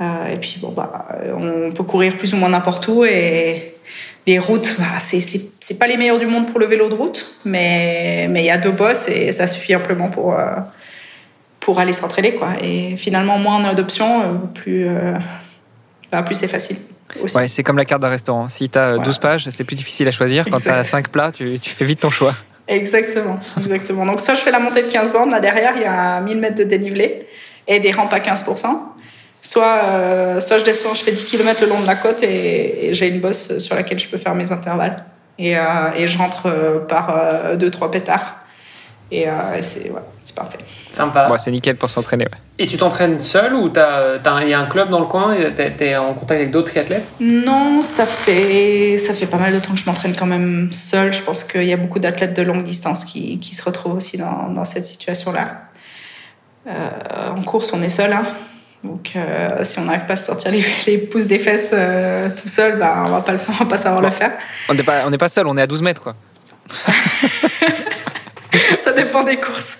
[0.00, 3.69] et puis bon, bah, on peut courir plus ou moins n'importe où et
[4.26, 8.28] les routes, bah, c'est pas les meilleurs du monde pour le vélo de route, mais
[8.28, 10.44] il y a deux bosses et ça suffit amplement pour, euh,
[11.60, 12.34] pour aller s'entraîner.
[12.34, 12.54] Quoi.
[12.62, 15.14] Et finalement, moins on a d'options, euh, plus, euh,
[16.12, 16.76] bah, plus c'est facile.
[17.34, 18.48] Ouais, c'est comme la carte d'un restaurant.
[18.48, 20.44] Si tu as 12 pages, c'est plus difficile à choisir.
[20.48, 22.34] Quand tu as 5 plats, tu, tu, fais vite ton choix.
[22.68, 24.06] Exactement, exactement.
[24.06, 26.38] Donc, soit je fais la montée de 15 bornes, là derrière, il y a 1000
[26.38, 27.26] mètres de dénivelé
[27.66, 28.66] et des rampes à 15%.
[29.42, 32.90] Soit, euh, soit je descends, je fais 10 km le long de la côte et,
[32.92, 35.04] j'ai une bosse sur laquelle je peux faire mes intervalles.
[35.38, 35.62] Et, euh,
[35.96, 38.36] et je rentre euh, par 2-3 pétards.
[39.10, 39.26] Et,
[39.60, 39.90] c'est
[40.36, 40.58] parfait.
[40.94, 41.28] Sympa.
[41.38, 42.26] c'est nickel pour s'entraîner.
[42.58, 45.96] Et tu t'entraînes seul ou il y a un club dans le coin Tu es,
[45.96, 47.06] en contact avec d'autres triathlètes?
[47.18, 51.12] Non, ça fait, ça fait pas mal de temps que je m'entraîne quand même seul.
[51.12, 54.18] Je pense qu'il y a beaucoup d'athlètes de longue distance qui, qui, se retrouvent aussi
[54.18, 55.62] dans, dans cette situation-là.
[56.68, 58.12] en course, on est seul.
[58.12, 58.26] Hein.
[58.82, 62.48] Donc, euh, si on n'arrive pas à sortir les, les pouces des fesses euh, tout
[62.48, 64.32] seul, bah, on va pas le va pas savoir le faire.
[64.68, 66.14] On n'est pas, on n'est pas seul, on est à 12 mètres, quoi.
[68.78, 69.78] Ça dépend des courses.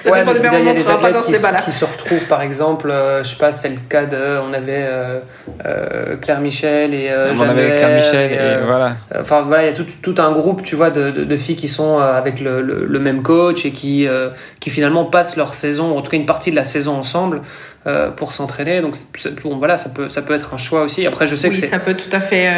[0.00, 1.60] Ça dépend des on n'entrera pas dans ce débat-là.
[1.62, 4.84] Qui se retrouvent, par exemple, euh, je sais pas, c'était le cas de, on avait
[4.84, 5.20] euh,
[5.66, 8.96] euh, Claire Michel et on avait Claire Michel et, voilà.
[9.18, 11.68] Enfin voilà, il y a tout, tout, un groupe, tu vois, de, de, filles qui
[11.68, 14.06] sont avec le, le, même coach et qui,
[14.60, 17.40] qui finalement passent leur saison, en tout cas une partie de la saison ensemble.
[18.16, 18.94] pour s'entraîner donc
[19.42, 21.66] bon, voilà ça peut ça peut être un choix aussi après je sais oui, que
[21.66, 22.50] ça peut tout à fait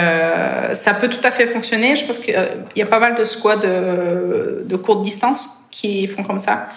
[0.72, 2.34] ça peut tout à fait fonctionner je pense qu'il
[2.74, 6.68] y a pas mal de squads de, de courte distance qui font comme ça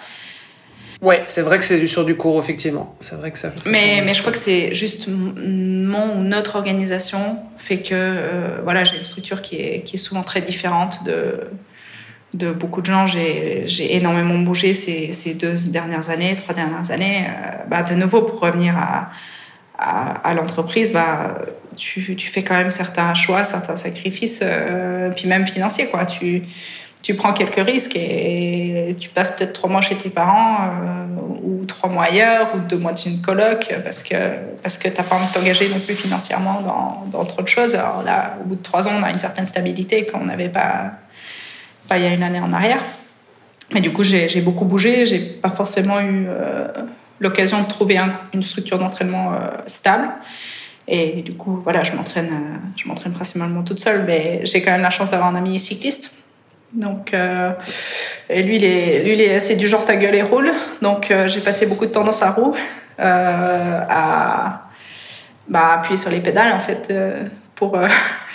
[1.02, 2.94] Ouais, c'est vrai que c'est sur du cours, effectivement.
[3.00, 3.52] C'est vrai que ça.
[3.66, 8.84] mais, mais je crois que c'est juste mon ou notre organisation fait que euh, voilà,
[8.84, 11.40] j'ai une structure qui est, qui est souvent très différente de,
[12.32, 13.06] de beaucoup de gens.
[13.06, 17.26] J'ai énormément bougé ces, ces, deux dernières années, trois dernières années.
[17.28, 19.10] Euh, bah, de nouveau, pour revenir à,
[19.78, 21.38] à, l'entreprise, bah,
[21.76, 25.86] tu, tu, fais quand même certains choix, certains sacrifices, euh, puis même financiers.
[25.86, 26.06] Quoi.
[26.06, 26.44] Tu,
[27.06, 31.06] tu prends quelques risques et tu passes peut-être trois mois chez tes parents euh,
[31.44, 34.16] ou trois mois ailleurs ou deux mois dans une coloc parce que
[34.60, 37.76] parce que t'as pas envie de t'engager non plus financièrement dans, dans trop de choses.
[37.76, 40.94] Alors là, au bout de trois ans, on a une certaine stabilité qu'on n'avait pas
[41.86, 42.82] pas il y a une année en arrière.
[43.72, 45.06] Mais du coup, j'ai beaucoup bougé.
[45.06, 46.66] J'ai pas forcément eu euh,
[47.20, 48.00] l'occasion de trouver
[48.34, 49.36] une structure d'entraînement euh,
[49.66, 50.08] stable.
[50.88, 52.32] Et du coup, voilà, je m'entraîne
[53.14, 56.10] principalement toute seule, mais j'ai quand même la chance d'avoir un ami cycliste
[56.72, 57.52] donc, euh,
[58.28, 60.52] et lui, il est, lui, il est assez du genre ta gueule et roule.
[60.82, 62.54] Donc, euh, j'ai passé beaucoup de temps dans sa roue
[62.98, 64.68] euh, à
[65.48, 66.92] bah, appuyer sur les pédales, en fait,
[67.54, 67.78] pour,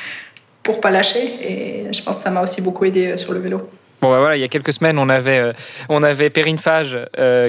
[0.64, 1.24] pour pas lâcher.
[1.42, 3.70] Et je pense que ça m'a aussi beaucoup aidé sur le vélo.
[4.02, 5.54] Bon, bah voilà, il y a quelques semaines, on avait,
[5.88, 6.98] on avait Perrine Fage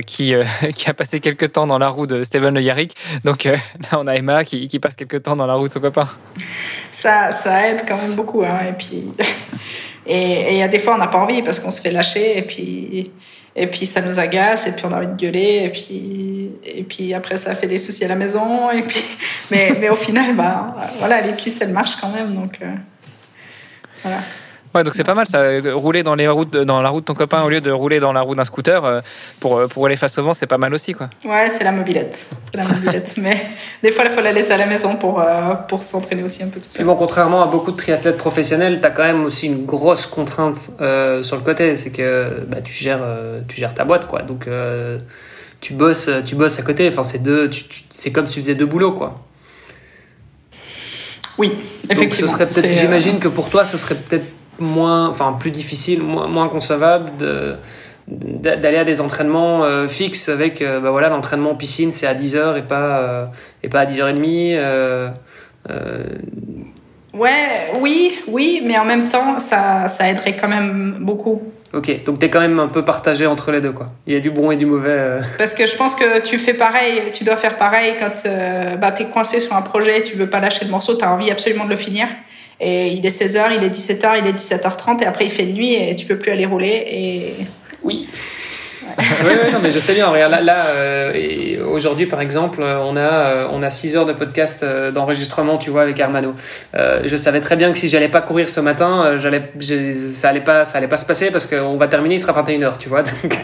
[0.07, 0.35] qui,
[0.75, 2.95] qui a passé quelques temps dans la roue de Steven Le Yarrick.
[3.25, 3.59] Donc là,
[3.93, 6.07] on a Emma qui, qui, passe quelques temps dans la roue de son copain.
[6.91, 8.43] Ça, ça aide quand même beaucoup.
[8.43, 8.59] Hein.
[8.69, 9.05] Et puis.
[10.07, 12.39] Et il y a des fois, on n'a pas envie parce qu'on se fait lâcher
[12.39, 13.13] et puis,
[13.55, 16.83] et puis ça nous agace et puis on a envie de gueuler et puis, et
[16.83, 18.71] puis après ça fait des soucis à la maison.
[18.71, 19.05] Et puis,
[19.51, 22.35] mais, mais au final, bah, voilà, les cuisses, elles marchent quand même.
[22.35, 22.67] Donc, euh,
[24.03, 24.19] voilà.
[24.75, 25.43] Ouais, donc c'est pas mal ça.
[25.75, 28.13] Rouler dans, les routes, dans la route de ton copain au lieu de rouler dans
[28.13, 29.01] la roue d'un scooter euh,
[29.39, 30.95] pour, euh, pour aller face au vent, c'est pas mal aussi.
[30.95, 31.11] quoi.
[31.25, 32.29] Ouais, c'est la mobilette.
[32.51, 33.15] C'est la mobilette.
[33.21, 33.49] Mais
[33.83, 36.49] des fois, il faut la laisser à la maison pour, euh, pour s'entraîner aussi un
[36.49, 36.87] peu tout seul.
[36.87, 40.57] bon, contrairement à beaucoup de triathlètes professionnels, tu as quand même aussi une grosse contrainte
[40.57, 41.77] sur le côté.
[41.77, 43.05] C'est que bah, tu, gères,
[43.49, 44.07] tu gères ta boîte.
[44.07, 44.23] quoi.
[44.23, 44.49] Donc
[45.61, 46.89] tu, bosses, tu bosses à côté.
[46.89, 47.51] Enfin, c'est, deux,
[47.91, 48.93] c'est comme si tu faisais deux boulots.
[48.93, 49.21] quoi.
[51.39, 51.53] Oui,
[51.91, 52.29] effectivement.
[52.29, 54.27] ce serait peut-être, j'imagine que pour toi, ce serait peut-être
[54.59, 57.57] moins, enfin plus difficile, moins, moins concevable de
[58.09, 62.59] d'aller à des entraînements euh, fixes avec euh, bah voilà l'entraînement piscine c'est à 10h
[62.59, 63.25] et pas euh,
[63.63, 65.13] et pas à 10h30
[67.15, 71.43] ouais oui oui mais en même temps ça, ça aiderait quand même beaucoup.
[71.73, 73.87] Ok donc tu es quand même un peu partagé entre les deux quoi.
[74.07, 76.55] Il y a du bon et du mauvais parce que je pense que tu fais
[76.55, 78.29] pareil tu dois faire pareil quand
[78.81, 81.13] bah, tu es coincé sur un projet tu veux pas lâcher le morceau tu as
[81.13, 82.09] envie absolument de le finir
[82.61, 85.75] et il est 16h, il est 17h, il est 17h30 et après il fait nuit
[85.75, 86.85] et tu peux plus aller rouler.
[86.87, 87.35] Et...
[87.83, 88.09] Oui.
[88.99, 90.09] oui, non, mais je sais bien.
[90.09, 94.13] Regarde, là, là euh, aujourd'hui, par exemple, on a, euh, on a 6 heures de
[94.13, 96.35] podcast euh, d'enregistrement, tu vois, avec Hermano.
[96.75, 99.43] je savais très bien que si j'allais pas courir ce matin, j'allais,
[99.93, 102.79] ça allait pas, ça allait pas se passer parce qu'on va terminer, il sera 21h,
[102.79, 103.03] tu vois.
[103.03, 103.39] Donc,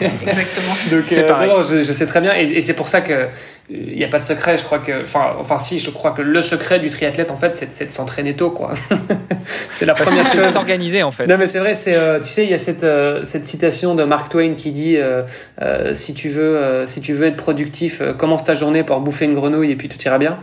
[0.00, 0.76] exactement.
[0.90, 1.50] donc c'est pareil.
[1.70, 2.34] je, je, sais très bien.
[2.34, 3.28] Et, et c'est pour ça que
[3.68, 6.22] il n'y a pas de secret, je crois que, enfin, enfin si, je crois que
[6.22, 8.74] le secret du triathlète en fait, c'est de s'entraîner tôt, quoi.
[9.72, 10.52] c'est la première chose.
[10.52, 11.26] S'organiser en fait.
[11.26, 13.96] Non mais c'est vrai, c'est, euh, tu sais, il y a cette euh, cette citation
[13.96, 15.24] de Mark Twain qui dit, euh,
[15.94, 19.72] si tu veux, si tu veux être productif, commence ta journée par bouffer une grenouille
[19.72, 20.38] et puis tout ira bien.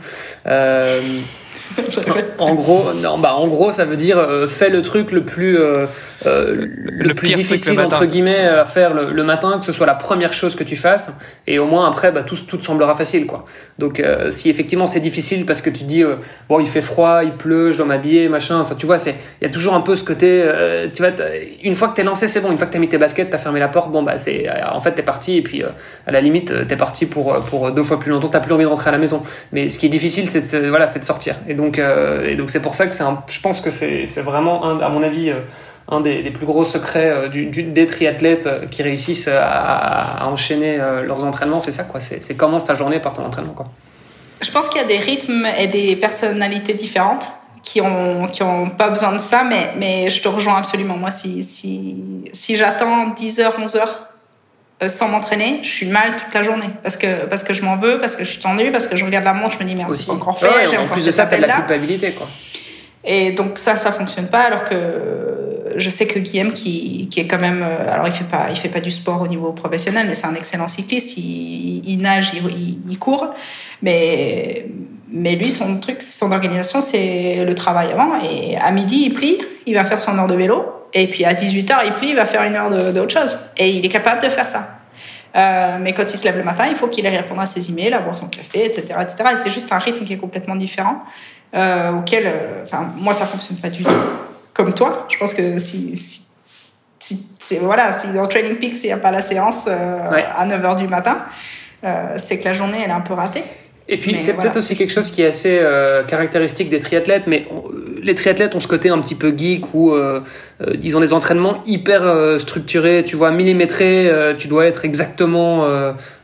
[2.39, 5.57] en gros, non, bah, en gros, ça veut dire fais le truc le plus
[6.26, 10.55] le, plus difficile entre guillemets à faire le, matin, que ce soit la première chose
[10.55, 11.09] que tu fasses,
[11.47, 13.45] et au moins après, bah, tout, tout te semblera facile, quoi.
[13.80, 16.03] Donc, si effectivement c'est difficile parce que tu dis,
[16.49, 18.60] bon, il fait froid, il pleut, je dois m'habiller, machin.
[18.60, 20.43] Enfin, tu vois, c'est, il y a toujours un peu ce côté,
[20.93, 21.11] tu vois,
[21.64, 22.52] une fois que t'es lancé, c'est bon.
[22.52, 24.80] Une fois que t'as mis tes baskets, t'as fermé la porte, bon, bah, c'est, en
[24.80, 28.11] fait, t'es parti, et puis à la limite, t'es parti pour pour deux fois plus
[28.11, 28.30] longtemps.
[28.30, 29.23] T'as plus envie de rentrer à la maison.
[29.52, 31.35] Mais ce qui est difficile, c'est de, voilà, c'est de sortir.
[31.47, 34.80] Et donc, et donc c'est pour ça que c'est je pense que c'est vraiment, un,
[34.80, 35.39] à mon avis, euh,
[35.89, 41.26] un des, plus gros secrets euh, du, des triathlètes euh, qui réussissent à, enchaîner leurs
[41.26, 41.60] entraînements.
[41.60, 41.99] C'est ça, quoi.
[41.99, 43.68] C'est commence ta journée par ton entraînement, quoi.
[44.41, 47.31] Je pense qu'il y a des rythmes et des personnalités différentes
[47.61, 50.97] qui ont, qui ont pas besoin de ça, mais, mais je te rejoins absolument.
[50.97, 51.95] Moi, si, si,
[52.34, 57.43] si j'attends 10h, 11h sans m'entraîner, je suis mal toute la journée parce que, parce
[57.43, 59.53] que je m'en veux, parce que je suis tendue, parce que je regarde la montre,
[59.57, 62.27] je me dis merde, c'est encore fait, j'ai encore plus de ça, la culpabilité, quoi.
[63.05, 64.41] Et donc ça, ça fonctionne pas.
[64.41, 64.76] Alors que
[65.75, 68.69] je sais que Guillaume, qui, est quand même, euh, alors il fait pas, il fait
[68.69, 71.17] pas du sport au niveau professionnel, mais c'est un excellent cycliste.
[71.17, 73.33] Il, nage, il, court,
[73.81, 74.67] mais
[75.15, 78.13] mais lui, son truc, son organisation, c'est le travail avant.
[78.23, 79.37] Et à midi, il plie,
[79.67, 80.65] il va faire son heure de vélo.
[80.93, 83.37] Et puis à 18h, il plie, il va faire une heure d'autre chose.
[83.57, 84.79] Et il est capable de faire ça.
[85.35, 87.69] Euh, mais quand il se lève le matin, il faut qu'il aille répondre à ses
[87.69, 88.95] emails, à boire son café, etc.
[89.01, 89.23] etc.
[89.33, 91.03] Et c'est juste un rythme qui est complètement différent
[91.55, 92.31] euh, auquel,
[92.63, 93.91] enfin, moi, ça fonctionne pas du tout
[94.53, 95.07] comme toi.
[95.09, 96.27] Je pense que si, si,
[96.99, 99.99] si voilà, si dans Training Peaks, il n'y a pas la séance euh,
[100.35, 101.25] à 9h du matin,
[101.84, 103.43] euh, c'est que la journée, elle est un peu ratée.
[103.89, 107.45] Et puis, c'est peut-être aussi quelque chose qui est assez euh, caractéristique des triathlètes, mais
[108.01, 110.21] les triathlètes ont ce côté un petit peu geek où, euh,
[110.61, 112.03] euh, disons, des entraînements hyper
[112.39, 115.65] structurés, tu vois, millimétrés, tu dois être exactement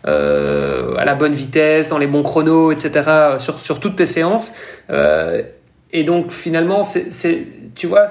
[0.06, 4.53] à la bonne vitesse, dans les bons chronos, etc., sur, sur toutes tes séances.
[5.91, 7.45] et donc, finalement, c'est
[7.80, 8.07] tu vois,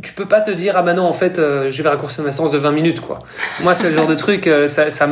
[0.00, 2.32] tu peux pas te dire ah bah non en fait euh, je vais raccourcir ma
[2.32, 3.18] séance de 20 minutes quoi.
[3.62, 5.06] Moi c'est le genre de truc euh, ça, ça,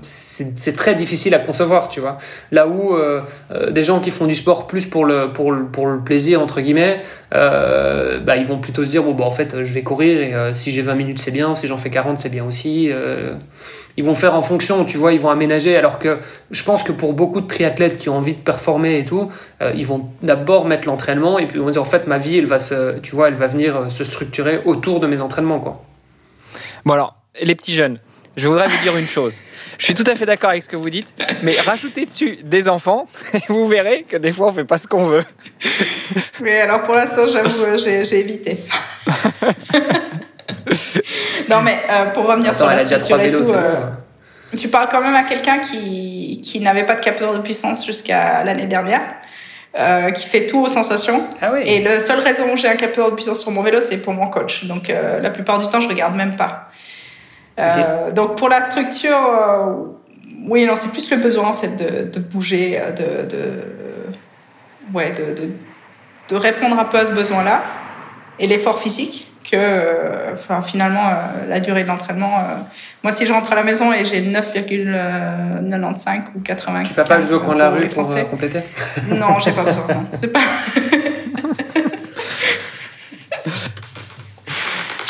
[0.00, 2.16] c'est très difficile à concevoir tu vois.
[2.52, 3.20] Là où euh,
[3.70, 6.62] des gens qui font du sport plus pour le pour le, pour le plaisir entre
[6.62, 7.00] guillemets,
[7.32, 10.72] bah ils vont plutôt se dire bon bah en fait je vais courir et si
[10.72, 12.90] j'ai 20 minutes c'est bien, si j'en fais 40 c'est bien aussi
[13.96, 15.76] ils vont faire en fonction, tu vois, ils vont aménager.
[15.76, 16.18] Alors que
[16.50, 19.30] je pense que pour beaucoup de triathlètes qui ont envie de performer et tout,
[19.62, 22.38] euh, ils vont d'abord mettre l'entraînement et puis ils vont dire en fait ma vie,
[22.38, 25.60] elle va se, tu vois, elle va venir euh, se structurer autour de mes entraînements,
[25.60, 25.82] quoi.
[26.84, 27.98] Bon alors, les petits jeunes,
[28.36, 29.40] je voudrais vous dire une chose.
[29.78, 32.68] Je suis tout à fait d'accord avec ce que vous dites, mais rajoutez dessus des
[32.68, 35.24] enfants et vous verrez que des fois on fait pas ce qu'on veut.
[36.42, 38.58] Mais alors pour l'instant, j'avoue, j'ai évité.
[41.50, 43.86] non, mais euh, pour revenir sur la structure et tout, euh,
[44.56, 48.44] tu parles quand même à quelqu'un qui, qui n'avait pas de capteur de puissance jusqu'à
[48.44, 49.02] l'année dernière.
[49.76, 51.26] Euh, qui fait tout aux sensations.
[51.42, 51.62] Ah oui.
[51.66, 54.12] Et la seule raison où j'ai un capteur de puissance sur mon vélo, c'est pour
[54.12, 54.66] mon coach.
[54.66, 56.70] Donc la plupart du temps, je regarde même pas.
[58.12, 59.18] Donc pour la structure,
[60.46, 63.64] oui, non, c'est plus le besoin en fait de, de bouger, de, de
[64.92, 65.50] ouais, de, de,
[66.28, 67.60] de, répondre un peu à ce besoin-là
[68.38, 72.38] et l'effort physique que enfin, finalement, euh, la durée de l'entraînement.
[72.38, 72.56] Euh,
[73.02, 76.84] moi, si je rentre à la maison et j'ai 9,95 ou 80.
[76.84, 78.62] Tu vas pas le jeu de la rue pour euh, compléter?
[79.08, 79.84] Non, j'ai pas besoin.
[80.12, 80.40] C'est pas.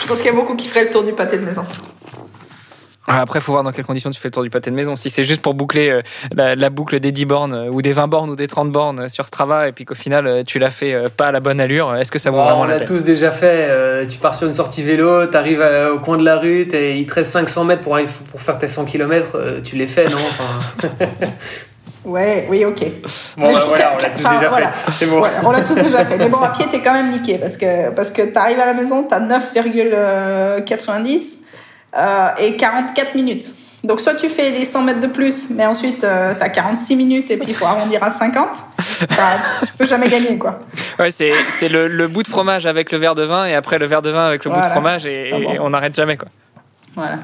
[0.01, 1.65] je pense qu'il y a beaucoup qui feraient le tour du pâté de maison.
[3.07, 4.77] Ah, après, il faut voir dans quelles conditions tu fais le tour du pâté de
[4.77, 4.97] maison.
[4.97, 8.09] Si c'est juste pour boucler euh, la, boucle des 10 bornes euh, ou des 20
[8.09, 11.11] bornes ou des 30 bornes sur Strava et puis qu'au final euh, tu l'as fait
[11.15, 13.05] pas à la bonne allure, est-ce que ça vaut vraiment la peine On l'a tous
[13.05, 14.07] déjà fait.
[14.07, 15.63] tu pars sur une sortie vélo, tu arrives
[15.93, 17.99] au coin de la rue, il te reste 500 mètres pour,
[18.31, 20.99] pour faire tes 100 km, tu les fais, non enfin...
[22.05, 22.83] Ouais, oui, ok.
[23.39, 24.69] Bon, bah, voilà, on l'a tous déjà fait.
[24.93, 25.23] C'est bon.
[25.43, 26.19] on l'a tous déjà fait.
[26.19, 28.75] Mais bon, à pied, t'es quand même niqué parce que, parce que t'arrives à la
[28.75, 31.39] maison, t'as 9,90
[31.97, 33.51] euh, et 44 minutes.
[33.85, 36.97] Donc, soit tu fais les 100 mètres de plus, mais ensuite, euh, tu as 46
[36.97, 38.49] minutes et puis il faut arrondir à 50.
[39.11, 40.61] Bah, tu peux jamais gagner, quoi.
[40.99, 43.79] Ouais, c'est, c'est le, le, bout de fromage avec le verre de vin et après
[43.79, 46.17] le verre de vin avec le bout de fromage et, ah et on n'arrête jamais,
[46.17, 46.29] quoi.
[46.95, 47.19] Voilà.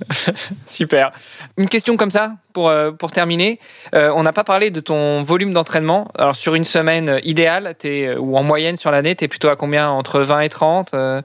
[0.66, 1.12] Super.
[1.56, 3.58] Une question comme ça pour, euh, pour terminer.
[3.94, 6.08] Euh, on n'a pas parlé de ton volume d'entraînement.
[6.16, 9.56] Alors sur une semaine idéale, es, ou en moyenne sur l'année, tu es plutôt à
[9.56, 9.90] combien?
[9.90, 11.20] Entre 20 et 30 euh,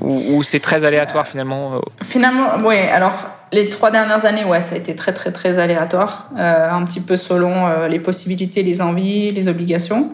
[0.00, 2.76] Ou, c'est très aléatoire finalement Finalement, oui.
[2.76, 6.28] Alors les trois dernières années, ouais, ça a été très très très aléatoire.
[6.36, 10.12] un petit peu selon les possibilités, les envies, les obligations.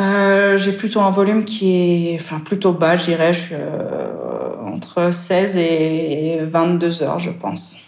[0.00, 3.32] Euh, j'ai plutôt un volume qui est enfin, plutôt bas, je dirais.
[3.32, 7.84] Je suis euh, entre 16 et 22 heures, je pense.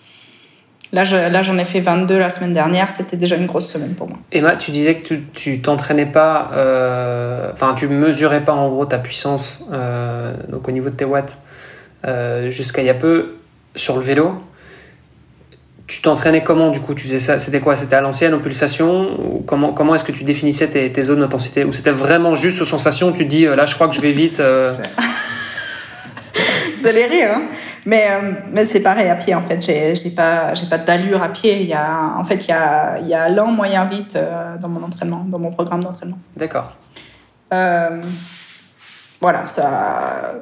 [0.92, 1.02] Là,
[1.42, 2.92] j'en ai fait 22 la semaine dernière.
[2.92, 4.18] C'était déjà une grosse semaine pour moi.
[4.30, 8.98] Emma, tu disais que tu t'entraînais pas, euh, enfin, tu mesurais pas en gros ta
[8.98, 11.38] puissance, euh, donc au niveau de tes watts,
[12.06, 13.34] euh, jusqu'à il y a peu
[13.74, 14.40] sur le vélo.
[15.86, 16.94] Tu t'entraînais comment du coup?
[16.94, 17.76] Tu faisais ça C'était quoi?
[17.76, 21.20] C'était à l'ancienne en pulsation ou Comment, comment est-ce que tu définissais tes, tes zones
[21.20, 21.64] d'intensité?
[21.64, 24.42] Ou c'était vraiment juste aux sensations Tu dis là, je crois que je vais vite.
[26.78, 27.48] Vous allez rire, hein
[27.86, 29.64] mais, euh, mais c'est pareil à pied en fait.
[29.64, 31.62] J'ai, j'ai pas, j'ai pas d'allure à pied.
[31.62, 34.58] Il y a, en fait, il y a, il y a lent, moyen, vite euh,
[34.58, 36.18] dans mon entraînement, dans mon programme d'entraînement.
[36.36, 36.74] D'accord.
[37.54, 38.02] Euh,
[39.20, 40.34] voilà, ça,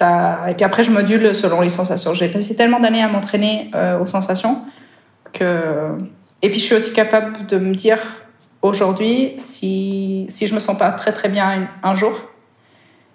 [0.00, 2.14] Et puis après, je module selon les sensations.
[2.14, 3.70] J'ai passé tellement d'années à m'entraîner
[4.00, 4.58] aux sensations
[5.32, 5.96] que.
[6.42, 7.98] Et puis, je suis aussi capable de me dire
[8.60, 12.12] aujourd'hui, si, si je me sens pas très très bien un, jour,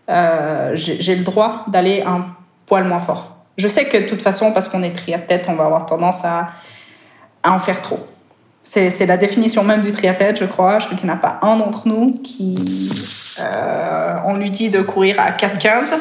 [0.08, 2.26] j'ai, j'ai le droit d'aller un
[2.66, 3.36] poil moins fort.
[3.58, 6.50] Je sais que de toute façon, parce qu'on est triathlète, on va avoir tendance à,
[7.44, 8.00] à en faire trop.
[8.64, 10.80] C'est la définition même du triathlète, je crois.
[10.80, 12.92] Je crois qu'il n'y en a pas un d'entre nous qui.
[13.40, 15.94] Euh, on lui dit de courir à 4,15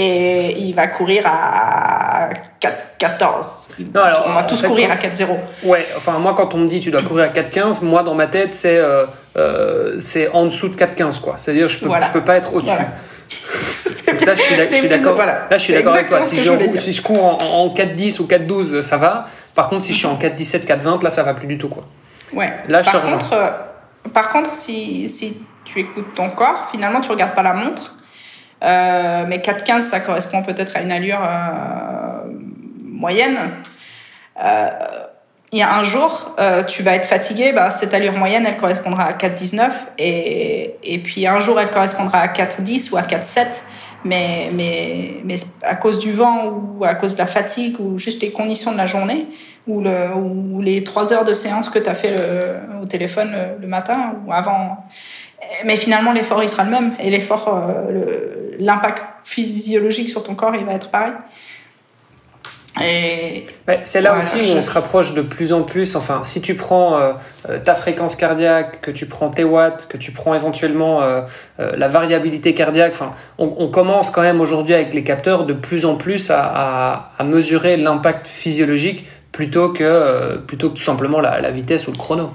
[0.00, 2.30] et il va courir à
[2.60, 3.68] 4,14.
[4.26, 5.26] On va tous courir à 4,0.
[5.64, 8.28] Ouais, enfin, moi, quand on me dit tu dois courir à 4,15, moi, dans ma
[8.28, 9.06] tête, c'est euh,
[9.36, 11.34] euh, c'est en dessous de 4,15, quoi.
[11.36, 12.70] C'est-à-dire, je ne peux, je peux pas être au-dessus.
[13.90, 15.48] ça, je suis d'accord voilà.
[15.50, 16.22] Là, je suis d'accord avec toi.
[16.22, 19.24] Si je, si je, cours en, en 4-10 ou 4-12, ça va.
[19.56, 21.68] Par contre, si je suis en 4-17, 4-20, là, ça va plus du tout.
[21.68, 21.82] Quoi.
[22.32, 22.52] Ouais.
[22.68, 23.50] Là, par, contre, euh,
[24.14, 27.96] par contre, si, si tu écoutes ton corps, finalement, tu regardes pas la montre.
[28.62, 32.30] Euh, mais 4-15, ça correspond peut-être à une allure euh,
[32.82, 33.38] moyenne.
[34.42, 34.68] Euh,
[35.52, 38.58] il y a un jour, euh, tu vas être fatigué, bah, cette allure moyenne, elle
[38.58, 39.70] correspondra à 4,19.
[39.98, 43.62] Et, et puis un jour, elle correspondra à 4,10 ou à 4,7
[44.04, 48.22] mais, mais, mais à cause du vent ou à cause de la fatigue ou juste
[48.22, 49.26] les conditions de la journée
[49.66, 53.34] ou, le, ou les trois heures de séance que tu as fait le, au téléphone
[53.60, 54.84] le, matin ou avant.
[55.64, 57.48] Mais finalement, l'effort, il sera le même et l'effort,
[58.58, 61.12] l'impact physiologique sur ton corps, il va être pareil
[63.82, 65.96] c'est là aussi où on se rapproche de plus en plus.
[65.96, 67.12] Enfin, si tu prends euh,
[67.48, 71.22] euh, ta fréquence cardiaque, que tu prends tes watts, que tu prends éventuellement euh,
[71.58, 75.96] la variabilité cardiaque, enfin, on, commence quand même aujourd'hui avec les capteurs de plus en
[75.96, 81.98] plus à, mesurer l'impact physiologique plutôt que, plutôt que tout simplement la, vitesse ou le
[81.98, 82.30] chrono.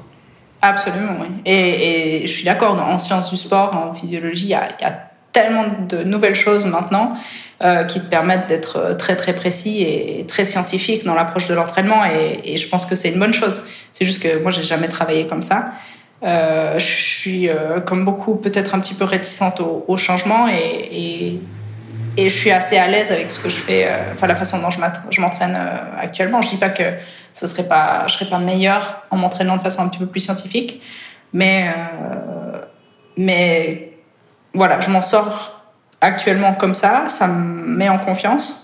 [0.61, 1.27] Absolument, oui.
[1.45, 6.03] Et, je suis d'accord, en sciences du sport, en physiologie, il y a tellement de
[6.03, 7.15] nouvelles choses maintenant
[7.63, 11.55] euh, qui te permettent d'être euh, très très précis et très scientifique dans l'approche de
[11.55, 13.61] l'entraînement et, je pense que c'est une bonne chose.
[13.91, 15.71] C'est juste que moi j'ai jamais travaillé comme ça.
[16.23, 17.49] Euh, je suis
[17.85, 21.39] comme beaucoup peut-être un petit peu réticente au, changement et,
[22.17, 24.69] et, je suis assez à l'aise avec ce que je fais, enfin la façon dont
[24.69, 25.59] je m'entraîne
[25.99, 26.41] actuellement.
[26.41, 26.83] Je dis pas que
[27.33, 30.21] ce serait pas, je serais pas meilleure en m'entraînant de façon un petit peu plus
[30.21, 30.81] scientifique,
[31.33, 31.65] mais
[33.17, 33.92] mais
[34.53, 35.61] voilà, je m'en sors
[36.01, 38.63] actuellement comme ça, ça me met en confiance.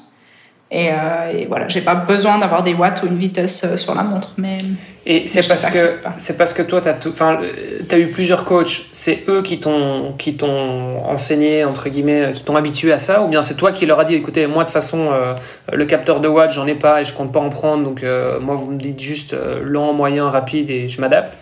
[0.72, 3.96] Et, euh, et, voilà, j'ai pas besoin d'avoir des watts ou une vitesse euh, sur
[3.96, 4.34] la montre.
[4.38, 4.60] Mais,
[5.04, 5.80] et c'est parce, que,
[6.18, 7.40] c'est parce que toi, tu as,
[7.92, 12.56] as, eu plusieurs coachs, c'est eux qui t'ont, qui t'ont enseigné, entre guillemets, qui t'ont
[12.56, 14.74] habitué à ça, ou bien c'est toi qui leur as dit écoutez, moi de toute
[14.74, 15.34] façon, euh,
[15.74, 18.04] le capteur de watts, j'en ai pas et je compte pas en prendre, donc
[18.40, 21.36] moi vous me dites juste lent, moyen, rapide et je m'adapte?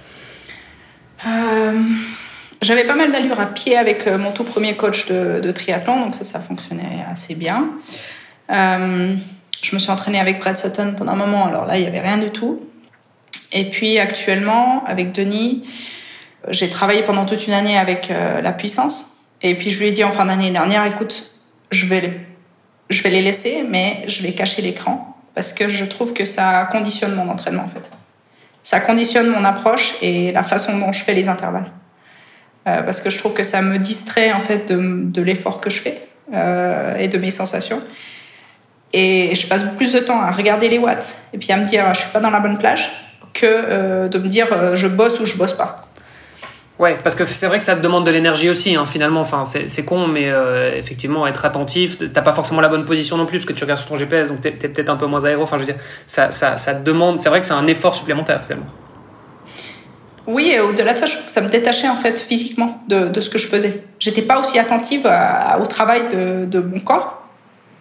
[2.61, 6.15] J'avais pas mal d'allure à pied avec euh, mon tout premier coach de, triathlon, donc
[6.15, 7.69] ça, ça fonctionnait assez bien.
[8.51, 9.15] Euh,
[9.61, 11.99] je me suis entraînée avec Brad Sutton pendant un moment, alors là, il n'y avait
[11.99, 12.61] rien du tout.
[13.51, 15.63] Et puis actuellement, avec Denis,
[16.49, 19.17] j'ai travaillé pendant toute une année avec euh, la puissance.
[19.41, 21.31] Et puis je lui ai dit en fin d'année dernière, écoute,
[21.71, 22.19] je vais,
[22.89, 26.67] je vais les laisser, mais je vais cacher l'écran parce que je trouve que ça
[26.71, 27.91] conditionne mon entraînement en fait.
[28.63, 31.71] Ça conditionne mon approche et la façon dont je fais les intervalles.
[32.67, 35.79] Euh, parce que je trouve que ça me distrait en fait de, l'effort que je
[35.79, 36.01] fais
[36.33, 37.81] euh, et de mes sensations.
[38.93, 41.93] Et je passe plus de temps à regarder les watts et puis à me dire
[41.93, 42.89] je suis pas dans la bonne plage
[43.33, 45.83] que euh, de me dire je bosse ou je bosse pas.
[46.79, 49.21] Ouais, parce que c'est vrai que ça te demande de l'énergie aussi, hein, finalement.
[49.21, 50.31] Enfin, c'est con, mais
[50.75, 53.79] effectivement, être attentif, t'as pas forcément la bonne position non plus, parce que tu regardes
[53.79, 55.41] sur ton GPS, donc t'es es, peut-être un peu moins aéro.
[55.41, 57.17] Enfin, je veux dire, ça, te demande.
[57.17, 58.67] C'est vrai que c'est un effort supplémentaire, finalement.
[60.27, 63.07] Oui, et au-delà de ça, je trouve que ça me détachait en fait physiquement de,
[63.07, 63.81] de ce que je faisais.
[63.99, 65.09] J'étais pas aussi attentive
[65.59, 67.23] au travail de, de mon corps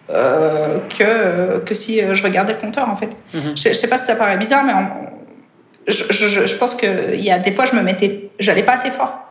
[0.09, 3.09] euh, que, que si je regardais le compteur en fait.
[3.33, 3.57] Mhm.
[3.57, 4.73] Je, sais pas si ça paraît bizarre, mais
[5.87, 8.91] je, je, je, pense qu'il y a des fois, je me mettais, j'allais pas assez
[8.91, 9.27] fort.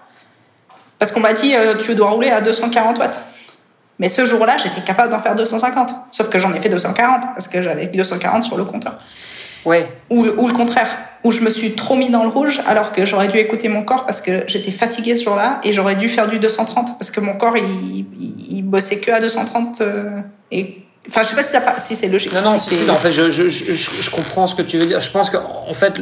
[0.99, 3.21] Parce qu'on m'a dit, euh, tu dois rouler à 240 watts.
[3.99, 5.95] Mais ce jour-là, j'étais capable d'en faire 250.
[6.11, 8.95] Sauf que j'en ai fait 240 parce que j'avais 240 sur le compteur.
[9.67, 9.89] Ouais.
[10.11, 10.89] Ou, le- ou le contraire,
[11.25, 13.83] où je me suis trop mis dans le rouge alors que j'aurais dû écouter mon
[13.83, 17.21] corps parce que j'étais fatiguée ce jour-là et j'aurais dû faire du 230 parce que
[17.21, 17.65] mon corps il,
[18.19, 20.21] il, il bossait que à 230 euh,
[20.53, 20.79] et
[21.09, 22.33] enfin je sais pas si, ça, si c'est logique.
[22.33, 25.01] Non, non, c'est- en fait, je, je, je, comprends ce que tu veux dire.
[25.01, 25.95] Je pense que, en fait,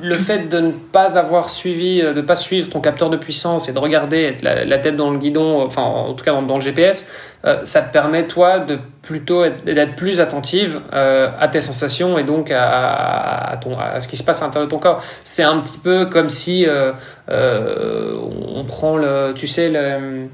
[0.00, 3.68] le, fait de ne pas avoir suivi, euh, de pas suivre ton capteur de puissance
[3.68, 6.60] et de regarder la, tête dans le guidon, enfin, en tout cas dans, dans le
[6.60, 7.06] GPS,
[7.44, 12.18] euh, ça te permet, toi, de plutôt être- d'être plus attentive euh, à tes sensations
[12.18, 15.02] et donc à, ton, à ce qui se passe à l'intérieur de ton corps.
[15.24, 16.66] C'est un petit peu comme si
[17.28, 20.28] on prend le, tu sais, le,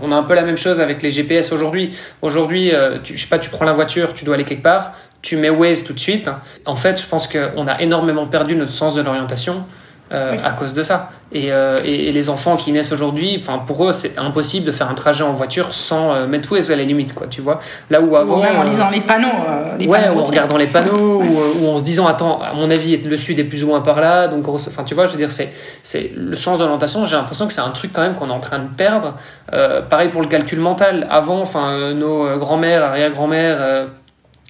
[0.00, 1.94] on a un peu la même chose avec les GPS aujourd'hui.
[2.22, 2.72] Aujourd'hui,
[3.02, 4.92] tu, je sais pas, tu prends la voiture, tu dois aller quelque part,
[5.24, 6.28] tu mets Waze tout de suite.
[6.66, 9.64] En fait, je pense qu'on a énormément perdu notre sens de l'orientation
[10.12, 10.38] euh, Oui.
[10.44, 11.10] à cause de ça.
[11.32, 14.70] Et, euh, et, et les enfants qui naissent aujourd'hui, enfin pour eux, c'est impossible de
[14.70, 17.26] faire un trajet en voiture sans euh, mettre Waze à la limite, quoi.
[17.26, 17.58] Tu vois.
[17.90, 19.26] Là où avant, ou même en euh, lisant les panneaux.
[19.48, 22.40] euh, les ouais, panneaux ou en regardant les panneaux, ou, ou en se disant, attends,
[22.40, 24.28] à mon avis, le sud est plus ou moins par là.
[24.28, 25.50] Donc, enfin, tu vois, je veux dire, c'est,
[25.82, 27.04] c'est le sens de l'orientation.
[27.06, 29.14] J'ai l'impression que c'est un truc quand même qu'on est en train de perdre.
[29.54, 31.06] Euh, pareil pour le calcul mental.
[31.10, 33.86] Avant, enfin, euh, nos grands-mères, arrière-grands-mères.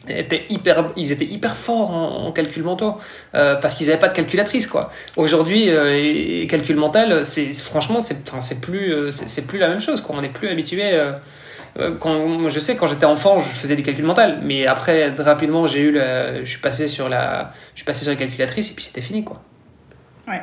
[0.08, 2.96] Étaient hyper, ils étaient hyper forts en, en calcul mentaux
[3.34, 4.92] euh, parce qu'ils n'avaient pas de calculatrice quoi.
[5.16, 9.80] Aujourd'hui, euh, les calculs mental, c'est franchement, c'est, c'est plus, euh, c'est, plus la même
[9.80, 10.16] chose quoi.
[10.16, 10.82] On n'est plus habitué.
[10.94, 11.12] euh,
[11.98, 15.80] quand, je sais, quand j'étais enfant, je faisais du calcul mental, mais après, rapidement, j'ai
[15.80, 15.98] eu
[16.42, 19.24] je suis passé sur la, je suis passé sur la calculatrice et puis c'était fini,
[19.24, 19.42] quoi.
[20.28, 20.40] Ouais.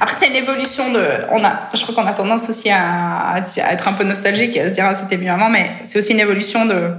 [0.00, 1.04] Après, c'est une évolution de.
[1.30, 4.62] On a, je crois qu'on a tendance aussi à, à être un peu nostalgique et
[4.62, 6.92] à se dire ah, c'était mieux avant, mais c'est aussi une évolution de,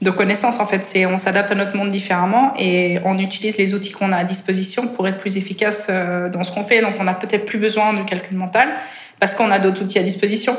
[0.00, 0.84] de connaissances en fait.
[0.84, 4.24] C'est on s'adapte à notre monde différemment et on utilise les outils qu'on a à
[4.24, 6.80] disposition pour être plus efficace euh, dans ce qu'on fait.
[6.80, 8.68] Donc, on n'a peut-être plus besoin de calcul mental
[9.18, 10.56] parce qu'on a d'autres outils à disposition.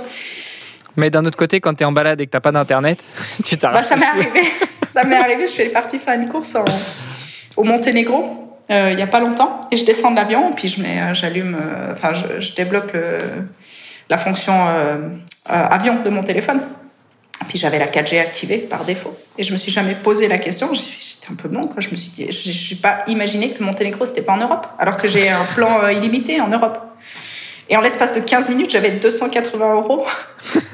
[0.98, 3.02] Mais d'un autre côté, quand tu es en balade et que t'as pas d'internet,
[3.45, 3.86] tu Bah, t'arrêtes.
[3.86, 4.52] ça m'est arrivé.
[4.90, 5.41] ça m'est arrivé.
[5.44, 6.66] Je suis partie faire une course en-
[7.56, 10.80] au Monténégro euh, il n'y a pas longtemps et je descends de l'avion puis je
[10.80, 13.18] mets, euh, j'allume, euh, enfin je, je débloque le-
[14.10, 14.95] la fonction euh,
[15.49, 16.60] euh, avion de mon téléphone.
[17.50, 20.70] Puis j'avais la 4G activée par défaut et je me suis jamais posé la question.
[20.72, 21.78] J'étais un peu blanc quoi.
[21.80, 24.68] Je me suis dit, je, suis pas imaginé que le Monténégro c'était pas en Europe
[24.78, 26.78] alors que j'ai un plan euh, illimité en Europe.
[27.68, 30.06] Et en l'espace de 15 minutes, j'avais 280 euros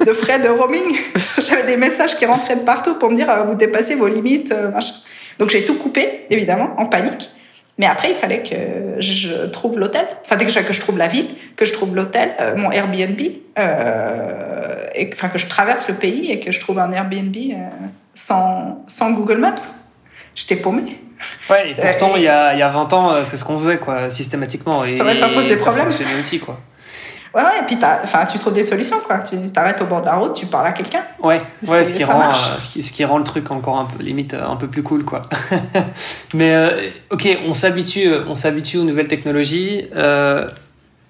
[0.06, 0.98] de frais de roaming.
[1.38, 4.52] j'avais des messages qui rentraient de partout pour me dire euh, vous dépassez vos limites,
[4.52, 4.94] euh, machin.
[5.38, 7.30] Donc j'ai tout coupé, évidemment, en panique.
[7.78, 10.06] Mais après, il fallait que je trouve l'hôtel.
[10.24, 11.26] Enfin, déjà que je trouve la ville,
[11.56, 13.20] que je trouve l'hôtel, euh, mon Airbnb,
[13.58, 17.68] euh, et enfin que je traverse le pays et que je trouve un Airbnb euh,
[18.14, 19.54] sans, sans Google Maps.
[20.34, 20.98] J'étais paumée.
[21.50, 23.78] Ouais, et pourtant, il y, a, il y a 20 ans, c'est ce qu'on faisait,
[23.78, 24.82] quoi, systématiquement.
[24.82, 25.90] Ça et, aurait pas posé ça problème.
[25.90, 26.58] fonctionnait aussi, quoi.
[27.36, 29.18] Ouais, ouais, et puis enfin, tu trouves des solutions, quoi.
[29.18, 31.02] Tu t'arrêtes au bord de la route, tu parles à quelqu'un.
[31.20, 33.84] Ouais, ouais ce, qui rend, euh, ce, qui, ce qui rend le truc encore un
[33.84, 35.20] peu, limite, euh, un peu plus cool, quoi.
[36.34, 40.48] mais, euh, ok, on s'habitue, euh, on s'habitue aux nouvelles technologies, euh,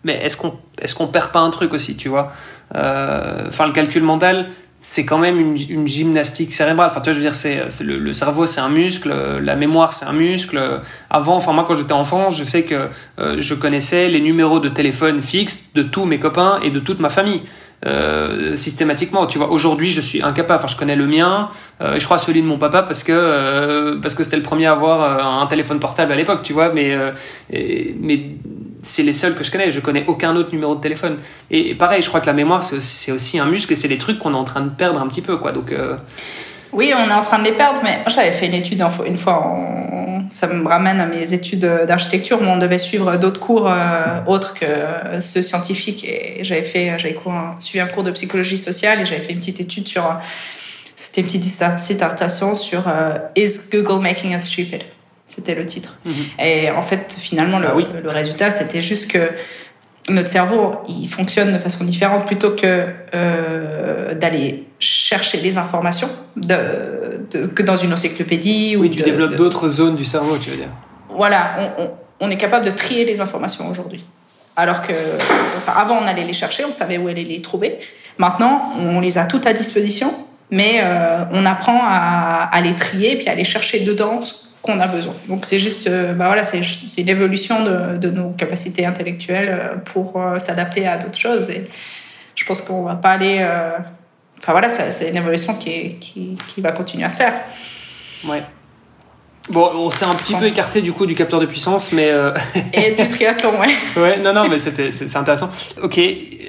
[0.02, 2.32] mais est-ce qu'on est qu'on perd pas un truc aussi, tu vois?
[2.74, 4.48] Enfin, le calcul mental,
[4.80, 6.88] c'est quand même une, gymnastique cérébrale.
[6.90, 9.92] Enfin, tu vois, je veux dire, c'est le, le cerveau, c'est un muscle, la mémoire,
[9.92, 10.80] c'est un muscle.
[11.10, 12.88] Avant, enfin, moi, quand j'étais enfant, je sais que
[13.18, 17.00] euh, je connaissais les numéros de téléphone fixes de tous mes copains et de toute
[17.00, 17.42] ma famille.
[17.84, 21.50] Euh, systématiquement tu vois aujourd'hui je suis incapable enfin je connais le mien
[21.82, 24.64] euh, et je crois celui de mon papa parce que parce que c'était le premier
[24.64, 26.96] à avoir un téléphone portable à l'époque tu vois mais
[27.52, 28.30] mais
[28.82, 29.70] c'est les seuls que je connais.
[29.70, 31.18] Je connais aucun autre numéro de téléphone.
[31.50, 34.32] Et, pareil je crois que la mémoire c'est aussi, un muscle c'est des trucs qu'on
[34.32, 35.52] est en train de perdre un petit peu quoi.
[35.52, 35.96] Donc euh,
[36.72, 39.56] Oui, on est en train de les perdre, mais j'avais fait une étude une fois,
[40.28, 44.54] ça me ramène à mes études d'architecture, où on devait suivre d'autres cours euh, autres
[44.54, 44.66] que
[45.20, 46.04] ceux scientifiques.
[46.04, 47.16] Et j'avais fait, j'avais
[47.58, 50.04] suivi un cours de psychologie sociale et j'avais fait une petite étude sur,
[50.94, 54.82] c'était une petite dissertation sur euh, Is Google making us stupid?
[55.26, 55.96] C'était le titre.
[56.38, 57.86] Et en fait, finalement, le, Ah oui.
[58.02, 59.30] le résultat, c'était juste que
[60.08, 62.84] notre cerveau, il fonctionne de façon différente plutôt que
[63.14, 66.56] euh, d'aller chercher les informations de,
[67.32, 68.76] de- que dans une encyclopédie.
[68.76, 70.68] oui ou tu de- développes d'autres zones du cerveau tu veux dire
[71.10, 71.90] Voilà, on, on-
[72.20, 74.04] on est capable de trier les informations aujourd'hui.
[74.54, 74.92] Alors que,
[75.58, 77.78] enfin, avant, on allait les chercher, on savait où aller les trouver.
[78.16, 80.14] Maintenant, on les a toutes à disposition,
[80.50, 84.32] mais euh, on apprend à, à les trier puis à aller chercher dedans ce
[84.66, 85.14] qu'on a besoin.
[85.28, 86.58] Donc c'est juste, euh, bah voilà, c'est
[86.98, 91.48] une évolution de, de nos capacités intellectuelles euh, pour euh, s'adapter à d'autres choses.
[91.50, 91.66] Et
[92.34, 93.38] je pense qu'on va pas aller.
[93.40, 93.70] euh,
[94.38, 97.32] Enfin voilà, c'est une évolution qui, est- qui, qui va continuer à se faire.
[98.28, 98.42] ouais
[99.48, 102.32] bon on s'est un petit peu écarté du coup du capteur de puissance mais euh,
[102.74, 103.68] Et du triathlon, ouais.
[104.02, 105.48] ouais, non, non, mais c'était, c'est, intéressant.
[105.82, 106.00] Ok,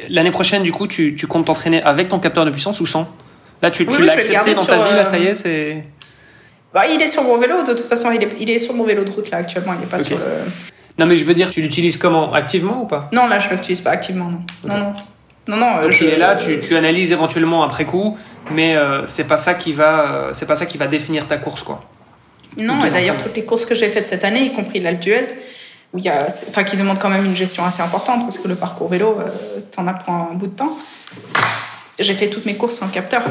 [0.10, 3.07] l'année prochaine, du coup, tu, tu comptes t'entraîner avec ton capteur de puissance ou sans?
[3.61, 5.84] Là, tu, Oui, tu oui, l'as accepté dans ta vie, là, ça y est, c'est.
[6.77, 8.83] Bah, il est sur mon vélo, de toute façon, il est, il est sur mon
[8.83, 10.23] vélo de route là actuellement, il est pas sur le.
[10.99, 13.09] Non, mais je veux dire, tu l'utilises comment Activement ou pas?
[13.11, 14.41] Non, là, je l'utilise pas activement, non.
[14.63, 14.93] Non, non.
[15.47, 18.15] Non, non, Donc je- il est là, tu, tu analyses éventuellement après coup,
[18.51, 21.37] mais euh, c'est pas ça qui va, euh, c'est pas ça qui va définir ta
[21.37, 21.83] course, quoi.
[22.59, 25.33] Non, et d'ailleurs, toutes les courses que j'ai faites cette année, y compris l'Alpe d'Huez,
[25.93, 28.47] où il y a, enfin, qui demandent quand même une gestion assez importante, parce que
[28.47, 29.29] le parcours vélo, euh,
[29.71, 30.77] t'en as pour un bout de temps.
[31.97, 33.23] J'ai fait toutes mes courses sans capteur.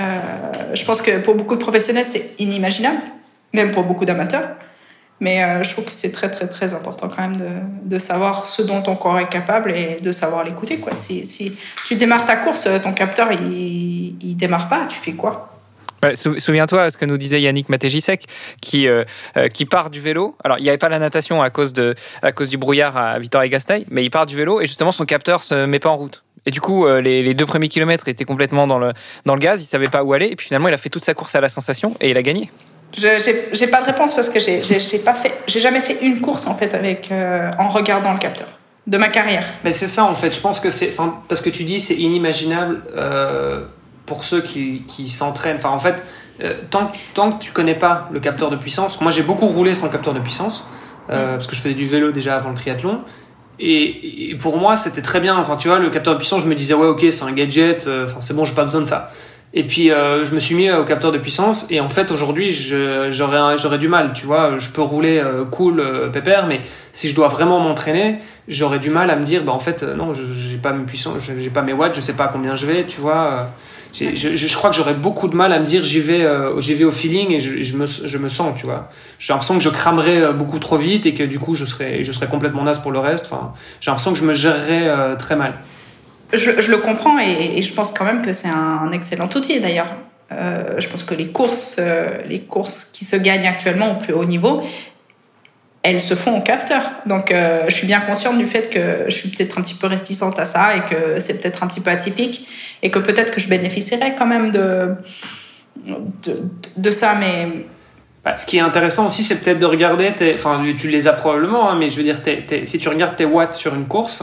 [0.00, 3.00] Euh, je pense que pour beaucoup de professionnels, c'est inimaginable,
[3.52, 4.48] même pour beaucoup d'amateurs.
[5.20, 7.48] Mais euh, je trouve que c'est très, très, très important quand même de,
[7.84, 10.78] de savoir ce dont ton corps est capable et de savoir l'écouter.
[10.78, 10.94] Quoi.
[10.94, 11.56] Si, si
[11.86, 15.48] tu démarres ta course, ton capteur, il, il démarre pas, tu fais quoi?
[16.14, 18.26] Souviens-toi ce que nous disait Yannick Matejisek,
[18.60, 19.04] qui, euh,
[19.36, 20.36] euh, qui part du vélo.
[20.42, 23.20] Alors, il n'y avait pas la natation à cause, de, à cause du brouillard à
[23.20, 26.24] Vitoria-Gasteiz, mais il part du vélo et justement, son capteur se met pas en route.
[26.46, 28.92] Et du coup, euh, les, les deux premiers kilomètres étaient complètement dans le,
[29.26, 31.04] dans le gaz, il savait pas où aller, et puis finalement, il a fait toute
[31.04, 32.50] sa course à la sensation et il a gagné.
[32.96, 34.60] Je j'ai- j'ai pas de réponse parce que j'ai
[34.98, 38.48] pas fait j'ai jamais fait une course en fait avec euh, en regardant le capteur
[38.86, 39.46] de ma carrière.
[39.64, 40.92] Mais c'est ça en fait, je pense que c'est.
[41.28, 43.64] Parce que tu dis c'est inimaginable euh,
[44.04, 45.56] pour ceux qui, qui s'entraînent.
[45.56, 46.02] Enfin, en fait,
[46.42, 49.46] euh, tant, que- tant que tu connais pas le capteur de puissance, moi j'ai beaucoup
[49.46, 50.68] roulé sans capteur de puissance,
[51.08, 52.98] euh, parce que je faisais du vélo déjà avant le triathlon.
[53.60, 55.36] Et, pour moi, c'était très bien.
[55.36, 57.86] Enfin, tu vois, le capteur de puissance, je me disais, ouais, ok, c'est un gadget,
[57.86, 59.10] euh, enfin, c'est bon, j'ai pas besoin de ça.
[59.54, 62.52] Et puis, euh, je me suis mis au capteur de puissance, et en fait, aujourd'hui,
[62.52, 64.58] j'aurais du mal, tu vois.
[64.58, 68.18] Je peux rouler euh, cool, euh, pépère, mais si je dois vraiment m'entraîner,
[68.48, 71.16] j'aurais du mal à me dire, bah, en fait, euh, non, j'ai pas mes puissances,
[71.38, 73.50] j'ai pas mes watts, je sais pas à combien je vais, tu vois.
[73.92, 76.84] Je, crois que j'aurais beaucoup de mal à me dire, j'y vais, euh, j'y vais
[76.84, 78.88] au feeling et je, me, je me sens, tu vois.
[79.18, 82.02] J'ai l'impression que je cramerais euh, beaucoup trop vite et que du coup, je serais,
[82.04, 83.28] je serais complètement naze pour le reste.
[83.80, 85.54] J'ai l'impression que je me gérerais euh, très mal.
[86.32, 89.94] Je, le comprends et, je pense quand même que c'est un excellent outil d'ailleurs.
[90.30, 91.78] Je pense que les courses
[92.26, 94.62] les courses qui se gagnent actuellement au plus haut niveau
[95.82, 96.92] elles se font au capteur.
[97.06, 99.88] Donc, euh, je suis bien consciente du fait que je suis peut-être un petit peu
[99.88, 102.46] réticente à ça et que c'est peut-être un petit peu atypique
[102.82, 104.94] et que peut-être que je bénéficierais quand même de,
[106.76, 107.14] de, ça.
[107.18, 107.66] Mais
[108.24, 111.70] Bah, ce qui est intéressant aussi, c'est peut-être de regarder, enfin, tu les as probablement,
[111.70, 112.20] hein, mais je veux dire,
[112.64, 114.22] si tu regardes tes watts sur une course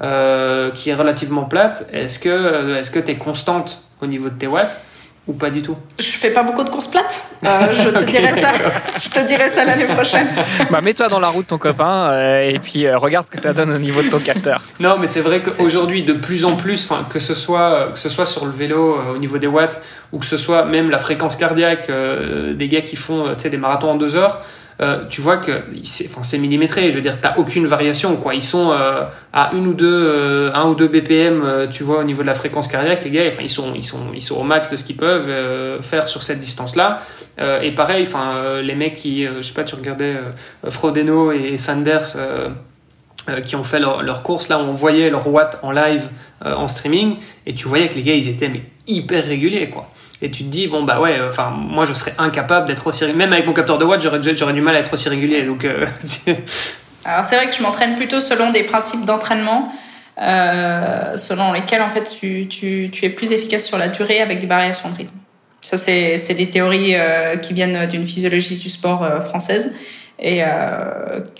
[0.00, 4.28] euh, qui est relativement plate, est-ce que euh, est-ce que tu es constante au niveau
[4.28, 4.78] de tes watts?
[5.28, 5.76] Ou pas du tout
[6.22, 7.20] je fais pas beaucoup de courses plates.
[7.44, 8.52] Euh, je te dirai ça.
[9.02, 10.28] Je te dirai ça l'année prochaine.
[10.70, 13.52] Bah, mets-toi dans la route, ton copain, euh, et puis euh, regarde ce que ça
[13.52, 14.62] donne au niveau de ton capteur.
[14.80, 18.24] Non, mais c'est vrai qu'aujourd'hui, de plus en plus, que ce soit que ce soit
[18.24, 19.80] sur le vélo euh, au niveau des watts
[20.12, 23.90] ou que ce soit même la fréquence cardiaque euh, des gars qui font des marathons
[23.90, 24.40] en deux heures,
[24.80, 26.90] euh, tu vois que c'est enfin, millimétré.
[26.90, 28.16] Je veux dire, t'as aucune variation.
[28.16, 28.34] Quoi.
[28.34, 32.04] Ils sont euh, à une ou deux, euh, un ou deux BPM, tu vois, au
[32.04, 33.04] niveau de la fréquence cardiaque.
[33.04, 35.80] Les gars, enfin, ils sont ils sont ils sont au max de ce qu'ils peuvent
[35.82, 37.00] faire sur cette distance-là.
[37.62, 40.16] Et pareil, enfin, les mecs qui, je sais pas, tu regardais
[40.68, 42.16] Frodeno et Sanders.
[43.44, 46.08] qui ont fait leur, leur course là on voyait leur watt en live
[46.44, 48.50] en streaming et tu voyais que les gars ils étaient
[48.88, 49.91] hyper réguliers quoi
[50.22, 53.32] et tu te dis bon bah ouais enfin moi je serais incapable d'être aussi même
[53.32, 55.84] avec mon capteur de watts j'aurais du mal à être aussi régulier donc euh,
[57.04, 59.72] Alors c'est vrai que je m'entraîne plutôt selon des principes d'entraînement
[60.20, 64.46] euh, selon lesquels en fait tu, tu, es plus efficace sur la durée avec des
[64.46, 65.16] variations de rythme.
[65.62, 69.74] Ça c'est des théories euh, qui viennent d'une physiologie du sport française
[70.20, 70.42] et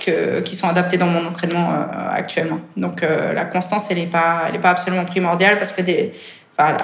[0.05, 1.71] que, qui sont adaptées dans mon entraînement
[2.13, 2.59] actuellement.
[2.77, 6.13] Donc la constance elle n'est pas pas absolument primordiale parce que des
[6.59, 6.77] Enfin,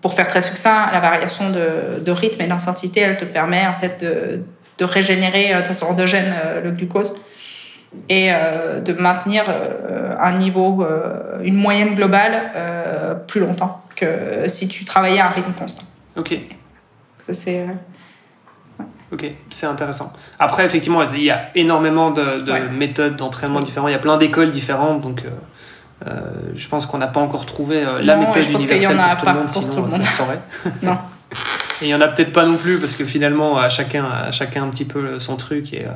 [0.00, 3.74] pour faire très succinct, la variation de, de rythme et d'intensité, elle te permet en
[3.74, 4.42] fait de,
[4.78, 7.14] de régénérer euh, de façon endogène euh, le glucose
[8.08, 12.50] et euh, de maintenir euh, un niveau, euh, une moyenne globale
[13.28, 15.84] plus longtemps que si tu travaillais à un rythme constant.
[16.16, 16.34] ok
[17.18, 17.64] Ça, c'est,
[19.12, 22.68] ok c'est intéressant après effectivement il y a énormément de, de Ouais.
[22.68, 25.22] méthodes d'entraînement différentes il y a plein d'écoles différentes donc
[26.54, 28.86] je pense qu'on n'a pas encore trouvé euh, la Non, méthode je pense qu'il y
[28.86, 30.06] en universelle a pour tout monde pour sinon tout le ça monde.
[30.06, 30.40] se saurait
[30.82, 30.98] Non.
[31.82, 34.30] Et il y en a peut-être pas non plus parce que finalement à chacun à
[34.30, 35.90] chacun un petit peu son truc et euh,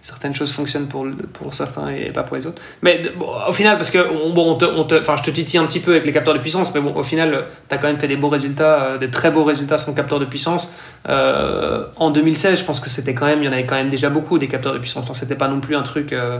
[0.00, 2.60] certaines choses fonctionnent pour pour certains et pas pour les autres.
[2.82, 5.60] Mais bon, au final parce que on, bon on te on te je te titille
[5.60, 7.86] un petit peu avec les capteurs de puissance mais bon au final tu as quand
[7.86, 10.74] même fait des beaux résultats euh, des très beaux résultats sans capteur de puissance.
[11.08, 13.88] Euh, en 2016, je pense que c'était quand même il y en avait quand même
[13.88, 15.04] déjà beaucoup des capteurs de puissance.
[15.04, 16.38] Enfin, c'était pas non plus un truc euh,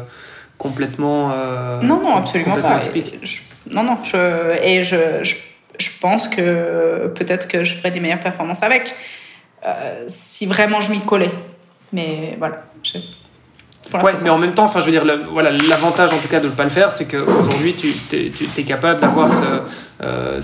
[0.60, 2.80] complètement euh, non, non, absolument pas.
[3.22, 3.40] Je-
[3.74, 5.36] non, non, je, et je, je,
[5.78, 8.94] je pense que peut-être que je ferais des meilleures performances avec
[9.66, 11.32] euh, si vraiment je m'y collais.
[11.92, 12.64] Mais voilà.
[13.98, 16.40] Je- Ouais, mais en même temps, enfin, je veux dire, voilà, l'avantage en tout cas
[16.40, 19.42] de ne pas le faire, c'est qu'aujourd'hui, tu es, capable d'avoir ce,
[20.02, 20.40] euh,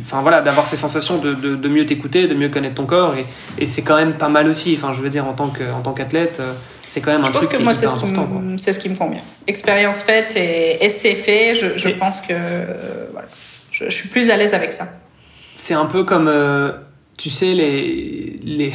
[0.00, 3.26] enfin voilà, d'avoir ces sensations de, de, mieux t'écouter, de mieux connaître ton corps, et,
[3.58, 4.74] et c'est quand même pas mal aussi.
[4.76, 6.52] Enfin, je veux dire, en tant que, en tant qu'athlète, euh,
[6.86, 7.94] c'est quand même un truc que moi, c'est ce,
[8.56, 9.22] c'est ce qui me convient.
[9.46, 13.28] Expérience faite et essai fait, je, je pense que euh, voilà,
[13.70, 14.88] je, je, suis plus à l'aise avec ça.
[15.54, 16.28] C'est un peu comme
[17.20, 18.72] tu sais, les, les,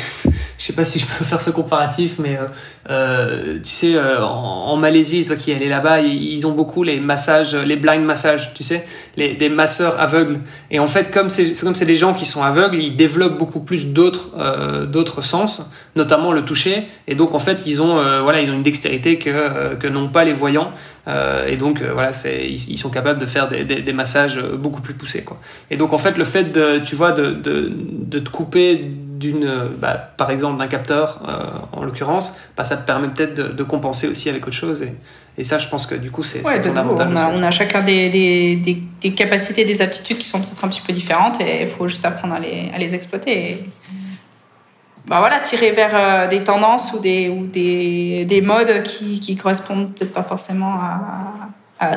[0.66, 2.48] je sais pas si je peux faire ce comparatif, mais euh,
[2.90, 7.00] euh tu sais, euh, en, Malaisie, toi qui es allé là-bas, ils ont beaucoup les
[7.00, 8.84] massages, les blind massages, tu sais,
[9.16, 10.40] les, des masseurs aveugles.
[10.72, 13.60] Et en fait, comme c'est comme c'est des gens qui sont aveugles, ils développent beaucoup
[13.60, 16.88] plus d'autres euh, d'autres sens, notamment le toucher.
[17.08, 20.10] Et donc en fait, ils ont euh, voilà, ils ont une dextérité que que n'ont
[20.10, 20.72] pas les voyants.
[21.08, 24.42] Euh, et donc voilà, c'est ils, ils, sont capables de faire des, des, des, massages
[24.58, 25.40] beaucoup plus poussés quoi.
[25.70, 29.70] Et donc en fait, le fait de, tu vois, de de, de te couper d'une,
[29.78, 34.08] bah, par exemple d'un capteur euh, en l'occurrence, bah, ça te permet peut-être de, compenser
[34.08, 34.82] aussi avec autre chose.
[34.82, 34.94] Et,
[35.38, 37.10] et, ça, je pense que du coup, c'est ouais, un avantage.
[37.12, 40.68] On a, on a chacun des, des, des, capacités, des aptitudes qui sont peut-être un
[40.68, 43.52] petit peu différentes et il faut juste apprendre à les, à les exploiter.
[43.52, 43.64] Et,
[45.08, 49.36] bah voilà, tirer vers euh, des tendances ou des, ou des, des modes qui, qui
[49.36, 51.92] correspondent peut-être pas forcément à, à,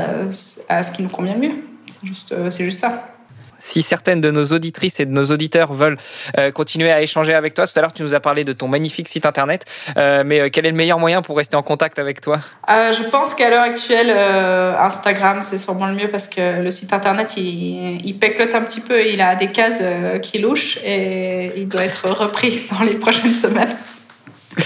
[0.68, 1.56] à, ce qui nous convient le mieux.
[1.86, 3.17] C'est juste, euh, c'est juste ça
[3.60, 5.98] si certaines de nos auditrices et de nos auditeurs veulent
[6.38, 8.68] euh, continuer à échanger avec toi, tout à l'heure tu nous as parlé de ton
[8.68, 9.64] magnifique site internet,
[9.96, 12.40] euh, mais euh, quel est le meilleur moyen pour rester en contact avec toi?
[12.68, 17.36] Je pense qu'à l'heure actuelle, Instagram c'est sûrement le mieux parce que le site internet
[17.36, 19.82] il, il péclote un petit peu, il a des cases
[20.22, 23.76] qui louchent et il doit être repris dans les prochaines semaines.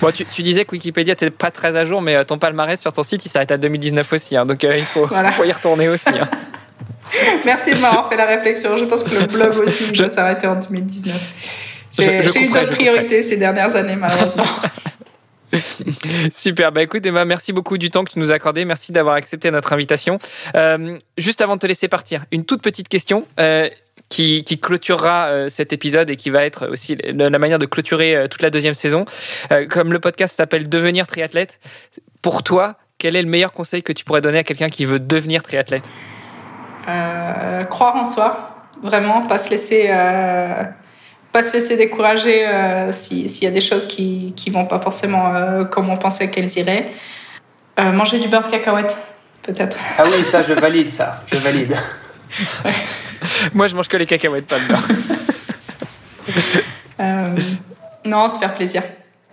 [0.00, 2.92] Bon, tu, tu, disais que Wikipédia n'était pas très à jour, mais ton palmarès sur
[2.92, 4.34] ton site, il s'arrête à 2019 aussi.
[4.34, 6.08] Hein, donc il faut, faut, y retourner aussi.
[6.08, 6.26] Hein.
[7.44, 8.76] Merci de m'avoir fait la réflexion.
[8.76, 11.16] Je pense que le blog aussi doit s'arrêter en 2019.
[11.98, 14.46] J'ai eu d'autres priorités ces dernières années, malheureusement.
[16.32, 19.14] Super, bah écoute Emma, merci beaucoup du temps que tu nous as accordé, merci d'avoir
[19.14, 20.18] accepté notre invitation.
[20.56, 23.68] Euh, juste avant de te laisser partir, une toute petite question euh,
[24.08, 28.26] qui, qui, clôturera euh, cet épisode et qui va être aussi la, manière de clôturer
[28.30, 29.04] toute la deuxième saison.
[29.52, 31.60] Euh, comme le podcast s'appelle Devenir triathlète,
[32.22, 35.00] pour toi, quel est le meilleur conseil que tu pourrais donner à quelqu'un qui veut
[35.00, 35.84] devenir triathlète?
[36.88, 40.64] Euh, croire en soi, vraiment, pas se laisser, euh,
[41.32, 45.64] pas se laisser décourager euh, s'il y a des choses qui ne vont pas forcément
[45.70, 46.92] comme on pensait qu'elles iraient.
[47.78, 48.98] manger du beurre de cacahuète,
[49.42, 49.78] peut-être.
[49.98, 51.76] Ah oui, ça, je valide ça, je valide.
[53.54, 54.88] Moi, je mange que les cacahuètes, pas de beurre.
[58.04, 58.82] non, se faire plaisir.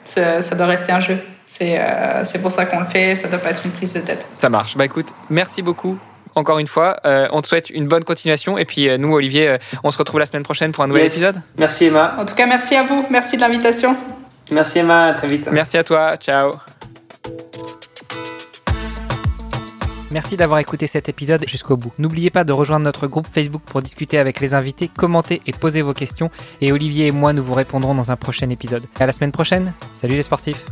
[0.03, 1.18] Ça, ça doit rester un jeu.
[1.45, 4.26] C'est pour ça qu'on le fait, ça doit pas être une prise de tête.
[4.34, 4.78] Ça marche.
[4.78, 5.99] Bah écoute, merci beaucoup
[6.36, 6.98] encore une fois.
[7.06, 8.58] Euh, on te souhaite une bonne continuation.
[8.58, 11.06] Et puis, euh, nous, Olivier, euh, on se retrouve la semaine prochaine pour un nouvel
[11.06, 11.36] épisode.
[11.58, 12.16] Merci, Emma.
[12.18, 13.06] En tout cas, merci à vous.
[13.10, 13.95] Merci de l'invitation.
[14.52, 15.08] Merci, Emma.
[15.08, 15.49] À très vite.
[15.52, 16.16] Merci à toi.
[16.18, 16.53] Ciao.
[20.12, 21.94] Merci d'avoir écouté cet épisode jusqu'au bout.
[21.98, 25.82] N'oubliez pas de rejoindre notre groupe Facebook pour discuter avec les invités, commenter et poser
[25.82, 26.30] vos questions.
[26.60, 28.84] Et Olivier et moi, nous vous répondrons dans un prochain épisode.
[28.99, 29.74] À la semaine prochaine.
[29.94, 30.66] Salut les sportifs.